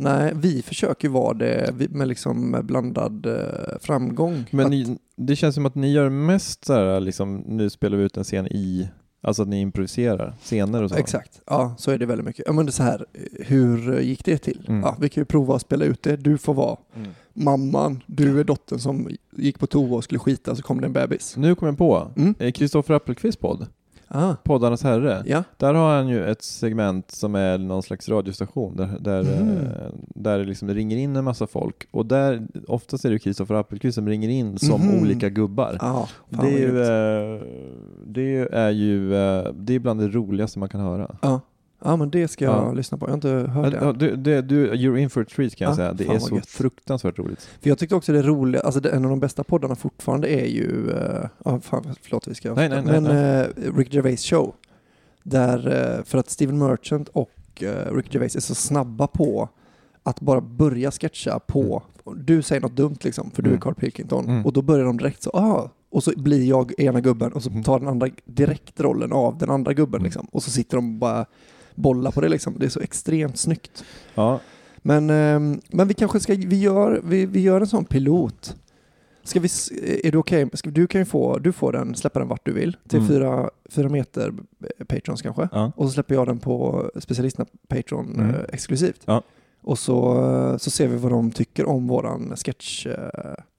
Nej, 0.00 0.32
vi 0.36 0.62
försöker 0.62 1.08
vara 1.08 1.34
det 1.34 1.74
med 1.90 2.08
liksom 2.08 2.60
blandad 2.64 3.26
eh, 3.26 3.78
framgång. 3.80 4.44
Men 4.50 4.64
Att- 4.66 4.70
ni, 4.70 4.98
det 5.16 5.36
känns 5.36 5.54
som 5.54 5.66
att 5.66 5.74
ni 5.74 5.92
gör 5.92 6.08
mest 6.08 6.64
så 6.64 6.72
här, 6.72 7.00
liksom, 7.00 7.36
nu 7.46 7.70
spelar 7.70 7.96
vi 7.98 8.04
ut 8.04 8.16
en 8.16 8.24
scen 8.24 8.46
i, 8.46 8.88
alltså 9.20 9.42
att 9.42 9.48
ni 9.48 9.60
improviserar 9.60 10.34
scener 10.42 10.82
och 10.82 10.90
så. 10.90 10.96
Exakt, 10.96 11.40
ja 11.46 11.74
så 11.78 11.90
är 11.90 11.98
det 11.98 12.06
väldigt 12.06 12.26
mycket. 12.26 12.42
Ja 12.46 12.52
men 12.52 12.66
det 12.66 12.70
är 12.70 12.72
så 12.72 12.82
här, 12.82 13.06
hur 13.40 14.00
gick 14.00 14.24
det 14.24 14.38
till? 14.38 14.64
Mm. 14.68 14.80
Ja, 14.80 14.96
vi 15.00 15.08
kan 15.08 15.20
ju 15.20 15.24
prova 15.24 15.54
att 15.56 15.62
spela 15.62 15.84
ut 15.84 16.02
det. 16.02 16.16
Du 16.16 16.38
får 16.38 16.54
vara 16.54 16.76
Mm. 16.96 17.10
mamman, 17.32 18.02
du 18.06 18.40
är 18.40 18.44
dottern 18.44 18.78
som 18.78 19.08
gick 19.36 19.58
på 19.58 19.66
toa 19.66 19.96
och 19.96 20.04
skulle 20.04 20.18
skita 20.18 20.54
så 20.56 20.62
kom 20.62 20.80
det 20.80 20.86
en 20.86 20.92
bebis. 20.92 21.36
Nu 21.36 21.54
kommer 21.54 21.72
jag 21.72 21.78
på, 21.78 22.10
Mm. 22.16 22.34
eh, 22.38 22.52
Kristoffer 22.52 22.94
Appelqvists 22.94 23.40
podd, 23.40 23.66
Ah, 24.10 24.34
Poddarnas 24.44 24.82
herre. 24.82 25.22
ja. 25.26 25.44
Där 25.56 25.74
har 25.74 25.96
han 25.96 26.08
ju 26.08 26.24
ett 26.30 26.42
segment 26.42 27.10
som 27.10 27.34
är 27.34 27.58
någon 27.58 27.82
slags 27.82 28.08
radiostation 28.08 28.76
där, 28.76 28.88
där, 29.00 29.20
eh, 29.20 29.90
där 30.14 30.38
det 30.38 30.44
liksom 30.44 30.68
ringer 30.74 30.96
in 30.96 31.16
en 31.16 31.24
massa 31.24 31.46
folk 31.46 31.88
och 31.90 32.06
där 32.06 32.46
oftast 32.68 33.04
är 33.04 33.10
det 33.10 33.18
Kristoffer 33.18 33.54
Appelqvist 33.54 33.94
som 33.94 34.08
ringer 34.08 34.28
in 34.28 34.58
som 34.58 34.80
Mhm. 34.80 35.00
olika 35.02 35.28
gubbar. 35.28 35.76
Fan 35.80 36.06
det, 36.30 36.36
är 36.36 36.58
ju, 36.58 36.58
grymt. 36.58 37.42
eh, 37.42 37.48
det 38.06 38.48
är 38.52 38.70
ju 38.70 39.08
det 39.54 39.74
är 39.74 39.78
bland 39.78 40.00
det 40.00 40.08
roligaste 40.08 40.58
man 40.58 40.68
kan 40.68 40.80
höra. 40.80 41.16
ja. 41.22 41.40
Ja 41.84 41.96
men 41.96 42.10
det 42.10 42.28
ska 42.28 42.44
jag 42.44 42.54
Ja. 42.54 42.72
lyssna 42.72 42.98
på. 42.98 43.06
Jag 43.06 43.10
har 43.10 43.14
inte 43.14 43.28
hört 43.28 43.74
Ja, 43.80 43.92
det. 43.92 43.98
du, 44.08 44.16
det, 44.16 44.42
du, 44.42 44.72
you're 44.72 44.96
in 44.98 45.10
for 45.10 45.22
a 45.22 45.24
treat 45.36 45.54
kan 45.56 45.64
jag 45.64 45.72
Ja, 45.72 45.76
säga. 45.76 45.92
Det 45.92 46.06
är 46.06 46.18
så 46.18 46.34
gött. 46.36 46.46
fruktansvärt 46.46 47.18
roligt. 47.18 47.48
För 47.60 47.68
jag 47.68 47.78
tyckte 47.78 47.94
också 47.94 48.12
det 48.12 48.22
roliga, 48.22 48.60
alltså 48.62 48.80
det, 48.80 48.90
en 48.90 49.04
av 49.04 49.10
de 49.10 49.20
bästa 49.20 49.44
poddarna 49.44 49.74
fortfarande 49.74 50.28
är 50.28 50.46
ju, 50.46 50.66
uh, 50.90 51.26
oh, 51.44 51.60
fan, 51.60 51.94
förlåt 52.02 52.28
vi 52.28 52.34
ska 52.34 52.54
Nej, 52.54 52.68
nej, 52.68 52.82
nej, 52.84 53.00
men 53.00 53.40
eh, 53.40 53.46
Rick 53.76 53.94
Gervais 53.94 54.24
show. 54.24 54.54
Där, 55.22 55.58
eh, 55.98 56.04
för 56.04 56.18
att 56.18 56.30
Steven 56.30 56.58
Merchant 56.58 57.08
och 57.08 57.62
eh, 57.62 57.94
Rick 57.94 58.14
Gervais 58.14 58.36
är 58.36 58.40
så 58.40 58.54
snabba 58.54 59.06
på 59.06 59.48
att 60.02 60.20
bara 60.20 60.40
börja 60.40 60.90
sketcha 60.90 61.38
på, 61.38 61.82
du 62.16 62.42
säger 62.42 62.60
något 62.60 62.76
dumt 62.76 62.96
liksom, 63.00 63.30
för 63.30 63.42
du 63.42 63.48
är 63.48 63.52
Mm. 63.52 63.60
Carl 63.60 63.74
Pilkington, 63.74 64.24
Mm. 64.24 64.46
och 64.46 64.52
då 64.52 64.62
börjar 64.62 64.84
de 64.84 64.96
direkt 64.96 65.22
så, 65.22 65.30
ah, 65.30 65.70
och 65.90 66.04
så 66.04 66.12
blir 66.16 66.44
jag 66.44 66.80
ena 66.80 67.00
gubben 67.00 67.32
och 67.32 67.42
så 67.42 67.50
Mm. 67.50 67.62
tar 67.62 67.78
den 67.78 67.88
andra 67.88 68.08
direkt 68.24 68.80
rollen 68.80 69.12
av 69.12 69.38
den 69.38 69.50
andra 69.50 69.72
gubben 69.72 69.94
Mm. 70.00 70.04
liksom, 70.04 70.26
och 70.32 70.42
så 70.42 70.50
sitter 70.50 70.76
de 70.76 70.98
bara 70.98 71.26
bollar 71.78 72.10
på 72.10 72.20
det 72.20 72.28
liksom. 72.28 72.54
Det 72.58 72.66
är 72.66 72.70
så 72.70 72.80
extremt 72.80 73.38
snyggt. 73.38 73.84
Ja, 74.14 74.40
Men, 74.82 75.10
ehm, 75.10 75.60
men 75.68 75.88
vi 75.88 75.94
kanske 75.94 76.20
ska, 76.20 76.34
vi 76.34 76.60
gör, 76.60 77.00
vi, 77.04 77.26
vi 77.26 77.40
gör 77.40 77.60
en 77.60 77.66
sån 77.66 77.84
pilot. 77.84 78.56
Ska 79.24 79.40
vi, 79.40 79.46
s- 79.46 79.70
är 80.04 80.12
det 80.12 80.18
okej? 80.18 80.48
Ska- 80.52 80.70
Du 80.70 80.86
kan 80.86 81.00
ju 81.00 81.04
få, 81.04 81.38
du 81.38 81.52
får 81.52 81.72
den, 81.72 81.94
släppa 81.94 82.18
den 82.18 82.28
vart 82.28 82.46
du 82.46 82.52
vill. 82.52 82.76
Till 82.88 82.98
Mm. 82.98 83.08
fyra, 83.08 83.50
fyra 83.70 83.88
meter 83.88 84.32
eh, 84.78 84.84
patrons 84.86 85.22
kanske. 85.22 85.48
ja. 85.52 85.72
Och 85.76 85.86
så 85.86 85.90
släpper 85.92 86.14
jag 86.14 86.26
den 86.26 86.38
på 86.38 86.90
specialisterna 87.00 87.46
Patreon 87.68 88.14
Mm. 88.14 88.30
eh, 88.34 88.40
exklusivt. 88.52 89.00
Ja. 89.04 89.22
Och 89.62 89.78
så, 89.78 90.24
eh, 90.52 90.56
så 90.56 90.70
ser 90.70 90.88
vi 90.88 90.96
vad 90.96 91.12
de 91.12 91.30
tycker 91.30 91.64
om 91.68 91.86
våran 91.88 92.36
sketch, 92.36 92.86
eh, 92.86 92.94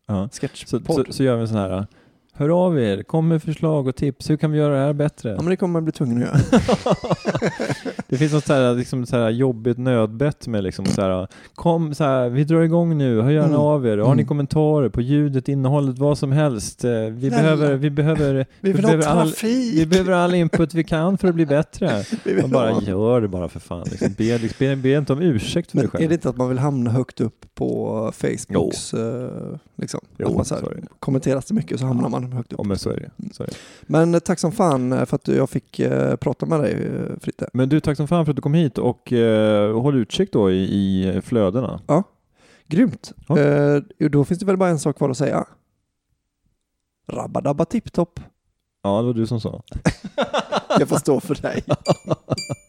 ja. 0.08 0.30
Så, 0.32 0.40
sketchpodd. 0.42 1.06
så, 1.08 1.14
så 1.14 1.24
gör 1.24 1.36
vi 1.36 1.42
en 1.42 1.48
sån 1.48 1.58
här, 1.58 1.88
hör 2.40 2.50
av 2.66 2.80
er, 2.80 3.04
kom 3.04 3.28
med 3.28 3.44
förslag 3.44 3.88
och 3.88 3.96
tips, 3.96 4.30
hur 4.30 4.38
kan 4.38 4.52
vi 4.52 4.58
göra 4.58 4.74
det 4.74 4.80
här 4.86 4.94
bättre? 4.94 5.30
Ja 5.30 5.36
men 5.42 5.46
det 5.50 5.56
kommer 5.58 5.74
man 5.74 5.84
bli 5.84 5.92
tvungen 5.92 6.18
att 6.18 6.24
göra. 6.24 6.62
det 8.08 8.18
finns 8.18 8.34
något 8.34 8.46
så 8.46 8.54
här, 8.54 8.74
liksom 8.76 9.06
så 9.06 9.18
här 9.18 9.30
jobbigt 9.30 9.78
nödbett 9.78 10.48
med 10.48 10.64
liksom 10.64 10.86
så 10.86 11.02
här, 11.02 11.28
kom 11.56 11.94
så 11.96 12.04
här, 12.04 12.30
vi 12.30 12.44
drar 12.44 12.62
igång 12.62 12.98
nu, 12.98 13.22
hör 13.22 13.30
gärna 13.32 13.46
Mm. 13.48 13.60
av 13.60 13.88
er, 13.88 13.98
har 13.98 14.16
ni 14.16 14.22
Mm. 14.22 14.28
kommentarer 14.28 14.90
på 14.90 15.02
ljudet, 15.02 15.48
innehållet, 15.48 16.00
vad 16.00 16.18
som 16.18 16.32
helst. 16.32 16.84
Eh, 16.84 16.92
Vi 16.92 17.30
Snälla. 17.30 17.42
behöver, 17.42 17.76
vi 17.76 17.90
behöver, 17.90 18.46
Vi 18.60 18.72
vill 18.74 18.82
behöver 18.82 19.06
all, 19.08 19.34
vi 19.76 19.86
behöver 19.86 20.12
all 20.14 20.34
input 20.36 20.74
vi 20.74 20.84
kan 20.84 21.18
för 21.18 21.28
att 21.28 21.36
bli 21.36 21.46
bättre. 21.46 22.04
Vi 22.24 22.42
Man 22.42 22.50
bara 22.52 22.72
ha- 22.72 22.82
gör 22.82 23.22
det 23.22 23.28
bara 23.28 23.50
för 23.50 23.60
fan. 23.60 23.88
Liksom. 23.92 24.14
Be, 24.18 24.38
liksom, 24.38 24.56
be, 24.60 24.76
be 24.76 24.90
inte 24.94 25.14
om 25.14 25.22
ursäkt 25.22 25.72
för 25.72 25.78
dig 25.78 25.84
Men 25.84 25.92
själv. 25.92 26.04
är 26.04 26.08
det 26.08 26.14
inte 26.14 26.30
att 26.30 26.38
man 26.38 26.50
vill 26.50 26.60
hamna 26.60 26.90
högt 26.92 27.22
upp 27.22 27.46
på 27.56 28.12
Facebooks, 28.16 28.94
eh, 28.94 29.30
liksom? 29.76 30.00
Jo, 30.18 30.28
att 30.28 30.36
man 30.36 30.46
så 30.46 30.56
så 30.56 30.66
är 30.66 30.70
här, 30.76 30.84
kommenteras 31.00 31.46
det 31.46 31.54
mycket 31.54 31.80
så 31.80 31.86
hamnar 31.86 32.10
man 32.10 32.29
högt 32.34 32.54
upp. 32.54 32.60
Ja, 32.60 32.68
men 32.68 32.78
så 32.78 32.90
är 32.90 32.96
det. 32.96 33.34
Så 33.34 33.44
är 33.44 33.48
det. 33.48 33.54
Men 33.82 34.14
eh, 34.14 34.20
tack 34.20 34.40
som 34.40 34.52
fan 34.52 34.94
eh, 34.94 35.06
för 35.06 35.16
att 35.16 35.28
jag 35.28 35.50
fick 35.50 35.80
eh, 35.80 36.16
prata 36.16 36.46
med 36.46 36.60
dig 36.60 36.92
Fritte. 37.22 37.50
Men 37.54 37.70
du, 37.70 37.80
tack 37.80 37.98
som 37.98 38.08
fan 38.08 38.26
för 38.26 38.32
att 38.32 38.36
du 38.36 38.42
kom 38.42 38.54
hit 38.54 38.78
och 38.78 39.14
eh, 39.14 39.82
håll 39.82 39.96
utkik 39.96 40.34
då 40.34 40.52
i, 40.52 40.64
i 40.64 41.22
flödena. 41.22 41.82
Grymt. 42.68 43.14
Ja. 43.28 43.40
Eh, 43.40 43.82
då 43.98 44.26
finns 44.26 44.40
det 44.40 44.46
väl 44.46 44.58
bara 44.58 44.70
en 44.70 44.80
sak 44.80 44.98
kvar 44.98 45.10
att 45.10 45.18
säga. 45.18 45.46
Rabba-dabba 47.08 47.66
tipptopp. 47.66 48.20
Ja, 48.84 48.98
det 49.02 49.08
var 49.08 49.14
du 49.14 49.28
som 49.28 49.42
sa. 49.42 49.64
Jag 50.80 50.90
får 50.90 50.98
stå 50.98 51.20
för 51.20 51.36
dig. 51.36 51.64